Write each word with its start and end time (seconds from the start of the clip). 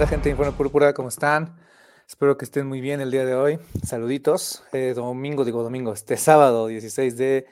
onda, 0.00 0.08
gente 0.08 0.24
de 0.24 0.30
Informe 0.30 0.52
Púrpura? 0.52 0.94
¿Cómo 0.94 1.10
están? 1.10 1.58
Espero 2.08 2.38
que 2.38 2.46
estén 2.46 2.66
muy 2.66 2.80
bien 2.80 3.02
el 3.02 3.10
día 3.10 3.26
de 3.26 3.34
hoy. 3.34 3.58
Saluditos. 3.84 4.64
Eh, 4.72 4.94
domingo, 4.96 5.44
digo 5.44 5.62
domingo, 5.62 5.92
este 5.92 6.16
sábado 6.16 6.68
16 6.68 7.18
de 7.18 7.46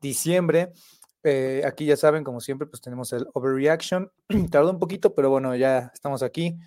diciembre. 0.00 0.72
Eh, 1.22 1.62
aquí 1.64 1.86
ya 1.86 1.96
saben, 1.96 2.24
como 2.24 2.40
siempre, 2.40 2.66
pues 2.66 2.82
tenemos 2.82 3.12
el 3.12 3.28
Overreaction. 3.34 4.10
Tardó 4.50 4.70
un 4.72 4.80
poquito, 4.80 5.14
pero 5.14 5.30
bueno, 5.30 5.54
ya 5.54 5.92
estamos 5.94 6.24
aquí. 6.24 6.58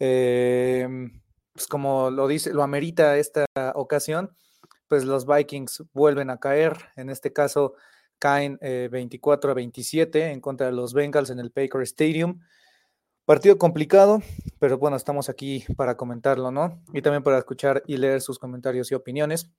Eh, 0.00 0.88
pues 1.52 1.68
como 1.68 2.10
lo 2.10 2.26
dice, 2.26 2.52
lo 2.52 2.64
amerita 2.64 3.16
esta 3.16 3.46
ocasión, 3.76 4.34
pues 4.88 5.04
los 5.04 5.24
Vikings 5.24 5.84
vuelven 5.92 6.30
a 6.30 6.38
caer. 6.38 6.76
En 6.96 7.10
este 7.10 7.32
caso, 7.32 7.74
caen 8.18 8.58
eh, 8.60 8.88
24 8.90 9.52
a 9.52 9.54
27 9.54 10.32
en 10.32 10.40
contra 10.40 10.66
de 10.66 10.72
los 10.72 10.94
Bengals 10.94 11.30
en 11.30 11.38
el 11.38 11.52
Baker 11.54 11.82
Stadium. 11.82 12.40
Partido 13.24 13.56
complicado, 13.56 14.22
pero 14.58 14.76
bueno, 14.76 14.96
estamos 14.96 15.30
aquí 15.30 15.64
para 15.76 15.96
comentarlo, 15.96 16.50
¿no? 16.50 16.78
Y 16.92 17.00
también 17.00 17.22
para 17.22 17.38
escuchar 17.38 17.82
y 17.86 17.96
leer 17.96 18.20
sus 18.20 18.38
comentarios 18.38 18.92
y 18.92 18.94
opiniones. 18.94 19.50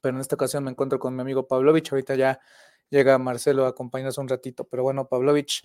Pero 0.00 0.14
en 0.14 0.20
esta 0.22 0.34
ocasión 0.36 0.64
me 0.64 0.70
encuentro 0.70 0.98
con 0.98 1.14
mi 1.14 1.20
amigo 1.20 1.46
Pavlovich. 1.46 1.92
Ahorita 1.92 2.14
ya 2.14 2.40
llega 2.88 3.18
Marcelo 3.18 3.66
a 3.66 3.68
acompañarnos 3.68 4.16
un 4.16 4.28
ratito. 4.28 4.64
Pero 4.64 4.82
bueno, 4.82 5.08
Pavlovich, 5.08 5.62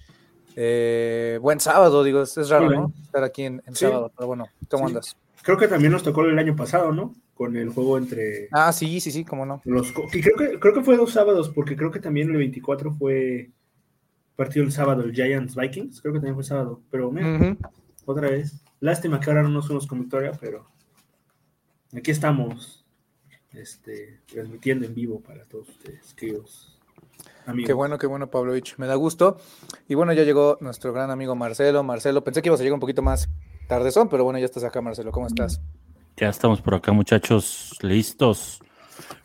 eh, 0.57 1.39
buen 1.41 1.61
sábado, 1.61 2.03
digo, 2.03 2.21
es, 2.23 2.49
raro. 2.49 2.69
¿no? 2.69 2.93
Estar 3.03 3.23
aquí 3.23 3.43
en, 3.43 3.61
en 3.65 3.75
Sí. 3.75 3.85
sábado, 3.85 4.11
pero 4.15 4.27
bueno, 4.27 4.47
¿cómo 4.69 4.87
Sí. 4.87 4.91
andas? 4.91 5.15
Creo 5.43 5.57
que 5.57 5.69
también 5.69 5.93
nos 5.93 6.03
tocó 6.03 6.25
el 6.25 6.37
año 6.37 6.55
pasado, 6.55 6.91
¿no? 6.91 7.15
Con 7.33 7.55
el 7.55 7.69
juego 7.69 7.97
entre 7.97 8.49
Ah, 8.51 8.73
sí, 8.73 8.99
sí, 8.99 9.11
sí, 9.11 9.23
cómo 9.23 9.45
no. 9.45 9.61
los... 9.63 9.93
que 10.11 10.19
creo, 10.21 10.35
que, 10.35 10.59
creo 10.59 10.73
que 10.73 10.83
fue 10.83 10.97
dos 10.97 11.13
sábados, 11.13 11.49
porque 11.49 11.77
creo 11.77 11.91
que 11.91 11.99
también 11.99 12.29
el 12.29 12.37
24 12.37 12.91
fue 12.91 13.51
partido 14.37 14.63
el 14.63 14.71
sábado, 14.71 15.03
el 15.03 15.13
Giants 15.13 15.55
Vikings, 15.55 15.99
creo 15.99 16.13
que 16.13 16.19
también 16.19 16.35
fue 16.35 16.43
sábado, 16.45 16.81
pero 16.89 17.11
mira, 17.11 17.57
otra 18.05 18.29
vez. 18.29 18.63
Lástima 18.79 19.19
que 19.19 19.29
ahora 19.29 19.43
no 19.43 19.49
nos 19.49 19.65
fuimos 19.65 19.87
con 19.87 19.99
victoria, 19.99 20.31
pero 20.39 20.69
aquí 21.93 22.11
estamos 22.11 22.85
este, 23.51 24.21
transmitiendo 24.27 24.85
en 24.85 24.93
vivo 24.93 25.19
para 25.19 25.43
todos 25.45 25.67
ustedes, 25.69 26.13
queridos 26.13 26.79
amigos. 27.47 27.67
Qué 27.67 27.73
bueno, 27.73 27.97
qué 27.97 28.07
bueno, 28.07 28.29
Pavlovich. 28.29 28.75
Me 28.77 28.85
da 28.85 28.95
gusto. 28.95 29.37
Y 29.87 29.95
bueno, 29.95 30.13
ya 30.13 30.23
llegó 30.23 30.57
nuestro 30.61 30.93
gran 30.93 31.09
amigo 31.09 31.35
Marcelo. 31.35 31.81
Marcelo, 31.83 32.23
pensé 32.23 32.41
que 32.41 32.49
ibas 32.49 32.59
a 32.59 32.63
llegar 32.63 32.75
un 32.75 32.79
poquito 32.79 33.01
más 33.01 33.29
tardezón, 33.67 34.09
pero 34.09 34.23
bueno, 34.23 34.37
ya 34.37 34.45
estás 34.45 34.63
acá, 34.63 34.81
Marcelo. 34.81 35.11
¿Cómo 35.11 35.27
estás? 35.27 35.59
Ya 36.17 36.29
estamos 36.29 36.61
por 36.61 36.75
acá, 36.75 36.91
muchachos, 36.91 37.77
listos 37.81 38.61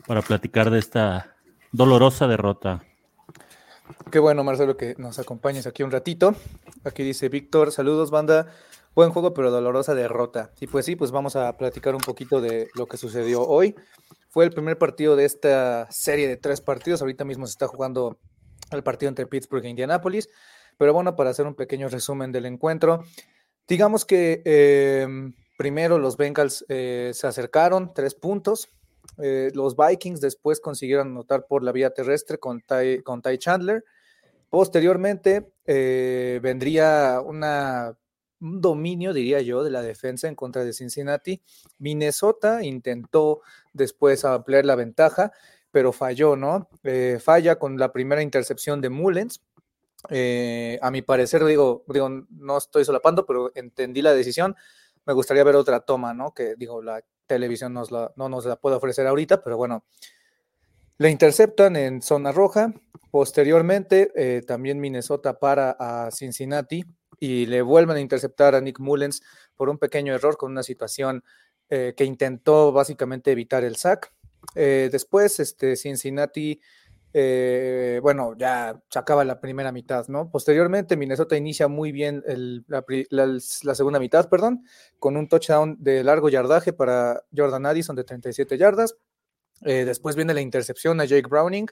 para 0.06 0.22
platicar 0.22 0.70
de 0.70 0.78
esta 0.78 1.36
dolorosa 1.72 2.26
derrota. 2.26 2.84
Qué 4.10 4.18
bueno, 4.18 4.44
Marcelo, 4.44 4.76
que 4.76 4.94
nos 4.98 5.18
acompañes 5.18 5.66
aquí 5.66 5.82
un 5.82 5.90
ratito. 5.90 6.34
Aquí 6.84 7.02
dice 7.02 7.28
Víctor, 7.28 7.72
saludos, 7.72 8.10
banda. 8.10 8.46
Buen 8.94 9.10
juego, 9.10 9.32
pero 9.32 9.50
dolorosa 9.50 9.94
derrota. 9.94 10.52
Y 10.60 10.66
pues 10.66 10.84
sí, 10.84 10.96
pues 10.96 11.10
vamos 11.10 11.34
a 11.34 11.56
platicar 11.56 11.94
un 11.94 12.00
poquito 12.00 12.40
de 12.40 12.68
lo 12.74 12.86
que 12.86 12.98
sucedió 12.98 13.42
hoy. 13.42 13.74
Fue 14.28 14.44
el 14.44 14.50
primer 14.50 14.78
partido 14.78 15.16
de 15.16 15.24
esta 15.24 15.90
serie 15.90 16.28
de 16.28 16.36
tres 16.36 16.60
partidos. 16.60 17.00
Ahorita 17.00 17.24
mismo 17.24 17.46
se 17.46 17.52
está 17.52 17.66
jugando 17.68 18.18
el 18.70 18.82
partido 18.82 19.08
entre 19.08 19.26
Pittsburgh 19.26 19.64
e 19.64 19.70
Indianapolis. 19.70 20.28
Pero 20.78 20.92
bueno, 20.92 21.16
para 21.16 21.30
hacer 21.30 21.46
un 21.46 21.54
pequeño 21.54 21.88
resumen 21.88 22.32
del 22.32 22.46
encuentro, 22.46 23.04
digamos 23.66 24.04
que 24.04 24.42
eh, 24.44 25.06
primero 25.56 25.98
los 25.98 26.16
Bengals 26.16 26.64
eh, 26.68 27.12
se 27.14 27.26
acercaron, 27.26 27.92
tres 27.94 28.14
puntos. 28.14 28.68
Eh, 29.18 29.50
los 29.54 29.76
Vikings 29.76 30.20
después 30.20 30.60
consiguieron 30.60 31.08
anotar 31.08 31.46
por 31.46 31.62
la 31.62 31.72
vía 31.72 31.90
terrestre 31.90 32.38
con 32.38 32.60
Ty, 32.60 33.38
Chandler. 33.38 33.84
Posteriormente 34.48 35.52
eh, 35.66 36.40
vendría 36.42 37.20
una, 37.24 37.96
un 38.40 38.60
dominio, 38.60 39.12
diría 39.12 39.40
yo, 39.40 39.64
de 39.64 39.70
la 39.70 39.82
defensa 39.82 40.28
en 40.28 40.34
contra 40.34 40.64
de 40.64 40.72
Cincinnati. 40.72 41.42
Minnesota 41.78 42.62
intentó 42.62 43.40
después 43.72 44.24
ampliar 44.24 44.64
la 44.64 44.76
ventaja, 44.76 45.32
pero 45.70 45.92
falló, 45.92 46.36
¿no? 46.36 46.68
Eh, 46.82 47.18
falla 47.22 47.58
con 47.58 47.78
la 47.78 47.92
primera 47.92 48.22
intercepción 48.22 48.80
de 48.80 48.90
Mullens. 48.90 49.42
A 50.10 50.90
mi 50.90 51.02
parecer, 51.02 51.44
digo, 51.44 51.84
digo, 51.86 52.08
no 52.08 52.58
estoy 52.58 52.84
solapando, 52.84 53.24
pero 53.24 53.52
entendí 53.54 54.02
la 54.02 54.12
decisión. 54.12 54.56
Me 55.06 55.12
gustaría 55.12 55.44
ver 55.44 55.56
otra 55.56 55.80
toma, 55.80 56.12
¿no? 56.12 56.34
Que 56.34 56.56
digo, 56.56 56.82
la 56.82 57.02
televisión 57.32 57.72
no 57.72 58.28
nos 58.28 58.44
la 58.44 58.56
puede 58.56 58.76
ofrecer 58.76 59.06
ahorita, 59.06 59.42
pero 59.42 59.56
bueno, 59.56 59.84
le 60.98 61.10
interceptan 61.10 61.76
en 61.76 62.02
zona 62.02 62.30
roja. 62.30 62.74
Posteriormente, 63.10 64.12
eh, 64.14 64.42
también 64.42 64.80
Minnesota 64.80 65.38
para 65.38 65.76
a 65.78 66.10
Cincinnati 66.10 66.84
y 67.18 67.46
le 67.46 67.62
vuelven 67.62 67.96
a 67.96 68.00
interceptar 68.00 68.54
a 68.54 68.60
Nick 68.60 68.78
Mullens 68.80 69.22
por 69.56 69.70
un 69.70 69.78
pequeño 69.78 70.14
error 70.14 70.36
con 70.36 70.52
una 70.52 70.62
situación 70.62 71.24
eh, 71.70 71.94
que 71.96 72.04
intentó 72.04 72.72
básicamente 72.72 73.32
evitar 73.32 73.64
el 73.64 73.76
sack. 73.76 74.12
Eh, 74.54 74.90
después, 74.92 75.40
este, 75.40 75.76
Cincinnati, 75.76 76.60
eh, 77.14 78.00
bueno, 78.02 78.34
ya 78.36 78.80
se 78.88 78.98
acaba 78.98 79.24
la 79.24 79.40
primera 79.40 79.72
mitad, 79.72 80.08
¿no? 80.08 80.30
Posteriormente, 80.30 80.96
Minnesota 80.96 81.36
inicia 81.36 81.68
muy 81.68 81.92
bien 81.92 82.22
la, 82.68 83.74
segunda 83.74 83.98
mitad, 83.98 84.28
perdón, 84.28 84.64
con 84.98 85.16
un 85.16 85.28
touchdown 85.28 85.76
de 85.80 86.04
largo 86.04 86.28
yardaje 86.28 86.72
para 86.72 87.22
Jordan 87.36 87.66
Addison 87.66 87.96
de 87.96 88.04
37 88.04 88.56
yardas. 88.56 88.96
Eh, 89.64 89.84
después 89.84 90.16
viene 90.16 90.34
la 90.34 90.40
intercepción 90.40 91.00
a 91.00 91.04
Jake 91.04 91.28
Browning, 91.28 91.66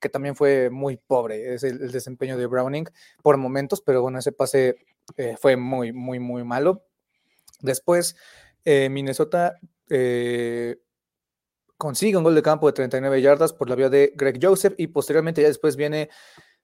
que 0.00 0.08
también 0.08 0.34
fue 0.34 0.70
muy 0.70 0.96
pobre, 0.96 1.54
es 1.54 1.62
el, 1.64 1.90
desempeño 1.90 2.38
de 2.38 2.46
Browning 2.46 2.86
por 3.22 3.36
momentos, 3.36 3.82
pero 3.82 4.00
bueno, 4.00 4.18
ese 4.18 4.32
pase 4.32 4.76
eh, 5.16 5.36
fue 5.38 5.56
muy, 5.56 5.92
muy, 5.92 6.20
muy 6.20 6.44
malo. 6.44 6.84
Después, 7.60 8.16
Minnesota 8.64 9.58
eh, 9.90 10.76
consigue 11.76 12.16
un 12.16 12.24
gol 12.24 12.34
de 12.34 12.42
campo 12.42 12.66
de 12.66 12.72
39 12.72 13.20
yardas 13.20 13.52
por 13.52 13.68
la 13.68 13.74
vía 13.74 13.88
de 13.88 14.12
Greg 14.14 14.38
Joseph 14.40 14.74
y 14.76 14.88
posteriormente 14.88 15.42
ya 15.42 15.48
después 15.48 15.76
viene 15.76 16.10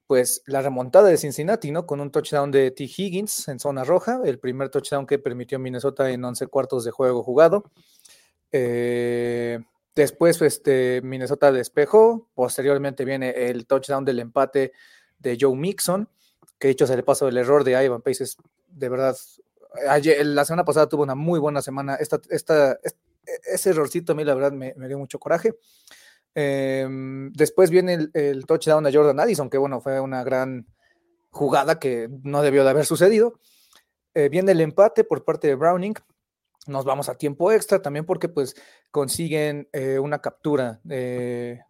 pues 0.07 0.43
la 0.47 0.61
remontada 0.61 1.09
de 1.09 1.17
Cincinnati, 1.17 1.71
¿no? 1.71 1.87
Con 1.87 2.01
un 2.01 2.11
touchdown 2.11 2.51
de 2.51 2.73
T. 2.73 2.83
Higgins 2.85 3.47
en 3.47 3.61
zona 3.61 3.85
roja, 3.85 4.21
el 4.25 4.41
primer 4.41 4.69
touchdown 4.69 5.07
que 5.07 5.21
permitió 5.21 5.61
Minnesota 5.61 6.11
en 6.11 6.25
11 6.25 6.49
cuartos 6.49 6.85
de 6.85 6.91
juego 6.91 7.23
jugado. 7.23 7.71
Eh, 8.51 9.61
después 9.95 10.43
este, 10.43 11.01
Minnesota 11.03 11.53
despejó, 11.53 12.29
posteriormente 12.35 13.05
viene 13.05 13.31
el 13.51 13.67
touchdown 13.69 14.05
del 14.05 14.19
empate 14.19 14.73
de 15.21 15.39
Joe 15.41 15.55
Mixon, 15.55 16.09
que 16.59 16.69
dicho 16.69 16.89
se 16.89 16.97
le 16.97 17.05
pasó 17.05 17.29
el 17.29 17.37
error 17.37 17.63
de 17.63 17.85
Ivan 17.85 18.03
Pace, 18.03 18.25
es 18.25 18.37
de 18.67 18.89
verdad, 18.89 19.17
la 20.25 20.45
semana 20.45 20.65
pasada 20.65 20.89
tuvo 20.89 21.05
una 21.05 21.15
muy 21.15 21.39
buena 21.39 21.63
semana, 21.63 21.95
esta, 21.97 22.21
esta, 22.31 22.81
ese 23.25 23.71
errorcito 23.71 24.13
a 24.13 24.15
mí 24.17 24.25
la 24.25 24.35
verdad 24.35 24.53
me, 24.53 24.75
dio 24.89 24.99
mucho 24.99 25.19
coraje. 25.19 25.55
Eh, 26.35 26.87
después 27.33 27.71
viene 27.71 28.09
el, 28.13 28.47
touchdown 28.47 28.87
a 28.87 28.93
Jordan 28.93 29.21
Addison, 29.21 29.51
que 29.51 29.59
bueno, 29.59 29.81
fue 29.81 30.01
una 30.01 30.23
gran 30.23 30.67
jugada 31.31 31.79
que 31.79 32.09
no 32.23 32.43
debió 32.43 32.65
de 32.65 32.71
haber 32.71 32.87
sucedido. 32.87 33.41
Eh, 34.15 34.29
viene 34.29 34.53
el 34.53 34.61
empate 34.61 35.05
por 35.05 35.25
parte 35.25 35.49
de 35.49 35.55
Browning. 35.55 35.95
Nos 36.67 36.85
vamos 36.85 37.09
a 37.09 37.17
tiempo 37.17 37.51
extra 37.53 37.81
también 37.81 38.05
porque 38.05 38.29
pues 38.29 38.55
consiguen 38.91 39.69
eh, 39.73 39.99
una 39.99 40.21
captura. 40.21 40.81
Eh, 40.89 41.61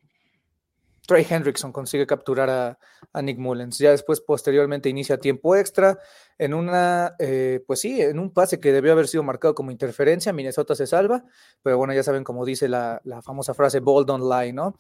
Trey 1.11 1.27
Hendrickson 1.29 1.73
consigue 1.73 2.07
capturar 2.07 2.79
a, 3.13 3.21
Nick 3.21 3.37
Mullens. 3.37 3.79
Ya 3.79 3.91
después, 3.91 4.21
posteriormente, 4.21 4.89
inicia 4.89 5.19
tiempo 5.19 5.57
extra 5.57 5.99
en 6.39 6.55
una, 6.55 7.17
eh, 7.19 7.65
pues 7.67 7.81
sí, 7.81 8.01
en 8.01 8.21
un 8.21 8.33
pase 8.33 8.61
que 8.61 8.71
debió 8.71 8.93
haber 8.93 9.09
sido 9.09 9.25
marcado 9.25 9.57
como 9.57 9.73
interferencia. 9.73 10.33
Minnesota 10.33 10.77
se 10.77 10.87
salva, 10.87 11.25
pero 11.65 11.79
bueno, 11.79 11.93
ya 11.95 12.05
saben 12.05 12.23
cómo 12.23 12.45
dice 12.45 12.69
la, 12.69 13.01
la 13.03 13.23
famosa 13.23 13.55
frase 13.55 13.81
bold 13.81 14.07
don't 14.07 14.23
lie, 14.23 14.53
¿no? 14.53 14.77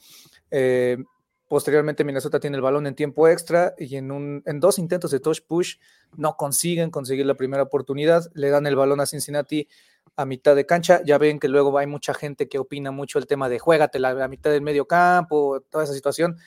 Eh, 0.53 0.99
posteriormente, 1.51 2.05
Minnesota 2.05 2.39
tiene 2.39 2.55
el 2.55 2.63
balón 2.63 2.87
en 2.87 2.95
tiempo 2.95 3.27
extra 3.27 3.75
y 3.77 3.97
en, 3.97 4.13
un, 4.13 4.41
en 4.47 4.61
dos 4.61 4.79
intentos 4.79 5.11
de 5.11 5.19
touch 5.19 5.41
push 5.49 5.79
no 6.17 6.37
consiguen 6.37 6.91
conseguir 6.91 7.27
la 7.27 7.35
primera 7.35 7.65
oportunidad. 7.65 8.31
Le 8.35 8.51
dan 8.51 8.69
el 8.69 8.77
balón 8.77 9.01
a 9.01 9.07
Cincinnati 9.07 9.67
a 10.15 10.27
mitad 10.27 10.55
de 10.55 10.65
cancha. 10.65 11.03
Ya 11.05 11.19
ven 11.19 11.41
que 11.41 11.49
luego 11.49 11.77
hay 11.77 11.89
mucha 11.89 12.15
gente 12.15 12.49
que 12.49 12.61
opina 12.61 12.93
mucho 12.93 13.19
el 13.19 13.27
tema 13.27 13.49
de 13.49 13.59
juégatela 13.59 14.11
a 14.11 14.29
mitad 14.29 14.53
del 14.53 14.63
medio 14.63 14.87
campo, 14.87 15.61
toda 15.71 15.83
esa 15.83 15.93
situación. 15.93 16.39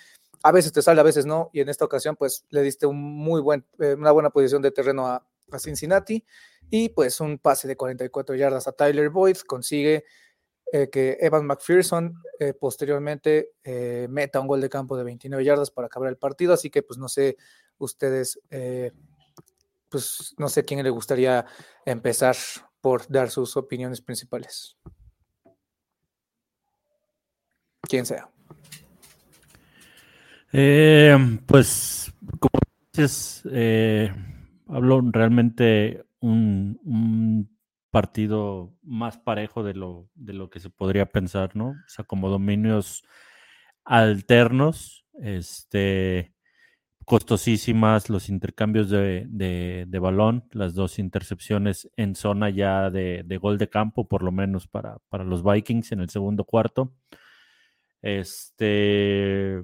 A 0.41 0.53
veces 0.53 0.71
te 0.71 0.81
sale, 0.81 1.01
a 1.01 1.03
veces 1.03 1.25
no. 1.25 1.49
Y 1.51 1.59
en 1.59 1.67
esta 1.67 1.83
ocasión, 1.83 2.15
pues 2.15 2.45
le 2.49 2.61
diste 2.61 2.87
muy 2.87 3.41
eh, 3.79 3.95
una 3.99 4.11
buena 4.11 4.29
posición 4.29 4.61
de 4.61 4.71
terreno 4.71 5.05
a, 5.05 5.21
a, 5.51 5.59
Cincinnati. 5.59 6.23
Y 6.69 6.87
pues 6.87 7.19
un 7.19 7.39
pase 7.39 7.67
de 7.67 7.75
44 7.75 8.35
yardas 8.35 8.69
a 8.69 8.71
Tyler 8.71 9.09
Boyd 9.09 9.35
consigue 9.45 10.05
eh, 10.75 10.89
que 10.89 11.19
Evan 11.21 11.45
McPherson 11.45 12.15
eh, 12.39 12.55
posteriormente 12.55 13.51
eh, 13.63 14.07
meta 14.09 14.39
un 14.39 14.47
gol 14.47 14.59
de 14.59 14.69
campo 14.69 14.97
de 14.97 15.03
29 15.03 15.45
yardas 15.45 15.69
para 15.69 15.85
acabar 15.85 16.09
el 16.09 16.17
partido. 16.17 16.51
Así 16.51 16.71
que, 16.71 16.81
pues 16.81 16.97
no 16.97 17.07
sé, 17.07 17.37
ustedes, 17.77 18.39
pues 19.87 20.33
no 20.39 20.49
sé 20.49 20.65
quién 20.65 20.81
le 20.81 20.89
gustaría 20.89 21.45
empezar 21.85 22.35
por 22.81 23.07
dar 23.07 23.29
sus 23.29 23.55
opiniones 23.55 24.01
principales. 24.01 24.75
Quien 27.81 28.07
sea. 28.07 28.27
Pues, 31.45 32.11
como 32.39 32.59
dices, 32.91 33.43
hablo 34.67 35.01
realmente 35.11 36.03
un, 36.19 37.52
partido 37.93 38.73
más 38.81 39.19
parejo 39.19 39.63
de 39.63 39.75
lo, 39.75 40.09
de 40.15 40.33
lo 40.33 40.49
que 40.49 40.59
se 40.59 40.71
podría 40.71 41.05
pensar, 41.05 41.55
¿no? 41.55 41.67
O 41.69 41.89
sea, 41.89 42.03
como 42.03 42.27
dominios 42.27 43.03
alternos, 43.85 45.05
este, 45.21 46.33
costosísimas 47.05 48.09
los 48.09 48.29
intercambios 48.29 48.89
de, 48.89 49.27
de, 49.29 49.85
de, 49.87 49.99
balón, 49.99 50.43
las 50.53 50.73
dos 50.73 50.97
intercepciones 50.97 51.87
en 51.95 52.15
zona 52.15 52.49
ya 52.49 52.89
de, 52.89 53.21
de, 53.27 53.37
gol 53.37 53.59
de 53.59 53.69
campo, 53.69 54.07
por 54.07 54.23
lo 54.23 54.31
menos 54.31 54.67
para, 54.67 54.97
para 55.09 55.23
los 55.23 55.43
Vikings 55.43 55.91
en 55.91 55.99
el 55.99 56.09
segundo 56.09 56.45
cuarto. 56.45 56.95
Este. 58.01 59.63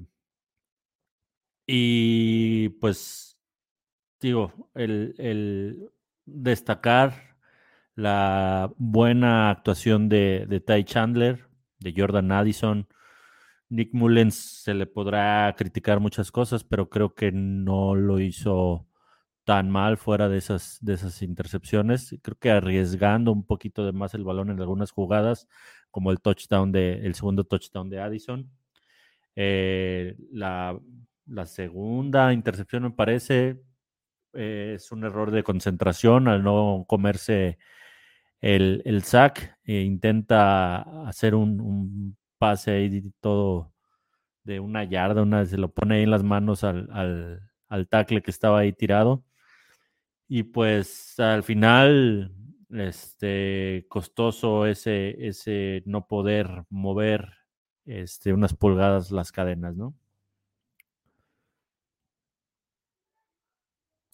Y 1.66 2.68
pues, 2.80 3.36
digo, 4.20 4.70
el, 4.74 5.16
el 5.18 5.90
destacar 6.26 7.29
la 8.00 8.72
buena 8.78 9.50
actuación 9.50 10.08
de, 10.08 10.46
de 10.48 10.60
Ty 10.60 10.84
Chandler, 10.84 11.46
de 11.78 11.94
Jordan 11.96 12.32
Addison, 12.32 12.88
Nick 13.68 13.94
Mullens 13.94 14.34
se 14.34 14.74
le 14.74 14.86
podrá 14.86 15.54
criticar 15.56 16.00
muchas 16.00 16.32
cosas, 16.32 16.64
pero 16.64 16.88
creo 16.88 17.14
que 17.14 17.30
no 17.30 17.94
lo 17.94 18.18
hizo 18.18 18.86
tan 19.44 19.70
mal 19.70 19.96
fuera 19.96 20.28
de 20.28 20.38
esas, 20.38 20.78
de 20.80 20.94
esas 20.94 21.22
intercepciones. 21.22 22.16
Creo 22.22 22.36
que 22.38 22.50
arriesgando 22.50 23.32
un 23.32 23.44
poquito 23.44 23.86
de 23.86 23.92
más 23.92 24.14
el 24.14 24.24
balón 24.24 24.50
en 24.50 24.60
algunas 24.60 24.90
jugadas, 24.90 25.46
como 25.90 26.10
el 26.10 26.20
touchdown 26.20 26.72
de, 26.72 27.06
el 27.06 27.14
segundo 27.14 27.44
touchdown 27.44 27.90
de 27.90 28.00
Addison. 28.00 28.50
Eh, 29.36 30.16
la, 30.32 30.78
la, 31.26 31.46
segunda 31.46 32.32
intercepción 32.32 32.82
me 32.82 32.90
parece 32.90 33.62
eh, 34.34 34.72
es 34.76 34.90
un 34.90 35.04
error 35.04 35.30
de 35.30 35.44
concentración 35.44 36.28
al 36.28 36.42
no 36.42 36.84
comerse 36.88 37.58
el, 38.40 38.82
el 38.84 39.02
sack. 39.02 39.58
E 39.64 39.82
intenta 39.82 40.82
hacer 41.08 41.34
un, 41.34 41.60
un 41.60 42.16
pase 42.38 42.72
ahí 42.72 43.12
todo 43.20 43.72
de 44.44 44.60
una 44.60 44.84
yarda, 44.84 45.22
una 45.22 45.44
se 45.46 45.58
lo 45.58 45.70
pone 45.72 45.96
ahí 45.96 46.02
en 46.02 46.10
las 46.10 46.22
manos 46.24 46.64
al, 46.64 46.88
al, 46.92 47.50
al 47.68 47.88
tackle 47.88 48.22
que 48.22 48.30
estaba 48.30 48.60
ahí 48.60 48.72
tirado. 48.72 49.24
Y 50.28 50.44
pues 50.44 51.18
al 51.18 51.42
final, 51.42 52.32
este, 52.70 53.86
costoso 53.88 54.66
ese, 54.66 55.26
ese 55.26 55.82
no 55.86 56.06
poder 56.06 56.64
mover 56.70 57.28
este, 57.84 58.32
unas 58.32 58.54
pulgadas 58.54 59.10
las 59.10 59.32
cadenas, 59.32 59.76
¿no? 59.76 59.94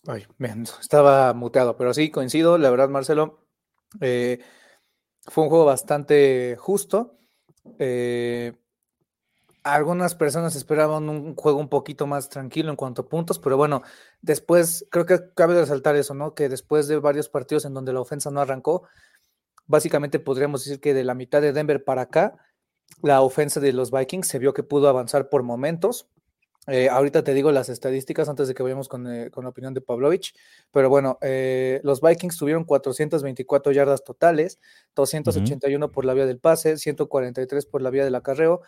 Estaba 0.81 1.35
muteado, 1.35 1.77
pero 1.77 1.93
sí, 1.93 2.11
coincido, 2.11 2.59
la 2.59 2.71
verdad, 2.71 2.89
Marcelo, 2.89 3.46
eh, 4.01 4.41
fue 5.27 5.45
un 5.45 5.51
juego 5.51 5.65
bastante 5.65 6.57
justo. 6.59 7.19
Eh, 7.79 8.53
algunas 9.65 10.15
personas 10.15 10.55
esperaban 10.55 11.09
un 11.09 11.35
juego 11.35 11.59
un 11.59 11.69
poquito 11.69 12.07
más 12.07 12.29
tranquilo 12.29 12.71
en 12.71 12.77
cuanto 12.77 13.03
a 13.03 13.09
puntos, 13.09 13.41
pero 13.41 13.57
bueno, 13.57 13.83
después 14.21 14.87
creo 14.91 15.07
que 15.07 15.19
cabe 15.35 15.59
resaltar 15.59 15.97
eso, 15.97 16.15
¿no? 16.15 16.35
Que 16.35 16.49
después 16.49 16.87
de 16.87 16.99
varios 16.99 17.29
partidos 17.29 17.65
en 17.65 17.75
donde 17.75 17.93
la 17.93 18.01
ofensa 18.01 18.31
no 18.31 18.41
arrancó, 18.41 18.85
básicamente 19.67 20.21
podríamos 20.21 20.65
decir 20.65 20.81
que 20.81 20.95
de 20.95 21.03
la 21.03 21.15
mitad 21.15 21.43
de 21.43 21.53
Denver 21.53 21.83
para 21.83 22.03
acá, 22.03 22.37
la 23.03 23.23
ofensa 23.23 23.59
de 23.59 23.73
los 23.73 23.91
Vikings 23.91 24.29
se 24.29 24.39
vio 24.39 24.55
que 24.55 24.63
pudo 24.63 24.89
avanzar 24.89 25.29
por 25.29 25.43
momentos. 25.43 26.09
Eh, 26.67 26.89
ahorita 26.89 27.23
te 27.23 27.33
digo 27.33 27.53
las 27.53 27.69
estadísticas 27.69 28.29
antes 28.29 28.49
de 28.49 28.55
que 28.55 28.63
vayamos 28.63 28.89
con, 28.89 29.07
eh, 29.07 29.31
con 29.31 29.45
la 29.45 29.51
opinión 29.51 29.73
de 29.73 29.81
Pavlovich, 29.81 30.35
pero 30.73 30.89
bueno, 30.89 31.17
eh, 31.23 31.81
los 31.85 32.01
Vikings 32.01 32.37
tuvieron 32.37 32.65
424 32.65 33.71
yardas 33.73 34.03
totales, 34.03 34.59
281 34.97 35.87
uh 35.87 35.89
-huh. 35.89 35.93
por 35.93 36.05
la 36.05 36.15
vía 36.15 36.27
del 36.27 36.41
pase, 36.41 36.77
143 36.77 37.67
por 37.67 37.83
la 37.83 37.91
vía 37.91 38.05
del 38.05 38.15
acarreo, 38.15 38.63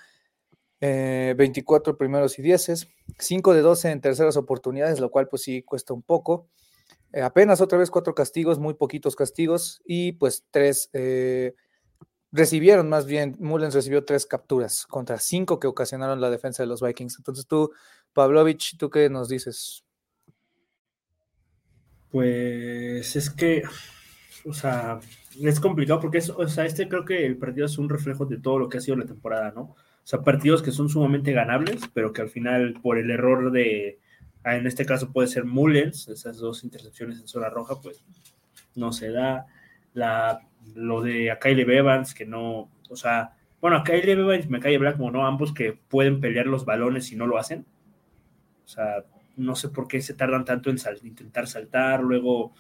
24 0.81 1.99
primeros 1.99 2.39
y 2.39 2.43
dieces, 2.43 2.87
5 3.19 3.53
de 3.53 3.63
12 3.63 3.91
en 3.91 4.01
terceras 4.01 4.37
oportunidades, 4.37 5.01
lo 5.01 5.11
cual 5.11 5.27
pues 5.27 5.43
sí 5.43 5.63
cuesta 5.63 5.93
un 5.93 6.03
poco. 6.03 6.47
apenas 7.21 7.61
otra 7.61 7.79
vez 7.79 7.91
cuatro 7.91 8.15
castigos, 8.15 8.59
muy 8.59 8.75
poquitos 8.75 9.17
castigos, 9.17 9.83
y 9.85 10.13
pues 10.13 10.45
tres 10.53 10.91
recibieron 12.33 12.89
más 12.89 13.07
bien, 13.07 13.37
Mullens 13.39 13.75
recibió 13.75 14.05
tres 14.05 14.27
capturas 14.27 14.87
contra 14.87 15.19
cinco 15.19 15.59
que 15.61 15.67
ocasionaron 15.67 16.21
la 16.21 16.31
defensa 16.31 16.63
de 16.63 16.67
los 16.67 16.83
Vikings. 16.83 17.19
Entonces 17.19 17.47
tú, 17.47 17.73
Pavlovich, 18.13 18.77
¿tú 18.77 18.91
qué 18.91 19.09
nos 19.09 19.29
dices? 19.29 19.85
Pues 22.11 23.17
es 23.17 23.31
que, 23.31 23.63
o 24.45 24.53
sea, 24.53 24.99
es 25.41 25.61
complicado 25.61 26.01
porque 26.01 26.19
es, 26.19 26.31
o 26.31 26.49
sea, 26.49 26.65
este 26.65 26.89
creo 26.89 27.05
que 27.05 27.27
el 27.27 27.37
partido 27.37 27.67
es 27.67 27.79
un 27.79 27.89
reflejo 27.89 28.25
de 28.25 28.39
todo 28.39 28.59
lo 28.59 28.69
que 28.69 28.79
ha 28.79 28.81
sido 28.81 28.97
la 28.97 29.05
temporada, 29.07 29.53
¿no? 29.55 29.61
O 29.63 29.77
sea, 30.05 30.23
partidos 30.23 30.63
que 30.63 30.71
son 30.71 30.89
sumamente 30.89 31.33
ganables, 31.33 31.83
pero 31.93 32.13
que 32.13 32.23
al 32.23 32.31
final, 32.31 32.81
por 32.83 32.99
el 32.99 33.11
error 33.11 33.53
de, 33.53 34.01
en 34.45 34.67
este 34.67 34.87
caso 34.87 35.13
puede 35.13 35.29
ser 35.29 35.45
Mullens, 35.45 36.09
esas 36.09 36.39
dos 36.39 36.65
intercepciones 36.65 37.21
en 37.21 37.29
zona 37.29 37.51
roja, 37.51 37.81
pues 37.81 38.03
no 38.75 38.93
se 38.93 39.11
da. 39.11 39.47
La 39.93 40.41
lo 40.75 41.03
de 41.03 41.31
a 41.31 41.39
Kyle 41.39 41.67
que 42.17 42.27
no, 42.27 42.71
o 42.89 42.97
sea, 42.97 43.37
bueno, 43.61 43.79
a 43.79 43.85
Kyle 43.85 44.09
Evans 44.09 44.49
me 44.49 44.61
cae 44.61 44.79
Blackmore, 44.79 45.13
¿no? 45.13 45.27
Ambos 45.27 45.53
que 45.53 45.73
pueden 45.73 46.21
pelear 46.21 46.47
los 46.47 46.65
balones 46.65 47.11
y 47.13 47.17
no 47.17 47.27
lo 47.27 47.39
hacen. 47.39 47.67
O 48.69 48.71
sea, 48.71 49.03
no 49.39 49.57
sé 49.57 49.71
por 49.71 49.89
qué 49.89 50.03
se 50.03 50.13
tardan 50.13 50.45
tanto 50.45 50.69
en 50.69 50.77
sal 50.77 50.99
intentar 51.03 51.47
saltar, 51.47 52.03
luego 52.03 52.53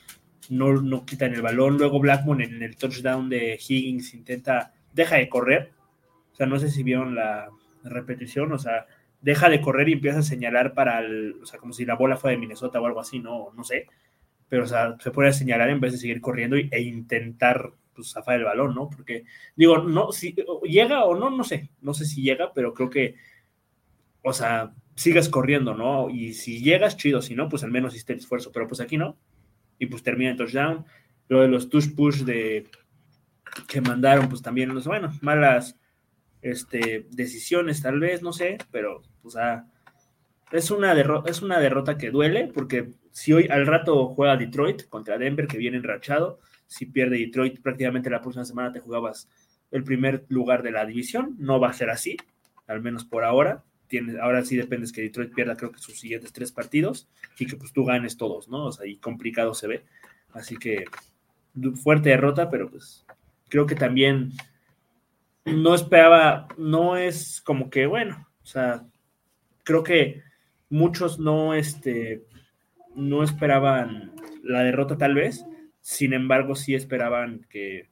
no, 0.48 0.72
no 0.80 1.04
quitan 1.04 1.34
el 1.34 1.42
balón, 1.42 1.76
luego 1.76 2.00
Blackmon 2.00 2.40
en 2.40 2.62
el 2.62 2.76
touchdown 2.76 3.28
de 3.28 3.60
Higgins 3.60 4.14
intenta, 4.14 4.72
deja 4.94 5.16
de 5.16 5.28
correr, 5.28 5.72
o 6.32 6.34
sea, 6.34 6.46
no 6.46 6.58
sé 6.58 6.70
si 6.70 6.82
vieron 6.82 7.14
la 7.14 7.50
repetición, 7.84 8.52
o 8.52 8.58
sea, 8.58 8.86
deja 9.20 9.50
de 9.50 9.60
correr 9.60 9.90
y 9.90 9.92
empieza 9.92 10.20
a 10.20 10.22
señalar 10.22 10.72
para 10.72 11.00
el, 11.00 11.36
o 11.42 11.44
sea, 11.44 11.58
como 11.60 11.74
si 11.74 11.84
la 11.84 11.96
bola 11.96 12.16
fuera 12.16 12.32
de 12.32 12.40
Minnesota 12.40 12.80
o 12.80 12.86
algo 12.86 13.00
así, 13.00 13.18
no, 13.18 13.50
no 13.54 13.62
sé, 13.62 13.86
pero 14.48 14.64
o 14.64 14.66
sea, 14.66 14.96
se 15.00 15.10
puede 15.10 15.34
señalar 15.34 15.68
en 15.68 15.80
vez 15.80 15.92
de 15.92 15.98
seguir 15.98 16.22
corriendo 16.22 16.56
e 16.56 16.80
intentar 16.80 17.70
pues, 17.94 18.12
zafar 18.12 18.38
el 18.38 18.44
balón, 18.44 18.74
¿no? 18.74 18.88
Porque, 18.88 19.24
digo, 19.56 19.76
no, 19.76 20.10
si 20.10 20.34
llega 20.62 21.04
o 21.04 21.14
no, 21.14 21.28
no 21.28 21.44
sé, 21.44 21.68
no 21.82 21.92
sé 21.92 22.06
si 22.06 22.22
llega, 22.22 22.54
pero 22.54 22.72
creo 22.72 22.88
que, 22.88 23.16
o 24.22 24.32
sea, 24.32 24.72
sigas 24.98 25.28
corriendo, 25.28 25.74
¿no? 25.74 26.10
Y 26.10 26.34
si 26.34 26.60
llegas, 26.60 26.96
chido, 26.96 27.22
si 27.22 27.34
no, 27.34 27.48
pues 27.48 27.62
al 27.62 27.70
menos 27.70 27.94
hiciste 27.94 28.12
el 28.12 28.18
esfuerzo, 28.18 28.50
pero 28.52 28.66
pues 28.66 28.80
aquí 28.80 28.96
no. 28.96 29.16
Y 29.78 29.86
pues 29.86 30.02
termina 30.02 30.30
en 30.30 30.36
touchdown. 30.36 30.84
Lo 31.28 31.40
de 31.42 31.48
los 31.48 31.68
touch 31.68 31.94
push 31.94 32.22
de 32.22 32.66
que 33.68 33.80
mandaron, 33.80 34.28
pues 34.28 34.42
también, 34.42 34.74
no 34.74 34.80
sé, 34.80 34.88
bueno, 34.88 35.12
malas 35.20 35.78
este, 36.42 37.06
decisiones 37.10 37.80
tal 37.80 38.00
vez, 38.00 38.22
no 38.22 38.32
sé, 38.32 38.58
pero 38.70 39.02
pues 39.22 39.36
es, 40.52 40.70
una 40.70 40.92
es 41.26 41.42
una 41.42 41.60
derrota 41.60 41.96
que 41.96 42.10
duele, 42.10 42.50
porque 42.52 42.92
si 43.12 43.32
hoy 43.32 43.46
al 43.50 43.66
rato 43.66 44.08
juega 44.08 44.36
Detroit 44.36 44.88
contra 44.88 45.18
Denver, 45.18 45.46
que 45.46 45.58
viene 45.58 45.76
enrachado, 45.76 46.40
si 46.66 46.86
pierde 46.86 47.18
Detroit, 47.18 47.60
prácticamente 47.62 48.10
la 48.10 48.20
próxima 48.20 48.44
semana 48.44 48.72
te 48.72 48.80
jugabas 48.80 49.28
el 49.70 49.84
primer 49.84 50.24
lugar 50.28 50.62
de 50.62 50.72
la 50.72 50.84
división. 50.84 51.36
No 51.38 51.60
va 51.60 51.70
a 51.70 51.72
ser 51.72 51.90
así, 51.90 52.16
al 52.66 52.80
menos 52.82 53.04
por 53.04 53.24
ahora. 53.24 53.64
Tienes, 53.88 54.16
ahora 54.16 54.44
sí 54.44 54.56
dependes 54.56 54.92
que 54.92 55.02
Detroit 55.02 55.34
pierda 55.34 55.56
creo 55.56 55.72
que 55.72 55.78
sus 55.78 55.98
siguientes 55.98 56.32
tres 56.32 56.52
partidos 56.52 57.08
y 57.38 57.46
que 57.46 57.56
pues 57.56 57.72
tú 57.72 57.84
ganes 57.84 58.16
todos, 58.16 58.48
¿no? 58.48 58.66
O 58.66 58.72
sea, 58.72 58.86
y 58.86 58.96
complicado 58.96 59.54
se 59.54 59.66
ve. 59.66 59.84
Así 60.32 60.56
que 60.56 60.84
fuerte 61.82 62.10
derrota, 62.10 62.50
pero 62.50 62.70
pues 62.70 63.04
creo 63.48 63.66
que 63.66 63.74
también 63.74 64.32
no 65.44 65.74
esperaba, 65.74 66.48
no 66.56 66.96
es 66.96 67.40
como 67.40 67.70
que, 67.70 67.86
bueno, 67.86 68.28
o 68.42 68.46
sea, 68.46 68.84
creo 69.64 69.82
que 69.82 70.22
muchos 70.68 71.18
no, 71.18 71.54
este, 71.54 72.24
no 72.94 73.22
esperaban 73.22 74.12
la 74.42 74.62
derrota 74.62 74.96
tal 74.98 75.14
vez, 75.14 75.44
sin 75.80 76.12
embargo 76.12 76.54
sí 76.54 76.74
esperaban 76.74 77.46
que 77.48 77.88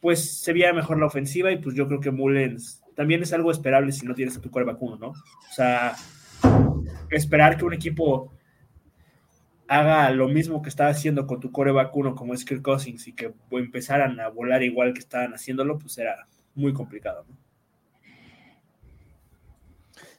pues 0.00 0.40
se 0.40 0.52
viera 0.52 0.72
mejor 0.72 0.98
la 0.98 1.06
ofensiva 1.06 1.50
y 1.50 1.58
pues 1.58 1.74
yo 1.74 1.86
creo 1.88 2.00
que 2.00 2.10
Mullens 2.10 2.77
también 2.98 3.22
es 3.22 3.32
algo 3.32 3.52
esperable 3.52 3.92
si 3.92 4.04
no 4.04 4.12
tienes 4.12 4.36
a 4.36 4.40
tu 4.40 4.50
core 4.50 4.64
vacuno, 4.64 4.96
¿no? 4.96 5.10
O 5.10 5.54
sea, 5.54 5.94
esperar 7.10 7.56
que 7.56 7.64
un 7.64 7.72
equipo 7.72 8.32
haga 9.68 10.10
lo 10.10 10.26
mismo 10.26 10.62
que 10.62 10.68
estaba 10.68 10.90
haciendo 10.90 11.24
con 11.24 11.38
tu 11.38 11.52
core 11.52 11.70
vacuno 11.70 12.16
como 12.16 12.34
es 12.34 12.44
Kirk 12.44 12.60
Cousins 12.60 13.06
y 13.06 13.12
que 13.12 13.32
empezaran 13.52 14.18
a 14.18 14.26
volar 14.30 14.64
igual 14.64 14.94
que 14.94 14.98
estaban 14.98 15.32
haciéndolo, 15.32 15.78
pues 15.78 15.96
era 15.96 16.26
muy 16.56 16.72
complicado, 16.72 17.24
¿no? 17.28 17.36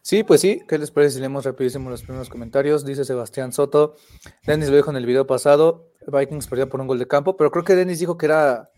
Sí, 0.01 0.23
pues 0.23 0.39
sí, 0.39 0.61
¿qué 0.65 0.77
les 0.77 0.89
parece 0.89 1.15
si 1.15 1.19
leemos 1.19 1.43
rapidísimo 1.43 1.89
los 1.89 2.03
primeros 2.03 2.29
comentarios? 2.29 2.85
Dice 2.85 3.03
Sebastián 3.03 3.51
Soto, 3.51 3.97
Dennis 4.47 4.69
lo 4.69 4.77
dijo 4.77 4.89
en 4.89 4.95
el 4.95 5.05
video 5.05 5.27
pasado, 5.27 5.91
Vikings 6.07 6.47
perdió 6.47 6.69
por 6.69 6.79
un 6.79 6.87
gol 6.87 6.97
de 6.97 7.09
campo, 7.09 7.35
pero 7.35 7.51
creo 7.51 7.65
que 7.65 7.75
Dennis 7.75 7.99
dijo 7.99 8.17
que 8.17 8.27
era, 8.27 8.69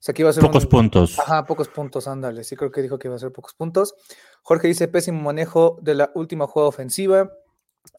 o 0.00 0.02
sea, 0.02 0.14
que 0.14 0.22
iba 0.22 0.30
a 0.30 0.32
ser 0.32 0.42
pocos 0.42 0.64
puntos. 0.64 1.18
Ajá, 1.18 1.44
pocos 1.44 1.68
puntos, 1.68 2.08
ándale, 2.08 2.42
sí 2.42 2.56
creo 2.56 2.70
que 2.70 2.80
dijo 2.80 2.98
que 2.98 3.08
iba 3.08 3.16
a 3.16 3.18
ser 3.18 3.32
pocos 3.32 3.52
puntos. 3.52 3.94
Jorge 4.40 4.68
dice, 4.68 4.88
pésimo 4.88 5.20
manejo 5.20 5.78
de 5.82 5.94
la 5.94 6.10
última 6.14 6.46
jugada 6.46 6.70
ofensiva. 6.70 7.30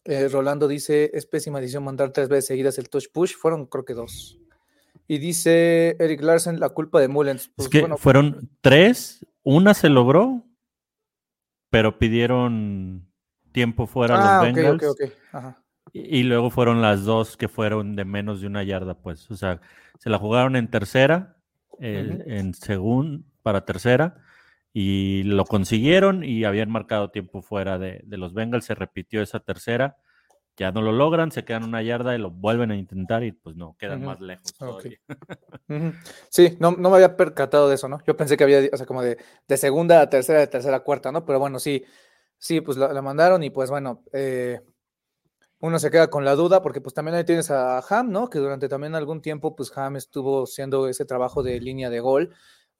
Eh, 0.04 0.26
Rolando 0.26 0.66
dice, 0.66 1.12
es 1.14 1.26
pésima 1.26 1.60
decisión 1.60 1.84
mandar 1.84 2.10
tres 2.10 2.28
veces 2.28 2.46
seguidas 2.46 2.76
el 2.78 2.88
touch 2.88 3.06
push, 3.12 3.36
fueron 3.36 3.66
creo 3.66 3.84
que 3.84 3.94
dos. 3.94 4.36
Y 5.06 5.18
dice 5.18 5.96
Eric 6.00 6.22
Larsen, 6.22 6.58
la 6.58 6.70
culpa 6.70 7.00
de 7.00 7.06
Mullens. 7.06 7.52
Pues, 7.54 7.66
es 7.66 7.70
que 7.70 7.96
fueron 7.96 8.50
tres, 8.60 9.24
una 9.44 9.72
se 9.72 9.88
logró, 9.88 10.44
pero 11.70 11.98
pidieron 11.98 13.08
tiempo 13.52 13.86
fuera 13.86 14.16
a 14.16 14.18
los 14.18 14.26
ah, 14.26 14.40
Bengals. 14.42 14.82
Y, 15.92 16.18
y, 16.18 16.22
luego 16.24 16.50
fueron 16.50 16.82
las 16.82 17.04
dos 17.04 17.36
que 17.36 17.46
fueron 17.46 17.94
de 17.94 18.04
menos 18.04 18.40
de 18.40 18.48
una 18.48 18.64
yarda, 18.64 18.94
pues. 18.94 19.30
O 19.30 19.36
sea, 19.36 19.60
se 19.98 20.10
la 20.10 20.18
jugaron 20.18 20.56
en 20.56 20.68
tercera, 20.68 21.36
en 21.82 22.54
segunda, 22.54 23.24
para 23.42 23.64
tercera, 23.64 24.16
y 24.72 25.22
lo 25.24 25.44
consiguieron 25.44 26.24
y 26.24 26.44
habían 26.44 26.70
marcado 26.70 27.10
tiempo 27.10 27.42
fuera 27.42 27.78
de, 27.78 28.00
de, 28.04 28.16
los 28.16 28.34
Bengals. 28.34 28.64
Se 28.64 28.74
repitió 28.74 29.22
esa 29.22 29.40
tercera 29.40 29.96
ya 30.56 30.70
no 30.70 30.82
lo 30.82 30.92
logran, 30.92 31.32
se 31.32 31.44
quedan 31.44 31.64
una 31.64 31.82
yarda 31.82 32.14
y 32.14 32.18
lo 32.18 32.30
vuelven 32.30 32.70
a 32.70 32.76
intentar 32.76 33.24
y 33.24 33.32
pues 33.32 33.56
no, 33.56 33.74
quedan 33.78 34.04
más 34.04 34.20
lejos. 34.20 34.54
Sí, 36.28 36.56
no, 36.60 36.72
no, 36.72 36.90
me 36.90 36.96
había 36.96 37.16
percatado 37.16 37.68
de 37.68 37.76
eso, 37.76 37.88
¿no? 37.88 37.98
Yo 38.06 38.16
pensé 38.16 38.36
que 38.36 38.44
había, 38.44 38.60
o 38.70 38.76
sea, 38.76 38.84
como 38.84 39.02
de, 39.02 39.16
de 39.48 39.56
segunda 39.56 40.02
a 40.02 40.10
tercera, 40.10 40.40
de 40.40 40.46
tercera 40.46 40.76
a 40.76 40.80
cuarta, 40.80 41.10
¿no? 41.10 41.24
Pero 41.24 41.38
bueno, 41.38 41.58
sí, 41.58 41.82
sí, 42.36 42.60
pues 42.60 42.76
la, 42.76 43.00
mandaron 43.00 43.42
y 43.42 43.48
pues 43.48 43.70
bueno, 43.70 44.04
eh, 44.12 44.60
uno 45.62 45.78
se 45.78 45.90
queda 45.90 46.10
con 46.10 46.24
la 46.24 46.34
duda 46.34 46.60
porque 46.60 46.80
pues 46.80 46.92
también 46.92 47.16
ahí 47.16 47.24
tienes 47.24 47.50
a 47.50 47.78
Ham, 47.88 48.10
¿no? 48.10 48.28
Que 48.28 48.40
durante 48.40 48.68
también 48.68 48.96
algún 48.96 49.22
tiempo 49.22 49.54
pues 49.54 49.72
Ham 49.78 49.96
estuvo 49.96 50.42
haciendo 50.42 50.88
ese 50.88 51.04
trabajo 51.04 51.42
de 51.44 51.60
línea 51.60 51.88
de 51.88 52.00
gol 52.00 52.30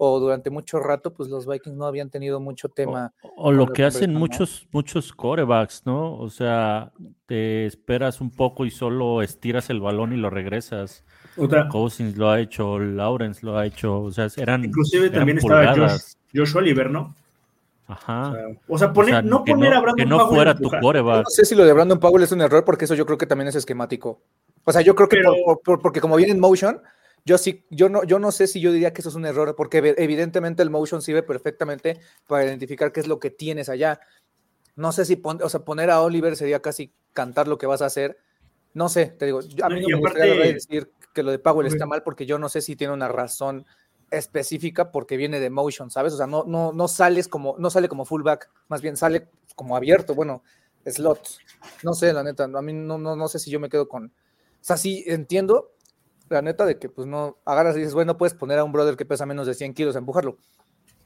o 0.04 0.18
durante 0.18 0.50
mucho 0.50 0.80
rato, 0.80 1.14
pues 1.14 1.28
los 1.28 1.46
Vikings 1.46 1.76
no 1.76 1.86
habían 1.86 2.10
tenido 2.10 2.40
mucho 2.40 2.68
tema. 2.68 3.12
O, 3.36 3.52
lo 3.52 3.68
que 3.68 3.84
hacen 3.84 4.12
muchos, 4.14 4.66
muchos 4.72 5.12
corebacks, 5.12 5.86
¿no? 5.86 6.16
O 6.16 6.28
sea, 6.28 6.92
te 7.26 7.66
esperas 7.66 8.20
un 8.20 8.32
poco 8.32 8.64
y 8.64 8.72
solo 8.72 9.22
estiras 9.22 9.70
el 9.70 9.80
balón 9.80 10.12
y 10.12 10.16
lo 10.16 10.28
regresas. 10.28 11.04
Otra. 11.36 11.68
Cousins 11.68 12.16
lo 12.16 12.30
ha 12.30 12.40
hecho, 12.40 12.80
Lawrence 12.80 13.46
lo 13.46 13.56
ha 13.56 13.64
hecho, 13.64 14.00
o 14.00 14.10
sea, 14.10 14.26
eran. 14.38 14.64
Inclusive 14.64 15.08
también 15.10 15.38
estaba 15.38 15.72
Josh, 16.34 16.56
Oliver, 16.56 16.90
¿no? 16.90 17.14
Ajá. 17.92 18.32
O 18.68 18.78
sea, 18.78 18.92
poner, 18.92 19.24
no 19.24 19.44
poner 19.44 19.74
a 19.74 19.80
Brandon 19.80 19.96
Que 19.96 20.06
no 20.06 20.28
fuera 20.28 20.54
tu 20.54 20.70
coreback. 20.70 21.24
No 21.24 21.30
sé 21.30 21.44
si 21.44 21.54
lo 21.54 21.64
de 21.64 21.72
Brandon 21.72 22.00
Powell 22.00 22.22
es 22.22 22.32
un 22.32 22.40
error, 22.40 22.64
porque 22.64 22.86
eso 22.86 22.94
yo 22.94 23.06
creo 23.06 23.18
que 23.18 23.26
también 23.26 23.48
es 23.48 23.54
esquemático. 23.54 24.22
O 24.64 24.72
sea, 24.72 24.80
yo 24.80 24.94
creo 24.94 25.08
que 25.08 25.22
porque 25.64 26.00
como 26.00 26.16
viene 26.16 26.32
en 26.32 26.40
motion, 26.40 26.80
yo 27.24 27.38
sí, 27.38 27.66
yo 27.70 27.88
no, 27.88 28.04
yo 28.04 28.18
no 28.18 28.32
sé 28.32 28.46
si 28.46 28.60
yo 28.60 28.72
diría 28.72 28.92
que 28.92 29.00
eso 29.00 29.10
es 29.10 29.14
un 29.14 29.26
error, 29.26 29.54
porque 29.56 29.94
evidentemente 29.96 30.62
el 30.62 30.70
motion 30.70 31.02
sirve 31.02 31.22
perfectamente 31.22 32.00
para 32.26 32.44
identificar 32.44 32.92
qué 32.92 33.00
es 33.00 33.06
lo 33.06 33.18
que 33.20 33.30
tienes 33.30 33.68
allá. 33.68 34.00
No 34.74 34.92
sé 34.92 35.04
si 35.04 35.20
o 35.22 35.48
sea, 35.48 35.60
poner 35.60 35.90
a 35.90 36.00
Oliver 36.00 36.36
sería 36.36 36.60
casi 36.60 36.92
cantar 37.12 37.46
lo 37.46 37.58
que 37.58 37.66
vas 37.66 37.82
a 37.82 37.86
hacer. 37.86 38.18
No 38.74 38.88
sé, 38.88 39.06
te 39.06 39.26
digo, 39.26 39.40
a 39.62 39.68
mí 39.68 39.80
no 39.80 39.88
me 39.88 40.00
gustaría 40.00 40.52
decir 40.52 40.90
que 41.12 41.22
lo 41.22 41.30
de 41.30 41.38
Powell 41.38 41.66
está 41.66 41.86
mal 41.86 42.02
porque 42.02 42.24
yo 42.24 42.38
no 42.38 42.48
sé 42.48 42.62
si 42.62 42.74
tiene 42.74 42.94
una 42.94 43.08
razón 43.08 43.66
específica 44.12 44.92
porque 44.92 45.16
viene 45.16 45.40
de 45.40 45.50
motion, 45.50 45.90
¿sabes? 45.90 46.12
O 46.12 46.16
sea, 46.16 46.26
no, 46.26 46.44
no, 46.44 46.72
no 46.72 46.86
sales 46.86 47.28
como, 47.28 47.56
no 47.58 47.70
sale 47.70 47.88
como 47.88 48.04
fullback, 48.04 48.50
más 48.68 48.82
bien 48.82 48.96
sale 48.96 49.28
como 49.56 49.76
abierto, 49.76 50.14
bueno, 50.14 50.42
slot. 50.86 51.20
No 51.82 51.94
sé, 51.94 52.12
la 52.12 52.22
neta, 52.22 52.44
a 52.44 52.62
mí 52.62 52.72
no, 52.72 52.98
no, 52.98 53.16
no 53.16 53.28
sé 53.28 53.38
si 53.38 53.50
yo 53.50 53.58
me 53.58 53.68
quedo 53.68 53.88
con. 53.88 54.06
O 54.06 54.64
sea, 54.64 54.76
sí 54.76 55.04
entiendo 55.06 55.72
la 56.32 56.42
neta, 56.42 56.66
de 56.66 56.78
que 56.78 56.88
pues 56.88 57.06
no 57.06 57.38
agarras 57.44 57.76
y 57.76 57.80
dices, 57.80 57.94
bueno, 57.94 58.16
puedes 58.16 58.34
poner 58.34 58.58
a 58.58 58.64
un 58.64 58.72
brother 58.72 58.96
que 58.96 59.04
pesa 59.04 59.26
menos 59.26 59.46
de 59.46 59.54
100 59.54 59.74
kilos 59.74 59.94
a 59.94 59.98
empujarlo. 59.98 60.38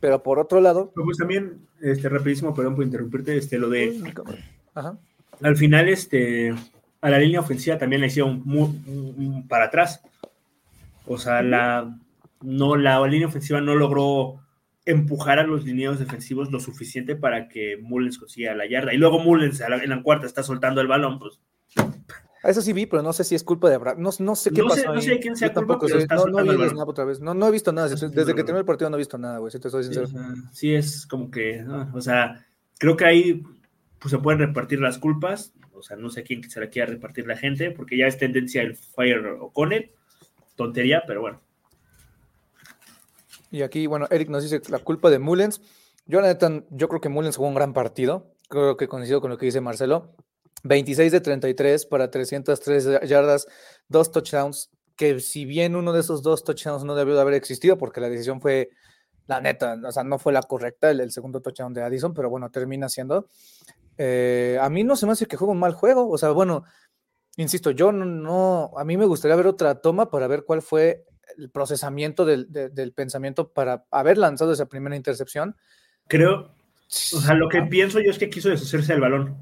Pero 0.00 0.22
por 0.22 0.38
otro 0.38 0.60
lado. 0.60 0.92
Pues 0.94 1.18
también, 1.18 1.66
este, 1.80 2.08
rapidísimo, 2.08 2.54
perdón 2.54 2.76
por 2.76 2.84
interrumpirte, 2.84 3.36
este, 3.36 3.58
lo 3.58 3.68
de. 3.68 4.14
Al 5.42 5.56
final, 5.56 5.88
este, 5.88 6.54
a 7.00 7.10
la 7.10 7.18
línea 7.18 7.40
ofensiva 7.40 7.78
también 7.78 8.00
le 8.00 8.08
hicieron 8.08 8.42
muy, 8.44 9.42
para 9.48 9.66
atrás. 9.66 10.00
O 11.06 11.18
sea, 11.18 11.42
la, 11.42 11.98
no, 12.42 12.76
la 12.76 13.04
línea 13.06 13.28
ofensiva 13.28 13.60
no 13.60 13.74
logró 13.74 14.40
empujar 14.84 15.38
a 15.38 15.46
los 15.46 15.64
lineados 15.64 15.98
defensivos 15.98 16.52
lo 16.52 16.60
suficiente 16.60 17.16
para 17.16 17.48
que 17.48 17.76
Mullens 17.76 18.18
consiga 18.18 18.54
la 18.54 18.68
yarda. 18.68 18.94
Y 18.94 18.98
luego 18.98 19.18
Mullens 19.18 19.60
en 19.60 19.90
la 19.90 20.02
cuarta 20.02 20.26
está 20.26 20.42
soltando 20.42 20.80
el 20.80 20.86
balón, 20.86 21.18
pues 21.18 21.40
eso 22.50 22.62
sí 22.62 22.72
vi, 22.72 22.86
pero 22.86 23.02
no 23.02 23.12
sé 23.12 23.24
si 23.24 23.34
es 23.34 23.42
culpa 23.42 23.68
de 23.68 23.76
Abraham. 23.76 24.00
No, 24.00 24.10
no 24.20 24.36
sé 24.36 24.50
qué 24.50 24.62
no 24.62 24.68
pasó. 24.68 24.82
Sé, 24.82 24.88
no 24.88 25.00
sé 25.00 25.18
quién 25.18 25.36
sea 25.36 25.52
culpa, 25.52 25.78
pero 25.80 25.98
no, 26.26 26.42
no 26.42 26.52
vi 26.52 26.74
nada 26.74 26.84
otra 26.84 27.04
vez. 27.04 27.20
No, 27.20 27.34
no 27.34 27.48
he 27.48 27.50
visto 27.50 27.72
nada. 27.72 27.88
Desde, 27.88 28.34
que 28.34 28.44
terminó 28.44 28.58
el 28.58 28.64
partido 28.64 28.90
no 28.90 28.96
he 28.96 28.98
visto 28.98 29.18
nada, 29.18 29.38
güey. 29.38 29.50
Si 29.50 29.58
te 29.58 29.70
soy 29.70 29.84
sincero. 29.84 30.08
Sí, 30.52 30.74
es 30.74 31.06
como 31.06 31.30
que. 31.30 31.64
o 31.92 32.00
sea, 32.00 32.46
creo 32.78 32.96
que 32.96 33.04
ahí 33.04 33.42
pues, 33.98 34.10
se 34.10 34.18
pueden 34.18 34.40
repartir 34.40 34.80
las 34.80 34.98
culpas. 34.98 35.54
O 35.72 35.82
sea, 35.82 35.96
no 35.96 36.08
sé 36.08 36.22
quién 36.22 36.48
se 36.48 36.60
la 36.60 36.68
quiera 36.68 36.90
repartir 36.90 37.26
la 37.26 37.36
gente, 37.36 37.70
porque 37.70 37.98
ya 37.98 38.06
es 38.06 38.16
tendencia 38.16 38.62
el 38.62 38.76
Fire 38.76 39.26
o 39.26 39.46
O'Connell. 39.46 39.90
Tontería, 40.54 41.02
pero 41.06 41.20
bueno. 41.20 41.40
Y 43.50 43.62
aquí, 43.62 43.86
bueno, 43.86 44.06
Eric 44.10 44.28
nos 44.28 44.42
dice 44.42 44.60
la 44.68 44.78
culpa 44.78 45.10
de 45.10 45.18
Mullens. 45.18 45.60
Yo, 46.06 46.20
la 46.20 46.28
neta, 46.28 46.62
yo 46.70 46.88
creo 46.88 47.00
que 47.00 47.08
Mullens 47.08 47.36
jugó 47.36 47.48
un 47.48 47.54
gran 47.54 47.72
partido. 47.72 48.32
Creo 48.48 48.76
que 48.76 48.88
coincido 48.88 49.20
con 49.20 49.30
lo 49.30 49.38
que 49.38 49.46
dice 49.46 49.60
Marcelo. 49.60 50.14
26 50.64 51.12
de 51.12 51.20
33 51.20 51.86
para 51.86 52.10
303 52.10 53.08
yardas, 53.08 53.46
dos 53.88 54.10
touchdowns, 54.10 54.70
que 54.96 55.20
si 55.20 55.44
bien 55.44 55.76
uno 55.76 55.92
de 55.92 56.00
esos 56.00 56.22
dos 56.22 56.44
touchdowns 56.44 56.84
no 56.84 56.94
debió 56.94 57.14
de 57.14 57.20
haber 57.20 57.34
existido 57.34 57.78
porque 57.78 58.00
la 58.00 58.08
decisión 58.08 58.40
fue, 58.40 58.70
la 59.26 59.40
neta, 59.40 59.78
o 59.84 59.92
sea, 59.92 60.04
no 60.04 60.18
fue 60.18 60.32
la 60.32 60.42
correcta, 60.42 60.90
el, 60.90 61.10
segundo 61.10 61.40
touchdown 61.40 61.74
de 61.74 61.82
Addison, 61.82 62.14
pero 62.14 62.30
bueno, 62.30 62.50
termina 62.50 62.88
siendo. 62.88 63.28
Eh, 63.98 64.58
a 64.60 64.68
mí 64.70 64.84
no 64.84 64.96
se 64.96 65.06
me 65.06 65.12
hace 65.12 65.26
que 65.26 65.36
juegue 65.36 65.52
un 65.52 65.58
mal 65.58 65.74
juego, 65.74 66.08
o 66.08 66.18
sea, 66.18 66.30
bueno, 66.30 66.64
insisto, 67.36 67.70
yo 67.70 67.92
no, 67.92 68.72
a 68.76 68.84
mí 68.84 68.96
me 68.96 69.06
gustaría 69.06 69.36
ver 69.36 69.46
otra 69.46 69.80
toma 69.80 70.10
para 70.10 70.26
ver 70.26 70.44
cuál 70.44 70.62
fue 70.62 71.04
el 71.38 71.50
procesamiento 71.50 72.24
del, 72.24 72.50
del 72.50 72.92
pensamiento 72.92 73.48
para 73.48 73.84
haber 73.90 74.18
lanzado 74.18 74.52
esa 74.52 74.66
primera 74.66 74.96
intercepción. 74.96 75.56
Creo, 76.08 76.50
o 76.88 77.20
sea, 77.20 77.34
lo 77.34 77.48
que 77.48 77.62
pienso 77.62 78.00
yo 78.00 78.10
es 78.10 78.18
que 78.18 78.30
quiso 78.30 78.48
deshacerse 78.48 78.92
del 78.92 79.00
balón. 79.00 79.36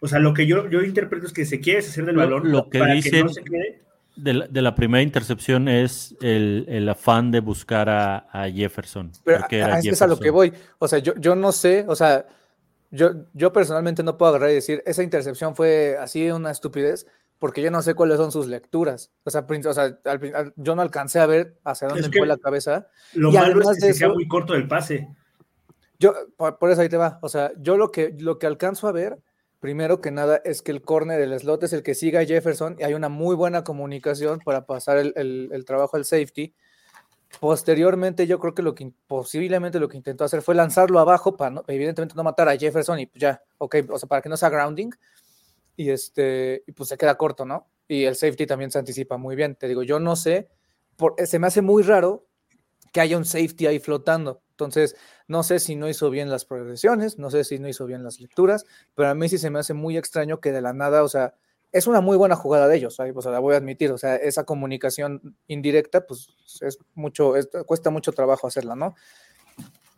O 0.00 0.08
sea, 0.08 0.18
lo 0.18 0.32
que 0.32 0.46
yo, 0.46 0.68
yo 0.68 0.82
interpreto 0.82 1.26
es 1.26 1.32
que 1.32 1.44
se 1.44 1.60
quiere 1.60 1.80
hacer 1.80 2.06
del 2.06 2.16
balón. 2.16 2.50
Lo, 2.50 2.70
que 2.70 2.84
dicen 2.86 3.26
de, 4.16 4.62
la, 4.62 4.74
primera 4.74 5.02
intercepción 5.02 5.68
es 5.68 6.16
el, 6.20 6.88
afán 6.88 7.30
de 7.30 7.40
buscar 7.40 7.88
a, 7.88 8.50
Jefferson. 8.52 9.12
Pero 9.24 9.44
es 9.82 10.02
a 10.02 10.06
lo 10.06 10.18
que 10.18 10.30
voy. 10.30 10.52
O 10.78 10.88
sea, 10.88 10.98
yo, 10.98 11.14
yo 11.16 11.34
no 11.34 11.52
sé, 11.52 11.84
o 11.86 11.94
sea, 11.94 12.26
yo, 12.90 13.10
yo 13.34 13.52
personalmente 13.52 14.02
no 14.02 14.16
puedo 14.16 14.30
agarrar 14.30 14.50
y 14.50 14.54
decir, 14.54 14.82
esa 14.86 15.02
intercepción 15.02 15.54
fue 15.54 15.96
así 15.98 16.30
una 16.30 16.50
estupidez, 16.50 17.06
porque 17.40 17.60
yo 17.62 17.72
no 17.72 17.82
sé 17.82 17.94
cuáles 17.94 18.18
son 18.18 18.30
sus 18.30 18.46
lecturas. 18.46 19.10
O 19.24 19.30
sea, 19.30 19.44
o 19.48 19.74
sea 19.74 19.98
yo 20.54 20.76
no 20.76 20.82
alcancé 20.82 21.18
a 21.18 21.26
ver 21.26 21.56
hacia 21.64 21.88
dónde 21.88 22.08
fue 22.16 22.28
la 22.28 22.38
cabeza. 22.38 22.86
Lo 23.14 23.32
malo 23.32 23.60
es 23.72 23.82
que 23.82 23.92
se 23.92 24.06
muy 24.06 24.28
corto 24.28 24.52
del 24.52 24.68
pase. 24.68 25.08
Yo, 25.98 26.14
por, 26.36 26.58
por, 26.58 26.70
eso 26.70 26.82
ahí 26.82 26.88
te 26.88 26.96
va. 26.96 27.18
O 27.20 27.28
sea, 27.28 27.50
yo 27.58 27.76
lo 27.76 27.90
que, 27.90 28.14
lo 28.16 28.38
que 28.38 28.46
alcanzo 28.46 28.86
a 28.86 28.92
ver 28.92 29.18
Primero 29.60 30.00
que 30.00 30.10
nada 30.10 30.40
es 30.42 30.62
que 30.62 30.72
el 30.72 30.80
corner, 30.80 31.20
el 31.20 31.38
slot 31.38 31.62
es 31.64 31.74
el 31.74 31.82
que 31.82 31.94
siga 31.94 32.20
a 32.20 32.24
Jefferson 32.24 32.76
y 32.78 32.84
hay 32.84 32.94
una 32.94 33.10
muy 33.10 33.36
buena 33.36 33.62
comunicación 33.62 34.40
para 34.42 34.64
pasar 34.64 34.96
el, 34.96 35.64
trabajo 35.66 35.98
al 35.98 36.06
safety. 36.06 36.54
posteriormente 37.40 38.26
yo 38.26 38.38
creo 38.38 38.54
que 38.54 38.62
lo 38.62 38.74
que 38.74 38.90
posiblemente 39.06 39.78
lo 39.78 39.88
que 39.88 39.98
intentó 39.98 40.24
hacer 40.24 40.40
fue 40.40 40.54
lanzarlo 40.54 40.98
abajo 40.98 41.36
para 41.36 41.50
no, 41.50 41.64
evidentemente 41.68 42.14
no 42.16 42.24
matar 42.24 42.48
a 42.48 42.56
Jefferson 42.56 43.00
y 43.00 43.10
ya, 43.14 43.42
ok, 43.58 43.76
o 43.90 43.98
sea, 43.98 44.08
para 44.08 44.22
que 44.22 44.30
no 44.30 44.38
sea 44.38 44.48
grounding 44.48 44.92
y 45.76 45.90
este, 45.90 46.64
pues 46.76 46.88
se 46.88 46.96
queda 46.96 47.16
corto, 47.16 47.44
¿no? 47.44 47.68
Y 47.88 48.04
el 48.04 48.16
safety 48.16 48.46
también 48.46 48.70
se 48.70 48.78
anticipa 48.78 49.16
muy 49.16 49.36
bien. 49.36 49.56
Te 49.56 49.68
digo, 49.68 49.82
yo 49.82 49.98
no 49.98 50.16
sé, 50.16 50.48
por, 50.96 51.14
se 51.24 51.38
me 51.38 51.46
hace 51.46 51.62
muy 51.62 51.82
raro 51.82 52.26
que 52.92 53.00
haya 53.00 53.16
un 53.16 53.24
safety 53.24 53.66
ahí 53.66 53.78
flotando. 53.78 54.42
Entonces, 54.50 54.96
no 55.26 55.42
sé 55.42 55.58
si 55.58 55.74
no 55.76 55.88
hizo 55.88 56.10
bien 56.10 56.28
las 56.28 56.44
progresiones, 56.44 57.18
no 57.18 57.30
sé 57.30 57.44
si 57.44 57.58
no 57.58 57.68
hizo 57.68 57.86
bien 57.86 58.04
las 58.04 58.20
lecturas, 58.20 58.66
pero 58.94 59.08
a 59.08 59.14
mí 59.14 59.28
sí 59.28 59.38
se 59.38 59.48
me 59.48 59.58
hace 59.58 59.74
muy 59.74 59.96
extraño 59.96 60.40
que 60.40 60.52
de 60.52 60.60
la 60.60 60.72
nada, 60.72 61.02
o 61.02 61.08
sea, 61.08 61.34
es 61.72 61.86
una 61.86 62.00
muy 62.00 62.16
buena 62.16 62.36
jugada 62.36 62.68
de 62.68 62.76
ellos, 62.76 62.98
o 62.98 63.22
sea, 63.22 63.32
la 63.32 63.38
voy 63.38 63.54
a 63.54 63.58
admitir, 63.58 63.92
o 63.92 63.98
sea, 63.98 64.16
esa 64.16 64.44
comunicación 64.44 65.36
indirecta, 65.46 66.06
pues 66.06 66.28
es 66.60 66.78
mucho, 66.94 67.34
cuesta 67.64 67.90
mucho 67.90 68.12
trabajo 68.12 68.46
hacerla, 68.46 68.74
¿no? 68.74 68.94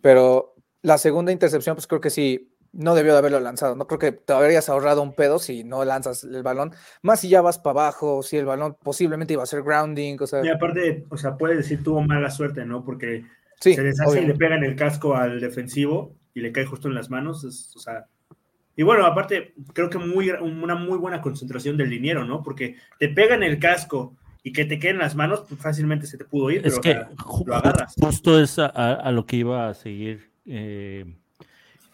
Pero 0.01 0.55
la 0.83 0.99
segunda 0.99 1.33
intercepción, 1.33 1.75
pues 1.75 1.87
creo 1.87 2.01
que 2.01 2.11
sí, 2.11 2.52
no 2.73 2.95
debió 2.95 3.13
de 3.13 3.19
haberlo 3.19 3.41
lanzado, 3.41 3.77
no 3.77 3.87
creo 3.87 3.99
que 3.99 4.13
te 4.13 4.33
habrías 4.33 4.69
ahorrado 4.69 5.03
un 5.03 5.15
pedo 5.15 5.39
si 5.39 5.63
no 5.63 5.85
lanzas 5.85 6.25
el 6.25 6.43
balón, 6.43 6.73
más 7.03 7.21
si 7.21 7.29
ya 7.29 7.43
vas 7.43 7.59
para 7.59 7.83
abajo, 7.83 8.23
si 8.23 8.37
el 8.37 8.47
balón 8.47 8.77
posiblemente 8.83 9.35
iba 9.35 9.43
a 9.43 9.47
ser 9.47 9.63
grounding, 9.63 10.17
o 10.21 10.27
sea. 10.27 10.45
Y 10.45 10.49
aparte, 10.49 11.05
o 11.11 11.17
sea, 11.17 11.37
puede 11.37 11.57
decir 11.57 11.83
tuvo 11.83 12.01
mala 12.01 12.31
suerte, 12.31 12.65
¿no? 12.65 12.85
Porque 12.85 13.25
se 13.61 13.83
deshace 13.83 14.23
y 14.23 14.27
le 14.27 14.35
pega 14.35 14.57
en 14.57 14.65
el 14.65 14.75
casco 14.75 15.15
al 15.15 15.41
defensivo 15.41 16.17
y 16.35 16.41
le 16.41 16.53
cae 16.53 16.67
justo 16.67 16.89
en 16.89 16.95
las 16.95 17.11
manos. 17.11 17.45
o 17.45 17.79
sea, 17.79 18.07
y 18.75 18.83
bueno, 18.83 19.05
aparte, 19.05 19.55
creo 19.75 19.91
que 19.91 19.99
muy, 19.99 20.31
una 20.31 20.75
muy 20.75 20.99
buena 20.99 21.21
concentración 21.21 21.77
del 21.77 21.91
dinero, 21.91 22.25
¿no? 22.25 22.43
Porque 22.43 22.77
te 22.99 23.09
pega 23.09 23.35
en 23.35 23.43
el 23.43 23.59
casco 23.59 24.17
y 24.43 24.53
que 24.53 24.65
te 24.65 24.79
queden 24.79 24.99
las 24.99 25.15
manos, 25.15 25.45
pues 25.49 25.61
fácilmente 25.61 26.07
se 26.07 26.17
te 26.17 26.25
pudo 26.25 26.51
ir, 26.51 26.67
es 26.67 26.79
que 26.79 27.01
lo 27.45 27.55
agarras. 27.55 27.95
Justo 28.01 28.41
es 28.41 28.59
a, 28.59 29.11
lo 29.11 29.27
que 29.27 29.37
iba 29.37 29.69
a 29.69 29.75
seguir. 29.75 30.33
Eh, 30.47 31.05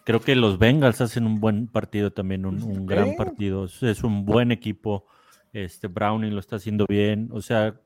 creo 0.09 0.21
que 0.21 0.35
los 0.35 0.57
Bengals 0.57 1.01
hacen 1.01 1.27
un 1.27 1.39
buen 1.39 1.67
partido 1.67 2.11
también, 2.11 2.43
un, 2.43 2.87
gran 2.87 3.15
partido. 3.15 3.65
Es 3.65 4.03
un 4.03 4.25
buen 4.25 4.51
equipo. 4.51 5.05
Este 5.53 5.85
Browning 5.87 6.33
lo 6.33 6.39
está 6.39 6.55
haciendo 6.55 6.87
bien. 6.89 7.29
O 7.31 7.43
sea, 7.43 7.79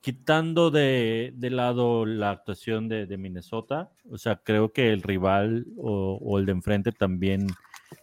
quitando 0.00 0.70
de, 0.70 1.34
lado 1.38 2.06
la 2.06 2.30
actuación 2.30 2.88
de, 2.88 3.18
Minnesota, 3.18 3.90
o 4.10 4.16
sea, 4.16 4.36
creo 4.36 4.72
que 4.72 4.94
el 4.94 5.02
rival 5.02 5.66
o, 5.76 6.38
el 6.38 6.46
de 6.46 6.52
enfrente 6.52 6.90
también, 6.90 7.48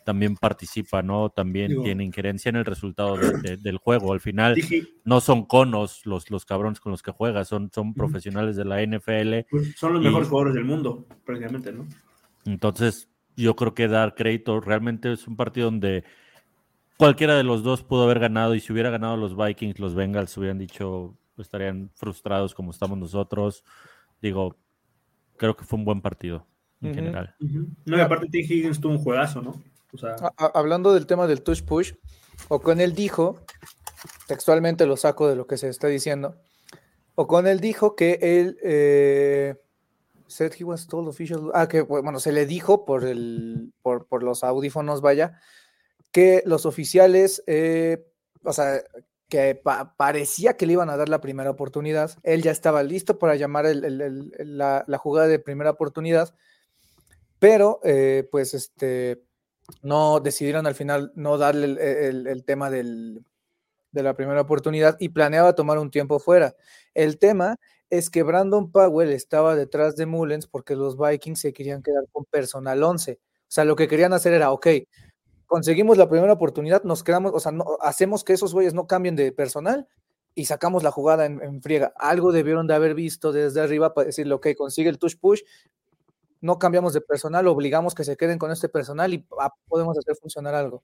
también 0.06 0.36
participa, 0.36 1.02
¿no? 1.02 1.32
También 1.32 1.82
tiene 1.82 2.04
injerencia 2.04 2.50
en 2.50 2.58
el 2.58 2.66
resultado 2.66 3.18
del 3.18 3.78
juego. 3.78 4.14
Al 4.14 4.20
final, 4.20 4.58
no 5.06 5.22
son 5.22 5.48
conos 5.48 6.06
los, 6.06 6.30
los 6.30 6.46
cabrones 6.46 6.80
con 6.80 6.92
los 6.92 7.02
que 7.02 7.10
juega, 7.10 7.44
son, 7.46 7.72
son 7.74 7.96
profesionales 7.96 8.56
de 8.56 8.66
la 8.66 8.84
NFL. 8.86 9.50
Pues 9.50 9.76
son 9.76 9.94
los 9.94 10.04
mejores 10.04 10.28
jugadores 10.28 10.54
del 10.54 10.66
mundo, 10.66 11.08
prácticamente, 11.26 11.72
¿no? 11.72 11.88
Entonces, 12.46 13.10
yo 13.40 13.56
creo 13.56 13.74
que 13.74 13.88
dar 13.88 14.16
crédito, 14.16 14.60
realmente 14.60 15.14
es 15.14 15.28
un 15.28 15.36
partido 15.36 15.72
donde 15.72 16.04
cualquiera 16.98 17.38
de 17.38 17.44
los 17.44 17.64
dos 17.64 17.84
pudo 17.84 18.04
haber 18.04 18.20
ganado 18.20 18.54
y 18.56 18.60
si 18.60 18.74
hubiera 18.74 18.90
ganado 18.90 19.16
los 19.16 19.38
Vikings, 19.38 19.80
los 19.80 19.96
Bengals 19.96 20.36
hubieran 20.38 20.58
dicho, 20.58 21.16
estarían 21.38 21.90
frustrados 21.96 22.54
como 22.54 22.72
estamos 22.72 22.98
nosotros. 22.98 23.64
Digo, 24.22 24.58
creo 25.38 25.56
que 25.56 25.64
fue 25.64 25.80
un 25.80 25.86
buen 25.86 26.02
partido 26.02 26.46
en 26.82 26.94
general. 26.94 27.36
No, 27.86 27.98
y 27.98 28.02
aparte 28.02 28.28
T. 28.28 28.40
Higgins 28.40 28.80
tuvo 28.80 28.94
un 28.94 29.00
juegazo, 29.00 29.42
¿no? 29.42 29.62
hablando 30.54 30.94
del 30.94 31.08
tema 31.08 31.26
del 31.26 31.42
touch 31.42 31.64
push, 31.64 31.94
o 32.48 32.60
con 32.60 32.80
él 32.80 32.94
dijo, 32.94 33.40
textualmente 34.28 34.86
lo 34.86 34.98
saco 34.98 35.28
de 35.28 35.36
lo 35.36 35.48
que 35.48 35.58
se 35.58 35.68
está 35.70 35.88
diciendo, 35.88 36.36
o 37.16 37.26
con 37.26 37.48
él 37.48 37.60
dijo 37.60 37.96
que 37.96 38.20
él 38.22 38.58
eh, 38.64 39.56
said 40.30 40.54
he 40.54 40.64
was 40.64 40.88
told 40.88 41.08
official, 41.08 41.52
ah, 41.54 41.68
que 41.68 41.82
bueno, 41.82 42.20
se 42.20 42.32
le 42.32 42.46
dijo 42.46 42.86
por 42.86 43.04
el, 43.04 43.74
por, 43.82 44.08
por 44.08 44.24
los 44.24 44.44
audífonos, 44.44 45.02
vaya, 45.02 45.40
que 46.12 46.44
los 46.46 46.66
oficiales, 46.66 47.44
eh, 47.48 48.06
o 48.44 48.54
sea, 48.54 48.82
que 49.28 49.62
parecía 49.98 50.58
que 50.58 50.66
le 50.66 50.74
iban 50.74 50.90
a 50.90 50.98
dar 50.98 51.08
la 51.08 51.22
primera 51.22 51.52
oportunidad. 51.52 52.18
Él 52.24 52.42
ya 52.42 52.52
estaba 52.52 52.82
listo 52.82 53.20
para 53.20 53.36
llamar 53.36 53.66
la, 53.66 54.98
jugada 54.98 55.28
de 55.28 55.38
primera 55.38 55.70
oportunidad, 55.70 56.34
pero 57.38 57.80
eh, 57.84 58.28
pues 58.32 58.56
este, 58.56 59.22
no 59.84 60.20
decidieron 60.20 60.66
al 60.66 60.74
final 60.74 61.12
no 61.16 61.38
darle 61.38 62.08
el, 62.10 62.44
tema 62.44 62.72
de 62.72 63.22
la 63.92 64.16
primera 64.16 64.42
oportunidad 64.42 64.98
y 65.00 65.10
planeaba 65.10 65.54
tomar 65.54 65.78
un 65.78 65.92
tiempo 65.92 66.18
fuera. 66.18 66.56
El 66.96 67.20
tema 67.20 67.58
es 67.90 68.10
que 68.10 68.24
Brandon 68.24 68.72
Powell 68.72 69.12
estaba 69.12 69.56
detrás 69.56 69.96
de 69.96 70.06
Mullens 70.06 70.48
porque 70.48 70.76
los 70.76 70.98
Vikings 70.98 71.40
se 71.40 71.54
querían 71.54 71.82
quedar 71.82 72.04
con 72.12 72.26
personal 72.26 72.84
11. 72.84 73.14
O 73.14 73.18
sea, 73.48 73.66
lo 73.66 73.76
que 73.76 73.88
querían 73.88 74.14
hacer 74.14 74.34
era, 74.34 74.52
ok, 74.52 74.68
conseguimos 75.48 75.98
la 75.98 76.08
primera 76.08 76.34
oportunidad, 76.34 76.84
nos 76.84 77.04
quedamos, 77.04 77.32
o 77.34 77.40
sea, 77.40 77.52
hacemos 77.82 78.24
que 78.24 78.34
esos 78.34 78.54
güeyes 78.54 78.76
no 78.76 78.86
cambien 78.86 79.16
de 79.16 79.32
personal 79.32 79.88
y 80.36 80.46
sacamos 80.46 80.84
la 80.84 80.92
jugada 80.92 81.26
en, 81.26 81.62
friega. 81.62 81.92
Algo 81.98 82.32
debieron 82.32 82.68
de 82.68 82.76
haber 82.76 82.94
visto 82.94 83.32
desde 83.32 83.60
arriba 83.60 83.96
para 83.96 84.06
decirle, 84.06 84.36
ok, 84.36 84.50
consigue 84.56 84.90
el 84.90 85.00
touch 85.00 85.18
push, 85.20 85.42
no 86.42 86.60
cambiamos 86.60 86.94
de 86.94 87.02
personal, 87.02 87.48
obligamos 87.48 87.96
que 87.96 88.04
se 88.04 88.16
queden 88.16 88.38
con 88.38 88.52
este 88.52 88.70
personal 88.70 89.14
y 89.14 89.26
ah, 89.40 89.52
podemos 89.68 89.98
hacer 89.98 90.16
funcionar 90.16 90.54
algo. 90.54 90.84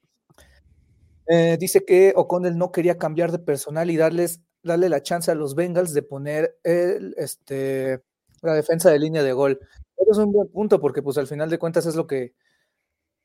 Eh, 1.28 1.58
dice 1.60 1.86
que 1.86 2.14
O'Connell 2.16 2.58
no 2.58 2.72
quería 2.72 2.98
cambiar 2.98 3.32
de 3.32 3.40
personal 3.40 3.90
y 3.90 3.98
darles, 3.98 4.42
darle 4.66 4.90
la 4.90 5.02
chance 5.02 5.32
a 5.32 5.36
los 5.36 5.56
Bengals 5.56 5.94
de 5.94 6.02
poner 6.02 6.58
el, 6.64 7.14
este, 7.18 8.04
la 8.42 8.54
defensa 8.54 8.90
de 8.90 9.00
línea 9.00 9.24
de 9.24 9.34
gol. 9.34 9.60
Eso 9.98 10.12
es 10.12 10.18
un 10.18 10.32
buen 10.32 10.50
punto 10.50 10.82
porque 10.82 11.02
pues 11.02 11.18
al 11.18 11.28
final 11.28 11.50
de 11.50 11.60
cuentas 11.60 11.86
es 11.86 11.96
lo 11.96 12.08
que, 12.08 12.34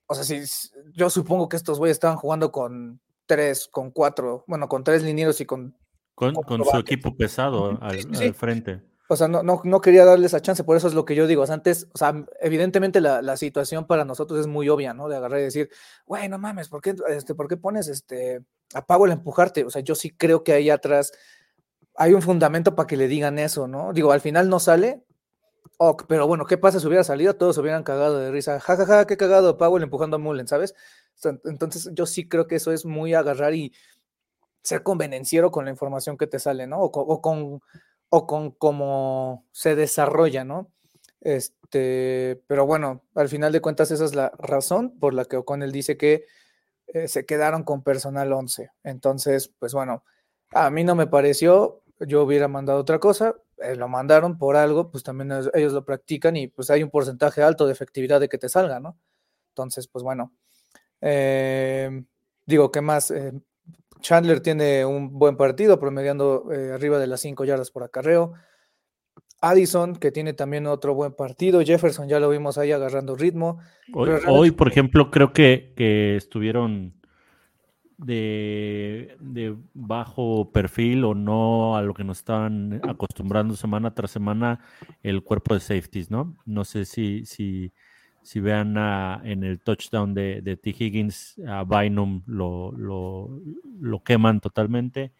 o 0.06 0.14
sea, 0.14 0.24
si 0.24 0.42
yo 0.92 1.10
supongo 1.10 1.48
que 1.48 1.56
estos 1.56 1.78
güeyes 1.78 1.96
estaban 1.96 2.16
jugando 2.16 2.52
con 2.52 3.00
tres, 3.26 3.68
con 3.68 3.90
cuatro, 3.90 4.44
bueno, 4.46 4.68
con 4.68 4.84
tres 4.84 5.02
linieros 5.02 5.40
y 5.40 5.46
con. 5.46 5.76
Con, 6.14 6.34
su 6.34 6.76
equipo 6.76 7.16
pesado 7.16 7.78
al, 7.80 8.34
frente. 8.34 8.82
O 9.08 9.16
sea, 9.16 9.26
no, 9.26 9.42
no, 9.42 9.62
no, 9.64 9.80
quería 9.80 10.04
darle 10.04 10.26
esa 10.26 10.42
chance, 10.42 10.64
por 10.64 10.76
eso 10.76 10.86
es 10.86 10.92
lo 10.92 11.06
que 11.06 11.14
yo 11.14 11.26
digo. 11.26 11.42
antes, 11.50 11.88
o 11.94 11.98
sea, 11.98 12.26
evidentemente 12.40 13.00
la, 13.00 13.22
la, 13.22 13.38
situación 13.38 13.86
para 13.86 14.04
nosotros 14.04 14.38
es 14.38 14.46
muy 14.46 14.68
obvia, 14.68 14.92
¿no? 14.92 15.08
De 15.08 15.16
agarrar 15.16 15.40
y 15.40 15.44
decir, 15.44 15.70
güey, 16.04 16.28
no 16.28 16.38
mames, 16.38 16.68
¿por 16.68 16.82
qué, 16.82 16.94
este, 17.08 17.34
¿por 17.34 17.48
qué 17.48 17.56
pones 17.56 17.88
este, 17.88 18.44
a 18.74 18.86
Powell 18.86 19.10
a 19.10 19.14
empujarte? 19.14 19.64
O 19.64 19.70
sea, 19.70 19.82
yo 19.82 19.94
sí 19.94 20.10
creo 20.10 20.44
que 20.44 20.52
ahí 20.52 20.70
atrás 20.70 21.12
hay 21.96 22.14
un 22.14 22.22
fundamento 22.22 22.74
para 22.74 22.86
que 22.86 22.96
le 22.96 23.08
digan 23.08 23.38
eso, 23.38 23.68
¿no? 23.68 23.92
Digo, 23.92 24.12
al 24.12 24.20
final 24.20 24.48
no 24.48 24.60
sale, 24.60 25.02
pero 26.08 26.26
bueno, 26.26 26.44
¿qué 26.44 26.58
pasa 26.58 26.78
si 26.78 26.86
hubiera 26.86 27.04
salido? 27.04 27.36
Todos 27.36 27.54
se 27.54 27.60
hubieran 27.62 27.82
cagado 27.82 28.18
de 28.18 28.30
risa. 28.30 28.60
Ja, 28.60 28.76
ja, 28.76 28.86
ja, 28.86 29.06
qué 29.06 29.16
cagado, 29.16 29.56
Powell 29.56 29.82
empujando 29.82 30.16
a 30.16 30.18
Mullen, 30.18 30.46
¿sabes? 30.46 30.74
Entonces 31.44 31.90
yo 31.94 32.06
sí 32.06 32.28
creo 32.28 32.46
que 32.46 32.56
eso 32.56 32.72
es 32.72 32.84
muy 32.84 33.14
agarrar 33.14 33.54
y 33.54 33.72
ser 34.62 34.82
convenenciero 34.82 35.50
con 35.50 35.64
la 35.64 35.70
información 35.70 36.16
que 36.16 36.26
te 36.26 36.38
sale, 36.38 36.66
¿no? 36.66 36.80
O, 36.80 37.20
con, 37.22 37.60
o 38.10 38.26
con 38.26 38.50
cómo 38.50 39.46
se 39.52 39.74
desarrolla, 39.74 40.44
¿no? 40.44 40.70
Este, 41.20 42.42
pero 42.46 42.66
bueno, 42.66 43.04
al 43.14 43.28
final 43.28 43.52
de 43.52 43.60
cuentas 43.60 43.90
esa 43.90 44.04
es 44.04 44.14
la 44.14 44.32
razón 44.38 44.98
por 44.98 45.14
la 45.14 45.24
que 45.24 45.36
O'Connell 45.36 45.72
dice 45.72 45.96
que 45.96 46.24
eh, 46.92 47.08
se 47.08 47.24
quedaron 47.26 47.62
con 47.64 47.82
personal 47.82 48.32
11. 48.32 48.70
Entonces, 48.82 49.52
pues 49.58 49.72
bueno, 49.72 50.04
a 50.52 50.70
mí 50.70 50.84
no 50.84 50.94
me 50.94 51.06
pareció, 51.06 51.82
yo 52.00 52.22
hubiera 52.22 52.48
mandado 52.48 52.80
otra 52.80 52.98
cosa, 52.98 53.36
eh, 53.58 53.76
lo 53.76 53.88
mandaron 53.88 54.38
por 54.38 54.56
algo, 54.56 54.90
pues 54.90 55.04
también 55.04 55.32
ellos 55.54 55.72
lo 55.72 55.84
practican 55.84 56.36
y 56.36 56.48
pues 56.48 56.70
hay 56.70 56.82
un 56.82 56.90
porcentaje 56.90 57.42
alto 57.42 57.66
de 57.66 57.72
efectividad 57.72 58.20
de 58.20 58.28
que 58.28 58.38
te 58.38 58.48
salga, 58.48 58.80
¿no? 58.80 58.98
Entonces, 59.50 59.88
pues 59.88 60.02
bueno, 60.02 60.32
em, 61.00 62.06
digo, 62.46 62.70
¿qué 62.72 62.80
más? 62.80 63.10
Eh, 63.10 63.32
Chandler 64.00 64.40
tiene 64.40 64.84
un 64.84 65.18
buen 65.18 65.36
partido, 65.36 65.78
promediando 65.78 66.46
arriba 66.74 66.98
de 66.98 67.06
las 67.06 67.20
5 67.20 67.44
yardas 67.44 67.70
por 67.70 67.82
acarreo. 67.84 68.32
Addison, 69.40 69.96
que 69.96 70.12
tiene 70.12 70.32
también 70.32 70.66
otro 70.66 70.94
buen 70.94 71.12
partido. 71.12 71.62
Jefferson, 71.62 72.08
ya 72.08 72.20
lo 72.20 72.28
vimos 72.28 72.58
ahí 72.58 72.72
agarrando 72.72 73.16
ritmo. 73.16 73.58
Hoy, 73.92 74.50
por 74.50 74.68
ejemplo, 74.68 75.10
creo 75.10 75.32
que, 75.32 75.72
que 75.76 76.16
estuvieron 76.16 77.00
de, 78.04 79.56
bajo 79.74 80.50
perfil 80.52 81.04
o 81.04 81.14
no 81.14 81.76
a 81.76 81.82
lo 81.82 81.94
que 81.94 82.04
nos 82.04 82.18
estaban 82.18 82.80
acostumbrando 82.88 83.56
semana 83.56 83.94
tras 83.94 84.10
semana 84.10 84.60
el 85.02 85.22
cuerpo 85.22 85.54
de 85.54 85.60
safeties, 85.60 86.10
¿no? 86.10 86.36
No 86.46 86.64
sé 86.64 86.84
si, 86.84 87.24
si, 87.26 87.72
si 88.22 88.40
vean 88.40 88.76
en 89.24 89.44
el 89.44 89.60
touchdown 89.60 90.14
de, 90.14 90.40
de 90.42 90.56
T. 90.56 90.74
Higgins, 90.78 91.40
a 91.46 91.64
Bynum 91.64 92.22
lo, 92.26 92.72
lo, 92.72 94.02
queman 94.02 94.40
totalmente. 94.40 95.12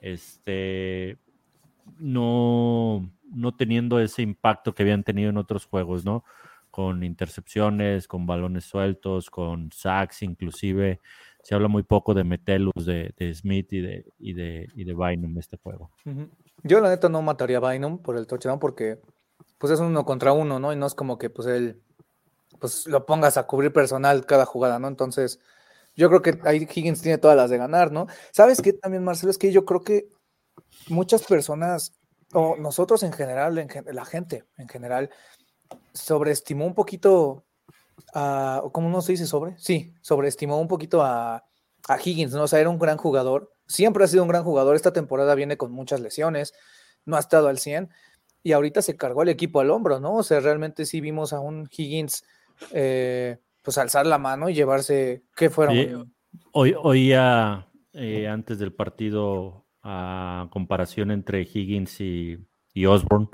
Este, 0.00 1.18
no, 1.98 3.10
no 3.30 3.54
teniendo 3.56 4.00
ese 4.00 4.22
impacto 4.22 4.74
que 4.74 4.82
habían 4.82 5.04
tenido 5.04 5.30
en 5.30 5.36
otros 5.36 5.66
juegos, 5.66 6.04
¿no? 6.04 6.24
Con 6.70 7.02
intercepciones, 7.02 8.06
con 8.08 8.26
balones 8.26 8.64
sueltos, 8.64 9.30
con 9.30 9.70
sacks 9.72 10.22
inclusive 10.22 11.00
se 11.48 11.54
habla 11.54 11.68
muy 11.68 11.82
poco 11.82 12.12
de 12.12 12.24
Metelus, 12.24 12.84
de, 12.84 13.34
Smith 13.34 13.72
y 13.72 13.80
de, 13.80 14.04
y 14.18 14.34
de, 14.34 14.68
y 14.74 14.84
de 14.84 14.92
Bynum 14.92 15.38
este 15.38 15.56
juego. 15.56 15.90
Yo 16.62 16.78
la 16.80 16.90
neta 16.90 17.08
no 17.08 17.22
mataría 17.22 17.56
a 17.56 17.72
Bynum 17.72 18.02
por 18.02 18.18
el 18.18 18.26
touchdown 18.26 18.58
porque 18.58 19.00
pues 19.56 19.72
es 19.72 19.80
uno 19.80 20.04
contra 20.04 20.32
uno, 20.32 20.58
¿no? 20.58 20.74
Y 20.74 20.76
no 20.76 20.84
es 20.84 20.94
como 20.94 21.16
que 21.16 21.30
pues 21.30 21.48
él 21.48 21.80
pues 22.58 22.86
lo 22.86 23.06
pongas 23.06 23.38
a 23.38 23.46
cubrir 23.46 23.72
personal 23.72 24.26
cada 24.26 24.44
jugada, 24.44 24.78
¿no? 24.78 24.88
Entonces, 24.88 25.40
yo 25.96 26.10
creo 26.10 26.20
que 26.20 26.38
ahí 26.44 26.68
Higgins 26.70 27.00
tiene 27.00 27.16
todas 27.16 27.36
las 27.36 27.48
de 27.48 27.56
ganar, 27.56 27.92
¿no? 27.92 28.08
¿Sabes 28.30 28.60
qué 28.60 28.74
también, 28.74 29.02
Marcelo? 29.02 29.30
Es 29.30 29.38
que 29.38 29.50
yo 29.50 29.64
creo 29.64 29.80
que 29.80 30.08
muchas 30.88 31.24
personas, 31.24 31.92
o 32.32 32.56
nosotros 32.56 33.02
en 33.02 33.12
general, 33.12 33.66
la 33.86 34.04
gente 34.04 34.44
en 34.56 34.68
general, 34.68 35.10
sobreestimó 35.92 36.66
un 36.66 36.74
poquito 36.74 37.44
a, 38.14 38.62
¿cómo 38.72 38.88
no 38.88 39.02
se 39.02 39.12
dice 39.12 39.26
sobre? 39.26 39.58
Sí, 39.58 39.94
sobreestimó 40.00 40.60
un 40.60 40.68
poquito 40.68 41.02
a, 41.02 41.44
Higgins, 42.04 42.32
¿no? 42.32 42.42
O 42.42 42.48
sea, 42.48 42.60
era 42.60 42.68
un 42.68 42.78
gran 42.78 42.98
jugador, 42.98 43.50
siempre 43.66 44.04
ha 44.04 44.08
sido 44.08 44.22
un 44.22 44.28
gran 44.28 44.44
jugador, 44.44 44.76
esta 44.76 44.92
temporada 44.92 45.34
viene 45.34 45.56
con 45.56 45.72
muchas 45.72 46.00
lesiones, 46.00 46.52
no 47.06 47.16
ha 47.16 47.20
estado 47.20 47.48
al 47.48 47.58
100 47.58 47.88
y 48.42 48.52
ahorita 48.52 48.82
se 48.82 48.96
cargó 48.96 49.22
el 49.22 49.30
equipo 49.30 49.60
al 49.60 49.70
hombro, 49.70 49.98
¿no? 49.98 50.16
O 50.16 50.22
sea, 50.22 50.40
realmente 50.40 50.84
sí 50.84 51.00
vimos 51.00 51.32
a 51.32 51.40
un 51.40 51.66
Higgins 51.74 52.24
eh, 52.72 53.38
pues 53.62 53.78
alzar 53.78 54.06
la 54.06 54.18
mano 54.18 54.50
y 54.50 54.54
llevarse, 54.54 55.22
¿qué 55.34 55.48
fueron? 55.48 56.12
hoy, 56.52 56.74
oía 56.76 57.68
eh, 57.92 58.28
antes 58.28 58.58
del 58.58 58.72
partido 58.72 59.64
a 59.90 60.48
comparación 60.50 61.10
entre 61.10 61.42
Higgins 61.42 62.00
y, 62.00 62.38
y 62.74 62.84
Osborne, 62.84 63.28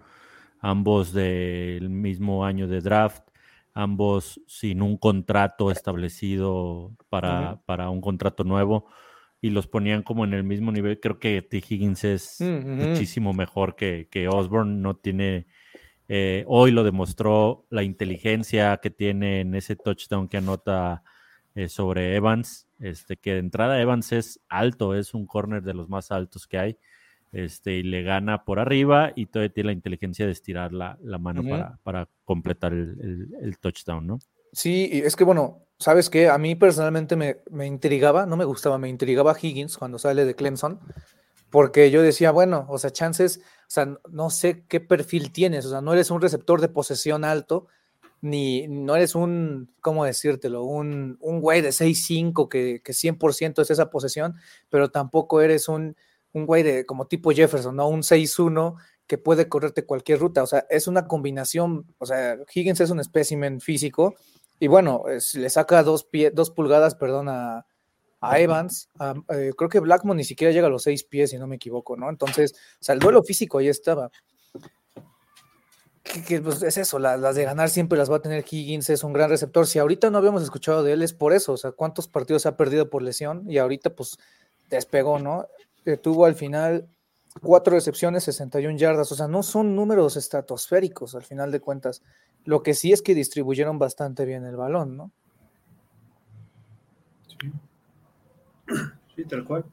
ambos 0.60 1.12
del 1.12 1.90
mismo 1.90 2.44
año 2.44 2.68
de 2.68 2.80
draft, 2.80 3.28
ambos 3.72 4.40
sin 4.46 4.82
un 4.82 4.96
contrato 4.96 5.72
establecido 5.72 6.92
para, 7.08 7.60
para 7.66 7.90
un 7.90 8.00
contrato 8.00 8.44
nuevo 8.44 8.86
y 9.40 9.50
los 9.50 9.66
ponían 9.66 10.04
como 10.04 10.24
en 10.24 10.32
el 10.32 10.44
mismo 10.44 10.70
nivel. 10.70 11.00
Creo 11.00 11.18
que 11.18 11.42
T. 11.42 11.58
Higgins 11.68 12.04
es 12.04 12.40
muchísimo 12.40 13.32
mejor 13.32 13.74
que, 13.74 14.06
que 14.08 14.28
Osborne, 14.28 14.80
no 14.80 14.94
tiene 14.94 15.46
eh, 16.08 16.44
hoy 16.46 16.70
lo 16.70 16.84
demostró 16.84 17.66
la 17.70 17.82
inteligencia 17.82 18.78
que 18.82 18.90
tiene 18.90 19.40
en 19.40 19.54
ese 19.54 19.74
touchdown 19.74 20.28
que 20.28 20.36
anota 20.36 21.02
eh, 21.54 21.68
sobre 21.68 22.14
Evans. 22.14 22.63
Este, 22.80 23.16
que 23.16 23.32
de 23.32 23.38
entrada 23.38 23.80
Evans 23.80 24.12
es 24.12 24.40
alto, 24.48 24.94
es 24.94 25.14
un 25.14 25.26
corner 25.26 25.62
de 25.62 25.74
los 25.74 25.88
más 25.88 26.10
altos 26.10 26.46
que 26.46 26.58
hay. 26.58 26.78
Este, 27.32 27.72
y 27.72 27.82
le 27.82 28.02
gana 28.02 28.44
por 28.44 28.60
arriba 28.60 29.12
y 29.16 29.26
todavía 29.26 29.52
tiene 29.52 29.66
la 29.68 29.72
inteligencia 29.72 30.24
de 30.24 30.30
estirar 30.30 30.72
la, 30.72 30.96
mano 31.18 31.42
para, 31.82 32.08
completar 32.24 32.72
el, 32.72 33.56
touchdown, 33.60 34.06
¿no? 34.06 34.18
Sí, 34.52 34.88
es 34.92 35.16
que 35.16 35.24
bueno, 35.24 35.66
¿sabes 35.78 36.10
qué? 36.10 36.28
A 36.28 36.38
mí 36.38 36.54
personalmente 36.54 37.16
me, 37.16 37.38
me, 37.50 37.66
intrigaba, 37.66 38.24
no 38.24 38.36
me 38.36 38.44
gustaba, 38.44 38.78
me 38.78 38.88
intrigaba 38.88 39.36
Higgins 39.40 39.76
cuando 39.76 39.98
sale 39.98 40.24
de 40.24 40.36
Clemson, 40.36 40.78
porque 41.50 41.90
yo 41.90 42.02
decía, 42.02 42.30
bueno, 42.30 42.66
o 42.68 42.78
sea, 42.78 42.90
chances, 42.90 43.38
o 43.38 43.66
sea, 43.66 43.98
no 44.10 44.30
sé 44.30 44.64
qué 44.68 44.78
perfil 44.78 45.32
tienes, 45.32 45.66
o 45.66 45.70
sea, 45.70 45.80
no 45.80 45.92
eres 45.92 46.12
un 46.12 46.20
receptor 46.20 46.60
de 46.60 46.68
posesión 46.68 47.24
alto, 47.24 47.66
ni 48.24 48.66
no 48.68 48.96
eres 48.96 49.14
un, 49.14 49.70
¿cómo 49.82 50.06
decírtelo? 50.06 50.64
Un, 50.64 51.18
un 51.20 51.40
güey 51.42 51.60
de 51.60 51.72
6'5 51.72 52.48
que, 52.48 52.80
que 52.82 52.92
100% 52.94 53.60
es 53.60 53.70
esa 53.70 53.90
posesión, 53.90 54.34
pero 54.70 54.90
tampoco 54.90 55.42
eres 55.42 55.68
un, 55.68 55.94
un 56.32 56.46
güey 56.46 56.62
de 56.62 56.86
como 56.86 57.06
tipo 57.06 57.32
Jefferson, 57.32 57.76
¿no? 57.76 57.86
Un 57.86 58.00
6'1 58.00 58.76
que 59.06 59.18
puede 59.18 59.46
correrte 59.46 59.84
cualquier 59.84 60.20
ruta, 60.20 60.42
o 60.42 60.46
sea, 60.46 60.64
es 60.70 60.88
una 60.88 61.06
combinación, 61.06 61.86
o 61.98 62.06
sea, 62.06 62.38
Higgins 62.54 62.80
es 62.80 62.88
un 62.88 63.00
espécimen 63.00 63.60
físico 63.60 64.14
y 64.58 64.68
bueno, 64.68 65.04
le 65.34 65.50
saca 65.50 65.82
dos, 65.82 66.04
pie, 66.04 66.30
dos 66.30 66.50
pulgadas, 66.50 66.94
perdón, 66.94 67.28
a, 67.28 67.66
a 68.22 68.40
Evans. 68.40 68.88
Eh, 69.28 69.52
creo 69.54 69.68
que 69.68 69.80
Blackmon 69.80 70.16
ni 70.16 70.24
siquiera 70.24 70.50
llega 70.50 70.68
a 70.68 70.70
los 70.70 70.84
seis 70.84 71.04
pies, 71.04 71.28
si 71.28 71.36
no 71.36 71.46
me 71.46 71.56
equivoco, 71.56 71.94
¿no? 71.94 72.08
Entonces, 72.08 72.54
o 72.80 72.84
sea, 72.84 72.94
el 72.94 73.00
duelo 73.00 73.22
físico 73.22 73.58
ahí 73.58 73.68
estaba. 73.68 74.10
Que, 76.04 76.38
pues, 76.40 76.62
es 76.62 76.76
eso, 76.76 76.98
las 76.98 77.34
de 77.34 77.44
ganar 77.44 77.70
siempre 77.70 77.96
las 77.96 78.10
va 78.10 78.16
a 78.16 78.22
tener 78.22 78.44
Higgins, 78.48 78.90
es 78.90 79.02
un 79.04 79.14
gran 79.14 79.30
receptor. 79.30 79.66
Si 79.66 79.78
ahorita 79.78 80.10
no 80.10 80.18
habíamos 80.18 80.42
escuchado 80.42 80.82
de 80.82 80.92
él, 80.92 81.02
es 81.02 81.14
por 81.14 81.32
eso, 81.32 81.54
o 81.54 81.56
sea, 81.56 81.72
cuántos 81.72 82.08
partidos 82.08 82.44
ha 82.44 82.58
perdido 82.58 82.90
por 82.90 83.02
lesión 83.02 83.50
y 83.50 83.56
ahorita 83.56 83.94
pues 83.96 84.18
despegó, 84.68 85.18
¿no? 85.18 85.46
Eh, 85.86 85.96
tuvo 85.96 86.26
al 86.26 86.34
final 86.34 86.86
cuatro 87.40 87.74
recepciones, 87.74 88.24
61 88.24 88.76
yardas, 88.76 89.10
o 89.12 89.14
sea, 89.14 89.28
no 89.28 89.42
son 89.42 89.74
números 89.74 90.16
estratosféricos 90.16 91.14
al 91.14 91.24
final 91.24 91.50
de 91.50 91.60
cuentas. 91.60 92.02
Lo 92.44 92.62
que 92.62 92.74
sí 92.74 92.92
es 92.92 93.00
que 93.00 93.14
distribuyeron 93.14 93.78
bastante 93.78 94.26
bien 94.26 94.44
el 94.44 94.56
balón, 94.56 94.98
¿no? 94.98 95.10
Sí. 97.28 97.50
Sí, 99.16 99.24
tal 99.24 99.44
cual. 99.44 99.64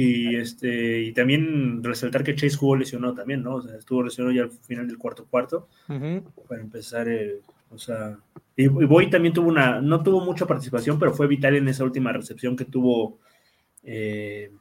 Y 0.00 0.36
este, 0.36 1.00
y 1.00 1.12
también 1.12 1.82
resaltar 1.82 2.22
que 2.22 2.36
Chase 2.36 2.56
jugó 2.56 2.76
lesionado 2.76 3.14
también, 3.14 3.42
¿no? 3.42 3.56
O 3.56 3.62
sea, 3.62 3.76
estuvo 3.76 4.04
lesionado 4.04 4.32
ya 4.32 4.42
al 4.44 4.50
final 4.52 4.86
del 4.86 4.96
cuarto 4.96 5.26
cuarto. 5.28 5.66
Para 5.88 6.60
empezar 6.60 7.08
el. 7.08 7.40
O 7.70 7.78
sea. 7.78 8.16
Y, 8.54 8.68
Boy 8.68 9.10
también 9.10 9.34
tuvo 9.34 9.48
una. 9.48 9.80
No 9.80 10.00
tuvo 10.04 10.20
mucha 10.20 10.46
participación, 10.46 11.00
pero 11.00 11.12
fue 11.12 11.26
vital 11.26 11.56
en 11.56 11.66
esa 11.66 11.82
última 11.82 12.12
recepción 12.12 12.54
que 12.54 12.64
tuvo. 12.64 13.18
Eh, 13.82 14.52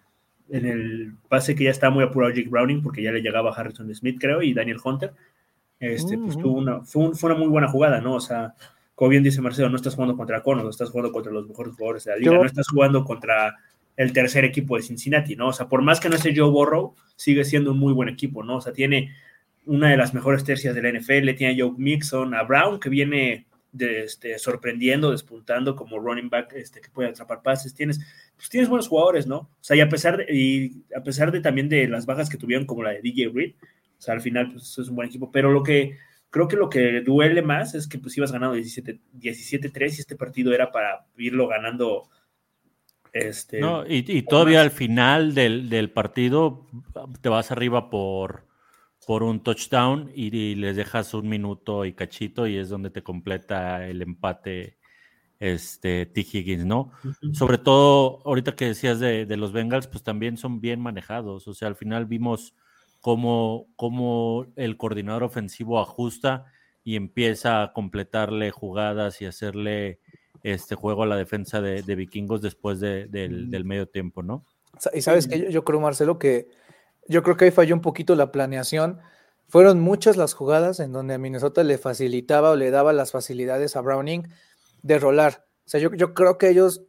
en 0.50 0.66
el 0.66 1.14
pase 1.30 1.54
que 1.54 1.66
ya 1.66 1.70
estaba 1.70 1.94
muy 1.94 2.04
apurado 2.04 2.34
Jake 2.34 2.50
Browning, 2.50 2.82
porque 2.82 3.04
ya 3.04 3.12
le 3.12 3.22
llegaba 3.22 3.54
Harrison 3.54 3.94
Smith, 3.94 4.18
creo, 4.20 4.42
y 4.42 4.56
Daniel 4.56 4.80
Hunter. 4.84 5.14
Este, 5.80 6.18
pues 6.18 6.36
tuvo 6.36 6.58
una, 6.58 6.82
fue, 6.82 7.14
fue, 7.14 7.30
una 7.30 7.40
muy 7.40 7.50
buena 7.50 7.68
jugada, 7.68 8.02
¿no? 8.02 8.16
O 8.16 8.20
sea, 8.20 8.56
como 8.96 9.10
bien 9.10 9.22
dice 9.22 9.40
Marcelo, 9.40 9.70
no 9.70 9.76
estás 9.76 9.94
jugando 9.94 10.18
contra 10.18 10.42
Conos, 10.42 10.68
estás 10.68 10.90
jugando 10.90 11.12
contra 11.12 11.32
los 11.32 11.48
mejores 11.48 11.76
jugadores 11.76 12.06
de 12.06 12.12
la 12.12 12.18
liga, 12.18 12.32
no 12.32 12.46
estás 12.46 12.68
jugando 12.68 13.04
contra 13.04 13.56
el 13.98 14.14
tercer 14.14 14.46
equipo 14.46 14.78
de 14.78 14.84
Cincinnati, 14.84 15.36
¿no? 15.36 15.50
O 15.50 15.54
sea, 15.54 15.68
por 15.68 15.82
más 15.82 16.00
que 16.00 16.08
no 16.08 16.16
esté 16.16 16.34
Joe 16.36 16.50
Burrow, 16.50 16.96
sigue 17.16 17.44
siendo 17.44 17.72
un 17.72 17.80
muy 17.80 17.92
buen 17.92 18.08
equipo, 18.08 18.44
¿no? 18.44 18.58
O 18.58 18.62
sea, 18.62 18.72
tiene 18.72 19.14
una 19.66 19.90
de 19.90 19.98
las 19.98 20.14
mejores 20.14 20.44
tercias 20.46 20.74
de 20.74 20.82
la 20.82 20.98
NFL, 20.98 21.36
tiene 21.36 21.54
a 21.54 21.66
Joe 21.66 21.76
Mixon, 21.78 22.34
a 22.34 22.44
Brown, 22.44 22.80
que 22.80 22.90
viene 22.90 23.48
de, 23.74 24.04
este, 24.04 24.40
sorprendiendo, 24.40 25.12
despuntando 25.12 25.76
como 25.76 26.00
running 26.00 26.30
back 26.30 26.54
este, 26.54 26.80
que 26.80 26.90
puede 26.90 27.10
atrapar 27.10 27.42
pases, 27.42 27.74
tienes, 27.74 28.00
pues 28.38 28.50
tienes 28.50 28.70
buenos 28.70 28.88
jugadores, 28.88 29.28
¿no? 29.28 29.38
O 29.38 29.58
sea, 29.60 29.76
y 29.76 29.82
a 29.82 29.90
pesar 29.90 30.18
de, 30.18 30.34
y 30.34 30.84
a 30.96 31.04
pesar 31.04 31.32
de 31.32 31.42
también 31.42 31.68
de 31.68 31.88
las 31.88 32.06
bajas 32.06 32.30
que 32.30 32.38
tuvieron 32.38 32.66
como 32.66 32.84
la 32.84 32.92
de 32.92 33.02
DJ 33.02 33.32
Reed, 33.34 33.56
o 33.98 34.02
sea, 34.02 34.14
al 34.14 34.22
final 34.22 34.54
pues, 34.54 34.78
es 34.78 34.88
un 34.88 34.96
buen 34.96 35.10
equipo, 35.10 35.32
pero 35.32 35.52
lo 35.52 35.64
que 35.64 35.98
Creo 36.30 36.48
que 36.48 36.56
lo 36.58 36.70
que 36.70 37.02
duele 37.02 37.42
más 37.42 37.74
es 37.74 37.88
que 37.88 38.00
pues 38.00 38.18
ibas 38.18 38.32
ganando 38.32 38.58
17-3 38.58 39.98
y 39.98 40.02
este 40.02 40.16
partido 40.16 40.54
era 40.54 40.72
para 40.72 41.06
irlo 41.18 41.48
ganando. 41.48 42.10
Este, 43.20 43.60
no, 43.60 43.86
y, 43.88 44.22
todavía 44.24 44.62
al 44.62 44.72
final 44.72 45.34
del, 45.34 45.92
partido 45.92 46.68
te 47.22 47.30
vas 47.30 47.52
arriba 47.52 47.90
por, 47.90 48.46
por 49.06 49.24
un 49.24 49.42
touchdown 49.42 50.12
y, 50.14 50.56
les 50.56 50.76
dejas 50.76 51.14
un 51.14 51.30
minuto 51.30 51.86
y 51.86 51.94
cachito 51.94 52.48
y 52.48 52.58
es 52.58 52.70
donde 52.70 52.90
te 52.90 53.04
completa 53.04 53.88
el 53.88 54.02
empate 54.02 54.78
este 55.40 56.06
T. 56.08 56.22
Higgins, 56.22 56.66
¿no? 56.66 56.92
Sobre 57.34 57.58
todo 57.60 58.22
ahorita 58.26 58.56
que 58.56 58.66
decías 58.66 59.00
de, 59.00 59.26
de, 59.26 59.38
los 59.38 59.52
Bengals, 59.52 59.88
pues 59.88 60.04
también 60.04 60.38
son 60.38 60.62
bien 60.62 60.80
manejados. 60.82 61.48
O 61.48 61.54
sea, 61.54 61.68
al 61.68 61.76
final 61.76 62.08
vimos 62.08 62.56
cómo, 63.02 64.48
el 64.56 64.78
coordinador 64.78 65.24
ofensivo 65.24 65.80
ajusta 65.80 66.46
y 66.84 66.96
empieza 66.96 67.64
a 67.64 67.74
completarle 67.74 68.52
jugadas 68.52 69.22
y 69.22 69.26
hacerle 69.26 70.00
este 70.54 70.76
juego 70.76 71.04
a 71.04 71.08
la 71.08 71.16
defensa 71.16 71.62
de, 71.62 71.82
vikingos 71.96 72.42
después 72.42 72.80
del, 72.80 73.64
medio 73.66 73.88
tiempo, 73.88 74.24
¿no? 74.24 74.46
Y 74.94 75.02
sabes 75.02 75.28
que 75.28 75.52
yo, 75.52 75.64
creo, 75.64 75.80
Marcelo, 75.80 76.20
que 76.20 76.48
yo 77.08 77.24
creo 77.24 77.36
que 77.36 77.46
ahí 77.46 77.52
falló 77.52 77.76
un 77.76 77.82
poquito 77.82 78.16
la 78.16 78.32
planeación. 78.32 79.00
Fueron 79.50 79.80
muchas 79.80 80.18
las 80.18 80.34
jugadas 80.34 80.80
en 80.80 80.92
donde 80.92 81.14
a 81.14 81.18
Minnesota 81.18 81.64
le 81.64 81.78
facilitaba 81.78 82.52
o 82.52 82.56
le 82.56 82.70
daba 82.70 82.94
las 82.94 83.12
facilidades 83.12 83.76
a 83.76 83.82
Browning 83.82 84.28
de 84.84 85.00
rolar. 85.00 85.46
O 85.66 85.70
sea, 85.70 85.80
yo, 85.80 85.94
yo 85.94 86.14
creo 86.14 86.38
que 86.38 86.50
ellos 86.50 86.84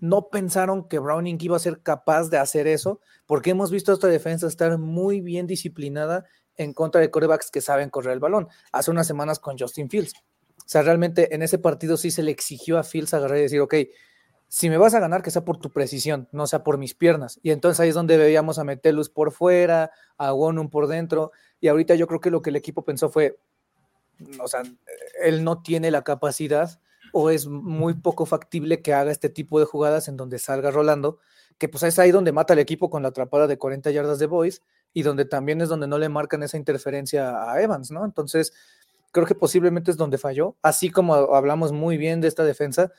no 0.00 0.28
pensaron 0.28 0.88
que 0.88 0.98
Browning 0.98 1.38
iba 1.40 1.56
a 1.56 1.60
ser 1.60 1.82
capaz 1.82 2.30
de 2.30 2.38
hacer 2.38 2.66
eso, 2.66 3.00
porque 3.26 3.50
hemos 3.50 3.70
visto 3.70 3.92
a 3.92 3.94
esta 3.94 4.08
defensa 4.08 4.46
estar 4.46 4.76
muy 4.78 5.20
bien 5.20 5.46
disciplinada 5.46 6.24
en 6.56 6.72
contra 6.74 7.00
de 7.00 7.10
corebacks 7.10 7.50
que 7.50 7.60
saben 7.60 7.90
correr 7.90 8.14
el 8.14 8.20
balón. 8.20 8.48
Hace 8.72 8.90
unas 8.90 9.06
semanas 9.06 9.38
con 9.38 9.58
Justin 9.58 9.88
Fields. 9.88 10.14
Sea, 10.70 10.82
realmente 10.82 11.34
en 11.34 11.42
ese 11.42 11.58
partido 11.58 11.96
sí 11.96 12.12
se 12.12 12.22
le 12.22 12.30
exigió 12.30 12.78
a 12.78 12.84
Fields 12.84 13.12
agarrar 13.12 13.38
y 13.38 13.42
decir, 13.42 13.60
ok, 13.60 13.74
si 14.46 14.70
me 14.70 14.78
vas 14.78 14.94
a 14.94 15.00
ganar, 15.00 15.20
que 15.20 15.32
sea 15.32 15.44
por 15.44 15.56
tu 15.56 15.72
precisión, 15.72 16.28
no 16.30 16.46
sea 16.46 16.62
por 16.62 16.78
mis 16.78 16.94
piernas. 16.94 17.40
Y 17.42 17.50
entonces 17.50 17.80
ahí 17.80 17.88
es 17.88 17.96
donde 17.96 18.16
veíamos 18.16 18.60
a 18.60 18.62
Metelus 18.62 19.10
por 19.10 19.32
fuera, 19.32 19.90
a 20.16 20.32
Wonum 20.32 20.70
por 20.70 20.86
dentro. 20.86 21.32
Y 21.60 21.66
ahorita 21.66 21.96
yo 21.96 22.06
creo 22.06 22.20
que 22.20 22.30
lo 22.30 22.40
que 22.40 22.50
el 22.50 22.56
equipo 22.56 22.84
pensó 22.84 23.08
fue, 23.10 23.40
o 24.40 24.46
sea, 24.46 24.62
él 25.24 25.42
no 25.42 25.60
tiene 25.60 25.90
la 25.90 26.02
capacidad 26.02 26.80
o 27.12 27.30
es 27.30 27.48
muy 27.48 27.94
poco 27.94 28.24
factible 28.24 28.80
que 28.80 28.94
haga 28.94 29.10
este 29.10 29.28
tipo 29.28 29.58
de 29.58 29.66
jugadas 29.66 30.06
en 30.06 30.16
donde 30.16 30.38
salga 30.38 30.70
rolando, 30.70 31.18
que 31.58 31.68
pues 31.68 31.82
es 31.82 31.98
ahí 31.98 32.12
donde 32.12 32.30
mata 32.30 32.52
al 32.52 32.60
equipo 32.60 32.90
con 32.90 33.02
la 33.02 33.08
atrapada 33.08 33.48
de 33.48 33.58
40 33.58 33.90
yardas 33.90 34.20
de 34.20 34.26
Boys 34.26 34.62
y 34.92 35.02
donde 35.02 35.24
también 35.24 35.60
es 35.62 35.68
donde 35.68 35.88
no 35.88 35.98
le 35.98 36.08
marcan 36.08 36.44
esa 36.44 36.56
interferencia 36.56 37.50
a 37.50 37.60
Evans, 37.60 37.90
¿no? 37.90 38.04
Entonces, 38.04 38.52
creo 39.10 39.26
que 39.26 39.34
posiblemente 39.34 39.90
es 39.90 39.96
donde 39.96 40.18
falló, 40.18 40.56
así 40.62 40.90
como 40.90 41.14
hablamos 41.14 41.72
muy 41.72 41.96
bien 41.96 42.20
de 42.20 42.28
esta 42.28 42.44
defensa, 42.44 42.92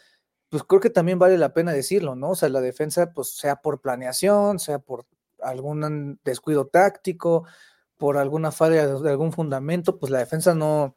pues 0.49 0.63
creo 0.63 0.81
que 0.81 0.89
también 0.89 1.19
vale 1.19 1.37
la 1.37 1.53
pena 1.53 1.71
decirlo, 1.71 2.15
¿no? 2.15 2.31
O 2.31 2.35
sea, 2.35 2.49
la 2.49 2.61
defensa, 2.61 3.13
pues 3.13 3.29
sea 3.29 3.57
por 3.57 3.81
planeación, 3.81 4.59
sea 4.59 4.79
por 4.79 5.05
algún 5.41 6.19
descuido 6.23 6.67
táctico, 6.67 7.45
por 7.97 8.17
alguna 8.17 8.51
falla 8.51 8.87
de 8.87 9.09
algún 9.09 9.31
fundamento, 9.31 9.97
pues 9.97 10.11
la 10.11 10.19
defensa 10.19 10.53
no, 10.53 10.95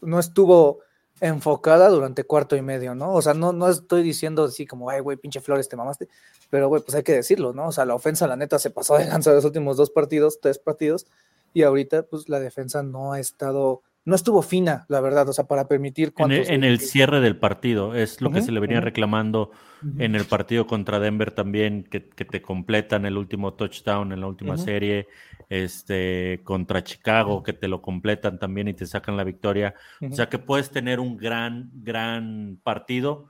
no 0.00 0.18
estuvo 0.18 0.80
enfocada 1.20 1.88
durante 1.88 2.24
cuarto 2.24 2.56
y 2.56 2.62
medio, 2.62 2.94
¿no? 2.94 3.14
O 3.14 3.22
sea, 3.22 3.32
no, 3.32 3.52
no 3.52 3.68
estoy 3.68 4.02
diciendo 4.02 4.44
así 4.44 4.66
como, 4.66 4.90
ay, 4.90 5.00
güey, 5.00 5.16
pinche 5.16 5.40
Flores, 5.40 5.68
te 5.68 5.76
mamaste, 5.76 6.08
pero, 6.50 6.68
güey, 6.68 6.82
pues 6.82 6.94
hay 6.94 7.02
que 7.02 7.12
decirlo, 7.12 7.52
¿no? 7.52 7.68
O 7.68 7.72
sea, 7.72 7.86
la 7.86 7.94
ofensa, 7.94 8.26
la 8.26 8.36
neta, 8.36 8.58
se 8.58 8.70
pasó 8.70 8.98
de 8.98 9.06
lanza 9.06 9.32
los 9.32 9.44
últimos 9.44 9.76
dos 9.76 9.90
partidos, 9.90 10.40
tres 10.40 10.58
partidos, 10.58 11.06
y 11.54 11.62
ahorita, 11.62 12.02
pues 12.02 12.28
la 12.28 12.38
defensa 12.38 12.82
no 12.82 13.12
ha 13.12 13.20
estado, 13.20 13.82
no 14.06 14.14
estuvo 14.14 14.40
fina, 14.40 14.86
la 14.88 15.00
verdad, 15.02 15.28
o 15.28 15.32
sea, 15.34 15.46
para 15.46 15.68
permitir... 15.68 16.06
En 16.16 16.30
el, 16.30 16.38
cuántos- 16.38 16.48
en 16.48 16.64
el 16.64 16.80
cierre 16.80 17.20
del 17.20 17.36
partido, 17.36 17.94
es 17.94 18.20
lo 18.22 18.30
que 18.30 18.40
se 18.40 18.52
le 18.52 18.60
venía 18.60 18.80
reclamando 18.80 19.50
en 19.98 20.14
el 20.14 20.24
partido 20.24 20.66
contra 20.66 20.98
Denver 20.98 21.32
también, 21.32 21.84
que, 21.84 22.08
que 22.08 22.24
te 22.24 22.40
completan 22.40 23.04
el 23.04 23.18
último 23.18 23.52
touchdown 23.54 24.12
en 24.12 24.20
la 24.20 24.26
última 24.28 24.56
serie, 24.56 25.08
este, 25.50 26.40
contra 26.44 26.82
Chicago, 26.82 27.42
que 27.42 27.52
te 27.52 27.68
lo 27.68 27.82
completan 27.82 28.38
también 28.38 28.68
y 28.68 28.74
te 28.74 28.86
sacan 28.86 29.16
la 29.16 29.24
victoria. 29.24 29.74
O 30.00 30.14
sea 30.14 30.28
que 30.28 30.38
puedes 30.38 30.70
tener 30.70 30.98
un 31.00 31.16
gran, 31.16 31.70
gran 31.74 32.58
partido, 32.62 33.28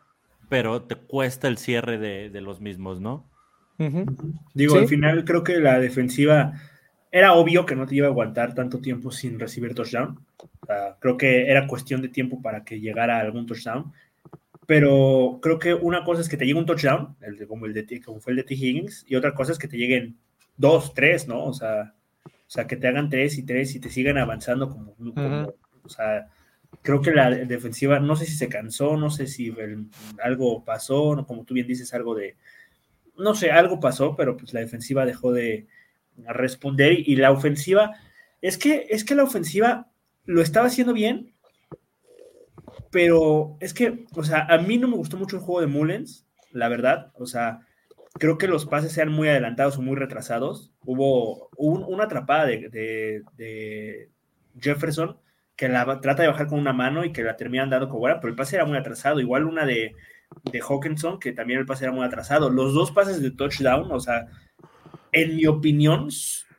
pero 0.48 0.82
te 0.82 0.94
cuesta 0.96 1.48
el 1.48 1.58
cierre 1.58 1.98
de, 1.98 2.30
de 2.30 2.40
los 2.40 2.60
mismos, 2.60 3.00
¿no? 3.00 3.24
Digo, 4.54 4.74
Sí. 4.74 4.80
al 4.80 4.88
final 4.88 5.24
creo 5.24 5.42
que 5.44 5.58
la 5.58 5.78
defensiva 5.80 6.52
era 7.16 7.32
obvio 7.32 7.64
que 7.64 7.74
no 7.74 7.86
te 7.86 7.94
iba 7.94 8.06
a 8.06 8.10
aguantar 8.10 8.54
tanto 8.54 8.78
tiempo 8.80 9.10
sin 9.10 9.38
recibir 9.40 9.74
touchdown. 9.74 10.18
O 10.60 10.66
sea, 10.66 10.96
creo 11.00 11.16
que 11.16 11.50
era 11.50 11.66
cuestión 11.66 12.02
de 12.02 12.08
tiempo 12.08 12.42
para 12.42 12.62
que 12.64 12.78
llegara 12.80 13.18
algún 13.20 13.46
touchdown. 13.46 13.92
Pero 14.66 15.38
creo 15.40 15.58
que 15.58 15.72
una 15.74 16.04
cosa 16.04 16.20
es 16.20 16.28
que 16.28 16.36
te 16.36 16.44
llegue 16.44 16.58
un 16.58 16.66
touchdown, 16.66 17.16
el 17.20 17.38
de, 17.38 17.46
como, 17.46 17.66
el 17.66 17.72
de, 17.72 18.02
como 18.02 18.20
fue 18.20 18.32
el 18.32 18.38
de 18.38 18.42
T. 18.42 18.54
Higgins, 18.54 19.04
y 19.08 19.14
otra 19.14 19.32
cosa 19.34 19.52
es 19.52 19.58
que 19.58 19.68
te 19.68 19.76
lleguen 19.78 20.16
dos, 20.56 20.92
tres, 20.92 21.28
¿no? 21.28 21.44
O 21.44 21.52
sea, 21.54 21.94
o 22.26 22.30
sea 22.50 22.66
que 22.66 22.76
te 22.76 22.88
hagan 22.88 23.08
tres 23.08 23.38
y 23.38 23.44
tres 23.44 23.74
y 23.74 23.80
te 23.80 23.90
sigan 23.90 24.18
avanzando 24.18 24.68
como, 24.68 24.92
como- 24.94 25.42
Ujú. 25.42 25.54
o 25.84 25.88
sea, 25.88 26.28
creo 26.82 27.00
que 27.00 27.12
la 27.12 27.30
defensiva, 27.30 27.98
no 28.00 28.16
sé 28.16 28.26
si 28.26 28.36
se 28.36 28.48
cansó, 28.48 28.96
no 28.96 29.08
sé 29.10 29.26
si 29.26 29.48
el- 29.56 29.86
algo 30.22 30.64
pasó, 30.64 31.14
no, 31.16 31.26
como 31.26 31.44
tú 31.44 31.54
bien 31.54 31.66
dices, 31.66 31.94
algo 31.94 32.14
de, 32.14 32.34
no 33.16 33.34
sé, 33.34 33.50
algo 33.52 33.80
pasó, 33.80 34.14
pero 34.16 34.36
pues 34.36 34.52
la 34.52 34.60
defensiva 34.60 35.06
dejó 35.06 35.32
de 35.32 35.66
responder 36.28 36.92
y 36.98 37.16
la 37.16 37.30
ofensiva, 37.32 37.92
es 38.42 38.58
que, 38.58 38.86
es 38.90 39.04
que 39.04 39.14
la 39.14 39.24
ofensiva 39.24 39.88
lo 40.24 40.42
estaba 40.42 40.66
haciendo 40.68 40.92
bien, 40.92 41.34
pero 42.90 43.56
es 43.60 43.74
que, 43.74 44.06
o 44.14 44.24
sea, 44.24 44.46
a 44.48 44.58
mí 44.58 44.78
no 44.78 44.88
me 44.88 44.96
gustó 44.96 45.16
mucho 45.16 45.36
el 45.36 45.42
juego 45.42 45.60
de 45.60 45.66
Mullens, 45.66 46.26
la 46.52 46.68
verdad, 46.68 47.12
o 47.14 47.26
sea, 47.26 47.60
creo 48.14 48.38
que 48.38 48.48
los 48.48 48.66
pases 48.66 48.92
sean 48.92 49.10
muy 49.10 49.28
adelantados 49.28 49.76
o 49.78 49.82
muy 49.82 49.96
retrasados. 49.96 50.72
Hubo 50.84 51.50
un- 51.56 51.84
una 51.84 52.04
atrapada 52.04 52.46
de, 52.46 53.22
Jefferson 54.58 55.18
que 55.56 55.68
la 55.68 56.00
trata 56.00 56.22
de 56.22 56.28
bajar 56.28 56.46
con 56.48 56.58
una 56.58 56.72
mano 56.72 57.04
y 57.04 57.12
que 57.12 57.22
la 57.22 57.36
terminan 57.36 57.70
dando 57.70 57.88
como 57.88 58.00
buena, 58.00 58.20
pero 58.20 58.30
el 58.30 58.36
pase 58.36 58.56
era 58.56 58.64
muy 58.66 58.76
atrasado. 58.78 59.20
Igual 59.20 59.44
una 59.44 59.64
de, 59.66 59.94
de 60.52 60.60
Hawkinson, 60.60 61.18
que 61.18 61.32
también 61.32 61.60
el 61.60 61.66
pase 61.66 61.84
era 61.84 61.92
muy 61.92 62.04
atrasado. 62.04 62.50
Los 62.50 62.74
dos 62.74 62.90
pases 62.92 63.22
de 63.22 63.30
touchdown, 63.30 63.90
o 63.90 64.00
sea, 64.00 64.26
en 65.16 65.36
mi 65.36 65.46
opinión, 65.46 66.08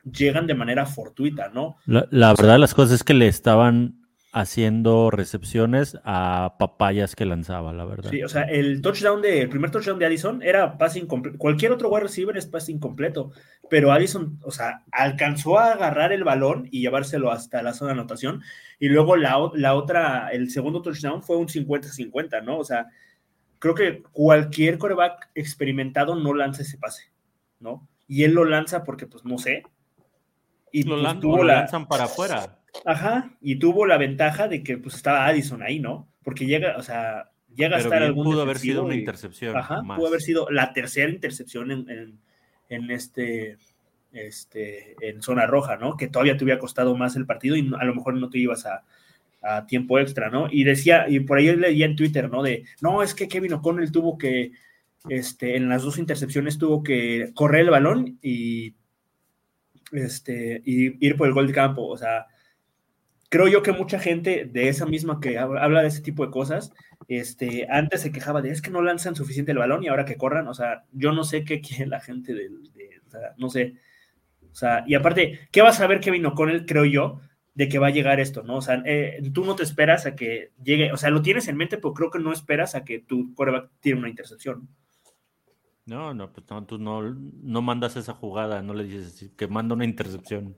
llegan 0.04 0.46
de 0.46 0.54
manera 0.54 0.86
fortuita, 0.86 1.48
¿no? 1.48 1.76
La, 1.86 2.06
la 2.10 2.34
verdad 2.34 2.54
de 2.54 2.58
las 2.58 2.74
cosas 2.74 2.96
es 2.96 3.04
que 3.04 3.14
le 3.14 3.28
estaban 3.28 3.98
haciendo 4.32 5.10
recepciones 5.10 5.98
a 6.04 6.56
papayas 6.58 7.16
que 7.16 7.24
lanzaba, 7.24 7.72
la 7.72 7.84
verdad. 7.84 8.10
Sí, 8.10 8.22
o 8.22 8.28
sea, 8.28 8.42
el 8.42 8.82
touchdown 8.82 9.22
de, 9.22 9.42
el 9.42 9.48
primer 9.48 9.70
touchdown 9.70 9.98
de 9.98 10.06
Addison 10.06 10.42
era 10.42 10.76
pase 10.76 10.98
incompleto. 10.98 11.38
Cualquier 11.38 11.72
otro 11.72 11.88
wide 11.88 12.02
receiver 12.02 12.36
es 12.36 12.46
pase 12.46 12.72
incompleto, 12.72 13.32
pero 13.70 13.90
Addison, 13.90 14.38
o 14.42 14.50
sea, 14.50 14.84
alcanzó 14.92 15.58
a 15.58 15.72
agarrar 15.72 16.12
el 16.12 16.24
balón 16.24 16.68
y 16.70 16.80
llevárselo 16.80 17.32
hasta 17.32 17.62
la 17.62 17.72
zona 17.72 17.92
de 17.92 18.00
anotación. 18.00 18.42
Y 18.78 18.88
luego 18.88 19.16
la, 19.16 19.50
la 19.54 19.74
otra, 19.74 20.28
el 20.30 20.50
segundo 20.50 20.82
touchdown 20.82 21.22
fue 21.22 21.36
un 21.36 21.48
50-50, 21.48 22.44
¿no? 22.44 22.58
O 22.58 22.64
sea, 22.64 22.86
creo 23.58 23.74
que 23.74 24.02
cualquier 24.12 24.78
coreback 24.78 25.30
experimentado 25.34 26.14
no 26.14 26.34
lanza 26.34 26.62
ese 26.62 26.76
pase, 26.76 27.10
¿no? 27.60 27.88
Y 28.08 28.24
él 28.24 28.32
lo 28.32 28.44
lanza 28.44 28.82
porque, 28.84 29.06
pues, 29.06 29.24
no 29.24 29.38
sé. 29.38 29.62
Y 30.72 30.82
lo, 30.82 30.96
pues, 30.96 31.02
lan- 31.02 31.20
tuvo 31.20 31.36
lo 31.38 31.44
la, 31.44 31.54
lanzan 31.60 31.86
para 31.86 32.04
afuera. 32.04 32.58
Ajá, 32.84 33.36
y 33.40 33.56
tuvo 33.58 33.86
la 33.86 33.96
ventaja 33.96 34.48
de 34.48 34.62
que 34.62 34.76
pues 34.76 34.94
estaba 34.94 35.26
Addison 35.26 35.62
ahí, 35.62 35.78
¿no? 35.80 36.08
Porque 36.22 36.44
llega, 36.46 36.76
o 36.76 36.82
sea, 36.82 37.30
llega 37.54 37.76
a 37.76 37.80
estar 37.80 38.02
algún 38.02 38.24
pudo 38.24 38.42
haber 38.42 38.58
sido 38.58 38.84
una 38.84 38.94
intercepción. 38.94 39.56
Ajá, 39.56 39.82
más. 39.82 39.98
pudo 39.98 40.08
haber 40.08 40.20
sido 40.20 40.50
la 40.50 40.72
tercera 40.72 41.10
intercepción 41.10 41.70
en, 41.70 41.88
en, 41.88 42.18
en 42.68 42.90
este, 42.90 43.56
este, 44.12 44.96
en 45.00 45.22
zona 45.22 45.46
roja, 45.46 45.76
¿no? 45.76 45.96
Que 45.96 46.08
todavía 46.08 46.36
te 46.36 46.44
hubiera 46.44 46.60
costado 46.60 46.94
más 46.96 47.16
el 47.16 47.26
partido 47.26 47.56
y 47.56 47.70
a 47.78 47.84
lo 47.84 47.94
mejor 47.94 48.14
no 48.14 48.28
te 48.28 48.38
ibas 48.38 48.66
a, 48.66 48.84
a 49.42 49.66
tiempo 49.66 49.98
extra, 49.98 50.28
¿no? 50.30 50.48
Y 50.50 50.64
decía, 50.64 51.06
y 51.08 51.20
por 51.20 51.38
ahí 51.38 51.56
leía 51.56 51.86
en 51.86 51.96
Twitter, 51.96 52.30
¿no? 52.30 52.42
De, 52.42 52.64
no, 52.82 53.02
es 53.02 53.14
que 53.14 53.28
Kevin 53.28 53.54
O'Connell 53.54 53.90
tuvo 53.90 54.18
que, 54.18 54.52
este, 55.08 55.56
en 55.56 55.68
las 55.68 55.82
dos 55.82 55.98
intercepciones 55.98 56.58
tuvo 56.58 56.82
que 56.82 57.32
correr 57.34 57.62
el 57.62 57.70
balón 57.70 58.18
y, 58.22 58.76
este, 59.92 60.60
y 60.64 61.04
ir 61.06 61.16
por 61.16 61.26
el 61.28 61.34
gol 61.34 61.46
de 61.46 61.52
campo, 61.52 61.86
o 61.86 61.96
sea, 61.96 62.26
creo 63.28 63.48
yo 63.48 63.62
que 63.62 63.72
mucha 63.72 63.98
gente 63.98 64.44
de 64.50 64.68
esa 64.68 64.86
misma 64.86 65.20
que 65.20 65.38
hab- 65.38 65.58
habla 65.60 65.82
de 65.82 65.88
ese 65.88 66.02
tipo 66.02 66.24
de 66.24 66.30
cosas, 66.32 66.72
este, 67.08 67.66
antes 67.70 68.02
se 68.02 68.12
quejaba 68.12 68.42
de 68.42 68.50
es 68.50 68.62
que 68.62 68.70
no 68.70 68.82
lanzan 68.82 69.14
suficiente 69.16 69.52
el 69.52 69.58
balón 69.58 69.84
y 69.84 69.88
ahora 69.88 70.04
que 70.04 70.16
corran, 70.16 70.48
o 70.48 70.54
sea, 70.54 70.84
yo 70.92 71.12
no 71.12 71.24
sé 71.24 71.44
qué 71.44 71.60
quiere 71.60 71.86
la 71.86 72.00
gente 72.00 72.34
de, 72.34 72.48
o 73.06 73.10
sea, 73.10 73.34
no 73.38 73.50
sé, 73.50 73.74
o 74.52 74.54
sea, 74.54 74.84
y 74.86 74.94
aparte, 74.96 75.40
¿qué 75.52 75.62
vas 75.62 75.80
a 75.80 75.86
ver 75.88 76.00
Kevin 76.00 76.26
O'Connell, 76.26 76.66
creo 76.66 76.84
yo, 76.86 77.20
de 77.54 77.68
que 77.68 77.78
va 77.80 77.88
a 77.88 77.90
llegar 77.90 78.20
esto, 78.20 78.42
¿no? 78.44 78.56
O 78.58 78.62
sea, 78.62 78.82
eh, 78.86 79.20
tú 79.34 79.44
no 79.44 79.56
te 79.56 79.64
esperas 79.64 80.06
a 80.06 80.16
que 80.16 80.52
llegue, 80.64 80.92
o 80.92 80.96
sea, 80.98 81.10
lo 81.10 81.22
tienes 81.22 81.48
en 81.48 81.56
mente, 81.56 81.78
pero 81.78 81.94
creo 81.94 82.10
que 82.10 82.18
no 82.20 82.32
esperas 82.32 82.74
a 82.76 82.84
que 82.84 83.00
tu 83.00 83.34
coreback 83.34 83.70
tire 83.80 83.96
una 83.98 84.08
intercepción. 84.10 84.68
No, 85.88 86.12
no, 86.12 86.30
pues 86.30 86.46
no, 86.50 86.64
tú 86.66 86.78
no, 86.78 87.02
no 87.02 87.62
mandas 87.62 87.96
esa 87.96 88.12
jugada, 88.12 88.60
no 88.62 88.74
le 88.74 88.84
dices 88.84 89.30
que 89.36 89.48
manda 89.48 89.74
una 89.74 89.86
intercepción. 89.86 90.56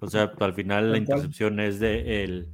O 0.00 0.08
sea, 0.08 0.32
al 0.40 0.52
final 0.54 0.90
la 0.92 0.98
intercepción 0.98 1.60
es 1.60 1.78
de 1.78 2.24
el, 2.24 2.48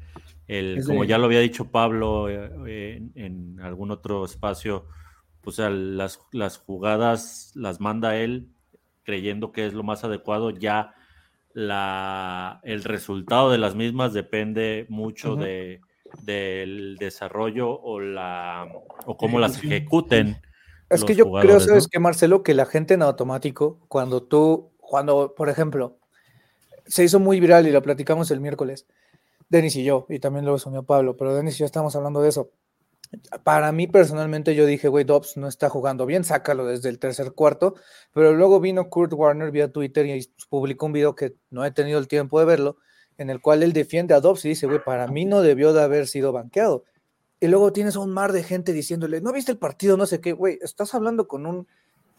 el 0.47 0.79
Es 0.79 0.87
como 0.87 1.03
de- 1.03 1.09
ya 1.09 1.19
lo 1.19 1.25
había 1.27 1.41
dicho 1.41 1.71
Pablo 1.71 2.29
eh, 2.29 2.97
en, 2.97 3.13
en 3.15 3.61
algún 3.61 3.91
otro 3.91 4.25
espacio, 4.25 4.87
pues 5.41 5.61
a 5.61 5.71
las, 5.71 6.21
las 6.33 6.59
jugadas 6.59 7.53
las 7.55 7.81
manda 7.81 8.17
él 8.17 8.49
creyendo 9.03 9.53
que 9.53 9.67
es 9.67 9.73
lo 9.75 9.83
más 9.83 10.05
adecuado, 10.05 10.51
ya 10.51 10.95
la, 11.55 12.61
el 12.65 12.85
resultado 12.85 13.51
de 13.51 13.59
las 13.59 13.75
mismas 13.75 14.13
depende 14.13 14.87
mucho 14.89 15.37
de, 15.37 15.81
del 16.23 16.97
desarrollo 16.99 17.71
o 17.71 18.01
la 18.01 18.67
o 19.07 19.17
cómo 19.17 19.39
las 19.39 19.57
ejecuten. 19.63 20.37
Es 20.95 21.05
que 21.05 21.15
yo 21.15 21.31
creo, 21.33 21.61
¿sabes 21.61 21.85
¿no? 21.85 21.89
que 21.91 21.99
Marcelo? 21.99 22.43
Que 22.43 22.55
la 22.55 22.67
gente 22.67 22.95
en 22.95 23.03
automático, 23.03 23.81
cuando 23.89 24.23
tú, 24.23 24.71
cuando, 24.79 25.35
por 25.35 25.49
ejemplo, 25.49 25.99
se 26.87 27.05
hizo 27.05 27.21
muy 27.21 27.41
viral 27.41 27.67
y 27.67 27.73
lo 27.73 27.83
platicamos 27.83 28.31
el 28.31 28.41
miércoles, 28.41 28.87
Denis 29.49 29.77
y 29.77 29.85
yo, 29.85 30.07
y 30.09 30.19
también 30.19 30.45
lo 30.45 30.55
asumió 30.55 30.83
Pablo, 30.83 31.17
pero 31.17 31.35
Denis 31.35 31.57
y 31.57 31.59
yo 31.59 31.67
estamos 31.67 31.95
hablando 31.97 32.23
de 32.23 32.29
eso. 32.29 32.51
Para 33.45 33.71
mí 33.71 33.87
personalmente 33.87 34.55
yo 34.55 34.67
dije, 34.67 34.89
güey, 34.89 35.05
Dobbs 35.05 35.37
no 35.37 35.47
está 35.47 35.69
jugando 35.69 36.05
bien, 36.07 36.25
sácalo 36.25 36.67
desde 36.67 36.89
el 36.89 36.99
tercer 36.99 37.33
cuarto, 37.33 37.75
pero 38.13 38.33
luego 38.33 38.59
vino 38.61 38.89
Kurt 38.91 39.13
Warner 39.13 39.51
vía 39.51 39.71
Twitter 39.71 40.07
y 40.07 40.29
publicó 40.49 40.87
un 40.87 40.93
video 40.93 41.15
que 41.15 41.35
no 41.51 41.65
he 41.65 41.71
tenido 41.71 41.99
el 41.99 42.09
tiempo 42.09 42.41
de 42.41 42.47
verlo, 42.47 42.79
en 43.17 43.31
el 43.31 43.41
cual 43.41 43.63
él 43.63 43.73
defiende 43.73 44.15
a 44.15 44.21
Dobbs 44.21 44.45
y 44.45 44.49
dice, 44.51 44.67
güey, 44.67 44.83
para 44.83 45.07
mí 45.07 45.25
no 45.25 45.43
debió 45.43 45.73
de 45.73 45.83
haber 45.83 46.09
sido 46.09 46.33
banqueado. 46.33 46.85
Y 47.45 47.49
luego 47.49 47.73
tienes 47.73 47.97
a 47.97 48.01
un 48.01 48.11
mar 48.11 48.33
de 48.33 48.43
gente 48.43 48.73
diciéndole, 48.73 49.21
no 49.21 49.33
viste 49.33 49.53
el 49.53 49.59
partido, 49.59 49.97
no 49.97 50.07
sé 50.07 50.21
qué, 50.21 50.33
güey, 50.33 50.59
estás 50.63 50.95
hablando 50.95 51.29
con 51.29 51.45
un 51.47 51.67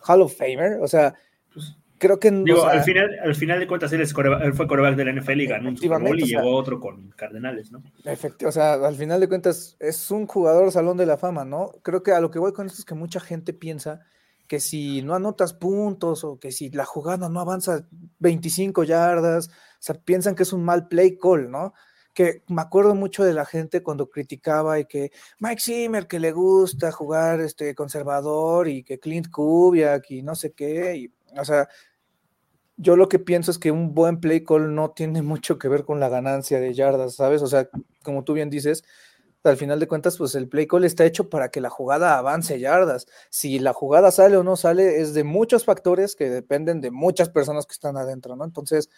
Hall 0.07 0.21
of 0.21 0.35
Famer, 0.37 0.79
o 0.81 0.87
sea, 0.87 1.15
Pues, 1.53 1.75
creo 1.97 2.19
que... 2.19 2.29
Digo, 2.29 2.59
o 2.59 2.61
sea, 2.61 2.71
al, 2.73 2.83
final, 2.83 3.09
al 3.23 3.33
final 3.33 3.59
de 3.59 3.67
cuentas, 3.67 3.91
él, 3.93 4.01
es 4.01 4.13
coreback- 4.13 4.43
él 4.43 4.53
fue 4.53 4.67
coreback 4.67 4.95
de 4.95 5.05
la 5.05 5.11
NFL 5.13 5.41
y 5.41 5.47
ganó 5.47 5.69
un 5.69 5.77
Super 5.77 5.89
Bowl 5.99 6.01
Efectivamente, 6.19 6.19
y 6.19 6.23
o 6.23 6.27
sea- 6.27 6.41
llegó 6.43 6.55
otro 6.55 6.79
con 6.79 7.09
Cardenales, 7.15 7.71
¿no? 7.71 7.81
Efecti- 8.03 8.45
o 8.45 8.51
sea, 8.51 8.73
al 8.73 8.95
final 8.95 9.19
de 9.19 9.27
cuentas 9.27 9.77
es 9.79 10.11
un 10.11 10.27
jugador 10.27 10.71
salón 10.71 10.97
de 10.97 11.05
la 11.07 11.17
fama, 11.17 11.43
¿no? 11.43 11.71
Creo 11.81 12.03
que 12.03 12.11
a 12.11 12.19
lo 12.19 12.29
que 12.29 12.37
voy 12.39 12.53
con 12.53 12.67
esto 12.67 12.77
es 12.79 12.85
que 12.85 12.93
mucha 12.93 13.19
gente 13.19 13.51
piensa 13.53 14.01
que 14.47 14.59
si 14.59 15.01
no 15.01 15.15
anotas 15.15 15.53
puntos 15.53 16.23
o 16.23 16.37
que 16.37 16.51
si 16.51 16.69
la 16.69 16.85
jugada 16.85 17.29
no 17.29 17.39
avanza 17.39 17.87
25 18.19 18.83
yardas, 18.83 19.47
o 19.47 19.51
sea, 19.79 19.95
piensan 19.95 20.35
que 20.35 20.43
es 20.43 20.53
un 20.53 20.63
mal 20.63 20.87
play 20.87 21.17
call, 21.17 21.49
¿no? 21.49 21.73
Que 22.15 22.41
me 22.47 22.63
acuerdo 22.63 22.95
mucho 22.95 23.23
de 23.23 23.33
la 23.33 23.45
gente 23.45 23.83
cuando 23.83 24.09
criticaba 24.09 24.79
y 24.79 24.85
que 24.85 25.11
Mike 25.37 25.61
Zimmer 25.61 26.07
que 26.07 26.19
le 26.19 26.31
gusta 26.31 26.91
jugar 26.91 27.41
este 27.41 27.75
conservador 27.75 28.67
y 28.67 28.83
que 28.83 28.99
Clint 28.99 29.29
Kubiak 29.29 30.09
y 30.09 30.23
no 30.23 30.33
sé 30.33 30.53
qué, 30.53 30.95
y, 30.95 31.13
o 31.37 31.45
sea, 31.45 31.69
yo 32.77 32.95
lo 32.95 33.07
que 33.07 33.19
pienso 33.19 33.51
es 33.51 33.59
que 33.59 33.71
un 33.71 33.93
buen 33.93 34.19
play 34.19 34.43
call 34.43 34.73
no 34.73 34.91
tiene 34.91 35.21
mucho 35.21 35.59
que 35.59 35.67
ver 35.67 35.85
con 35.85 35.99
la 35.99 36.09
ganancia 36.09 36.59
de 36.59 36.73
yardas, 36.73 37.15
¿sabes? 37.15 37.43
O 37.43 37.47
sea, 37.47 37.69
como 38.03 38.23
tú 38.23 38.33
bien 38.33 38.49
dices, 38.49 38.83
al 39.43 39.57
final 39.57 39.79
de 39.79 39.87
cuentas, 39.87 40.17
pues 40.17 40.33
el 40.35 40.47
play 40.47 40.67
call 40.67 40.85
está 40.85 41.05
hecho 41.05 41.29
para 41.29 41.49
que 41.49 41.61
la 41.61 41.69
jugada 41.69 42.17
avance 42.17 42.59
yardas. 42.59 43.05
Si 43.29 43.59
la 43.59 43.73
jugada 43.73 44.11
sale 44.11 44.37
o 44.37 44.43
no 44.43 44.55
sale, 44.55 45.01
es 45.01 45.13
de 45.13 45.23
muchos 45.23 45.65
factores 45.65 46.15
que 46.15 46.29
dependen 46.29 46.81
de 46.81 46.91
muchas 46.91 47.29
personas 47.29 47.67
que 47.67 47.73
están 47.73 47.97
adentro, 47.97 48.35
¿no? 48.35 48.43
Entonces, 48.43 48.89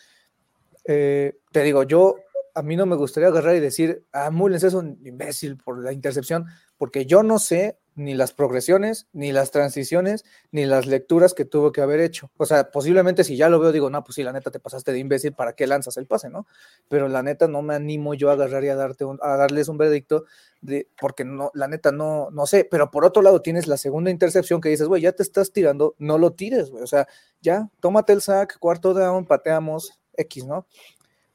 eh, 0.86 1.38
te 1.52 1.64
digo, 1.64 1.84
yo 1.84 2.16
a 2.58 2.64
mí 2.64 2.76
no 2.76 2.88
me 2.88 2.96
gustaría 2.96 3.30
agarrar 3.30 3.56
y 3.56 3.60
decir, 3.60 4.08
ah, 4.12 4.32
Mullens 4.32 4.64
es 4.64 4.74
un 4.74 5.00
imbécil 5.06 5.58
por 5.58 5.84
la 5.84 5.94
intercepción, 5.94 6.48
porque 6.78 7.06
yo 7.06 7.22
no 7.22 7.38
sé 7.38 7.78
ni 7.94 8.16
las 8.16 8.34
progresiones, 8.34 9.08
ni 9.14 9.32
las 9.32 9.52
transiciones, 9.52 10.26
ni 10.52 10.66
las 10.66 10.88
lecturas 10.88 11.36
que 11.36 11.46
tuvo 11.46 11.72
que 11.72 11.82
haber 11.82 12.00
hecho. 12.00 12.32
O 12.38 12.48
sea, 12.48 12.72
posiblemente 12.72 13.24
si 13.24 13.38
ya 13.38 13.48
lo 13.50 13.60
veo, 13.60 13.72
digo, 13.72 13.92
no, 13.92 14.04
pues 14.04 14.16
sí, 14.16 14.24
la 14.24 14.34
neta 14.34 14.50
te 14.50 14.60
pasaste 14.60 14.92
de 14.92 14.98
imbécil, 14.98 15.34
¿para 15.34 15.54
qué 15.54 15.68
lanzas 15.68 15.98
el 15.98 16.08
pase, 16.08 16.30
no? 16.30 16.48
Pero 16.90 17.08
la 17.08 17.22
neta 17.22 17.48
no 17.48 17.62
me 17.62 17.76
animo 17.76 18.16
yo 18.16 18.32
a 18.32 18.34
agarrar 18.34 18.64
y 18.64 18.70
a, 18.70 18.76
darte 18.76 19.06
a 19.22 19.38
darles 19.38 19.68
un 19.68 19.78
veredicto, 19.78 20.26
de, 20.62 20.90
porque 21.00 21.26
no, 21.26 21.52
la 21.54 21.68
neta 21.68 21.92
no, 21.92 22.30
no 22.32 22.48
sé. 22.48 22.68
Pero 22.70 22.90
por 22.90 23.06
otro 23.06 23.22
lado, 23.22 23.44
tienes 23.44 23.68
la 23.68 23.78
segunda 23.78 24.10
intercepción 24.10 24.62
que 24.62 24.70
dices, 24.70 24.88
güey, 24.88 25.04
ya 25.04 25.12
te 25.12 25.22
estás 25.22 25.52
tirando, 25.52 25.96
no 26.00 26.18
lo 26.18 26.34
tires, 26.34 26.72
güey. 26.72 26.84
O 26.84 26.88
sea, 26.88 27.08
ya, 27.40 27.70
tómate 27.82 28.14
el 28.14 28.22
sack, 28.22 28.58
cuarto 28.58 28.96
down, 28.96 29.28
pateamos, 29.28 30.00
X, 30.18 30.46
¿no? 30.46 30.66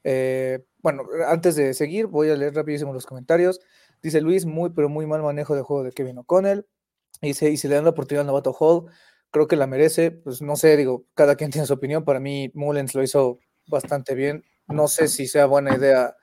Eh, 0.03 0.65
bueno, 0.81 1.03
antes 1.27 1.55
de 1.55 1.73
seguir, 1.73 2.07
voy 2.07 2.29
a 2.29 2.35
leer 2.35 2.53
rapidísimo 2.53 2.93
los 2.93 3.05
comentarios. 3.05 3.59
Dice 4.01 4.21
Luis, 4.21 4.45
muy, 4.45 4.71
pero 4.71 4.89
muy 4.89 5.05
mal 5.05 5.21
manejo 5.21 5.55
de 5.55 5.61
juego 5.61 5.83
de 5.83 5.91
Kevin 5.91 6.19
O'Connell. 6.19 6.65
Dice, 7.21 7.49
y 7.49 7.57
si 7.57 7.67
le 7.67 7.75
dan 7.75 7.85
la 7.85 7.91
oportunidad 7.91 8.21
al 8.21 8.27
novato 8.27 8.53
Hall, 8.59 8.91
creo 9.31 9.47
que 9.47 9.55
la 9.55 9.67
merece. 9.67 10.11
Pues 10.11 10.41
no 10.41 10.55
sé, 10.55 10.75
digo, 10.75 11.05
cada 11.15 11.35
quien 11.35 11.51
tiene 11.51 11.67
su 11.67 11.73
opinión. 11.73 12.03
Para 12.03 12.19
mí, 12.19 12.51
Mullens 12.53 12.95
lo 12.95 13.03
hizo 13.03 13.39
bastante 13.67 14.15
bien. 14.15 14.43
No 14.67 14.87
sé 14.87 15.07
si 15.07 15.27
sea 15.27 15.45
buena 15.45 15.75
idea 15.75 16.15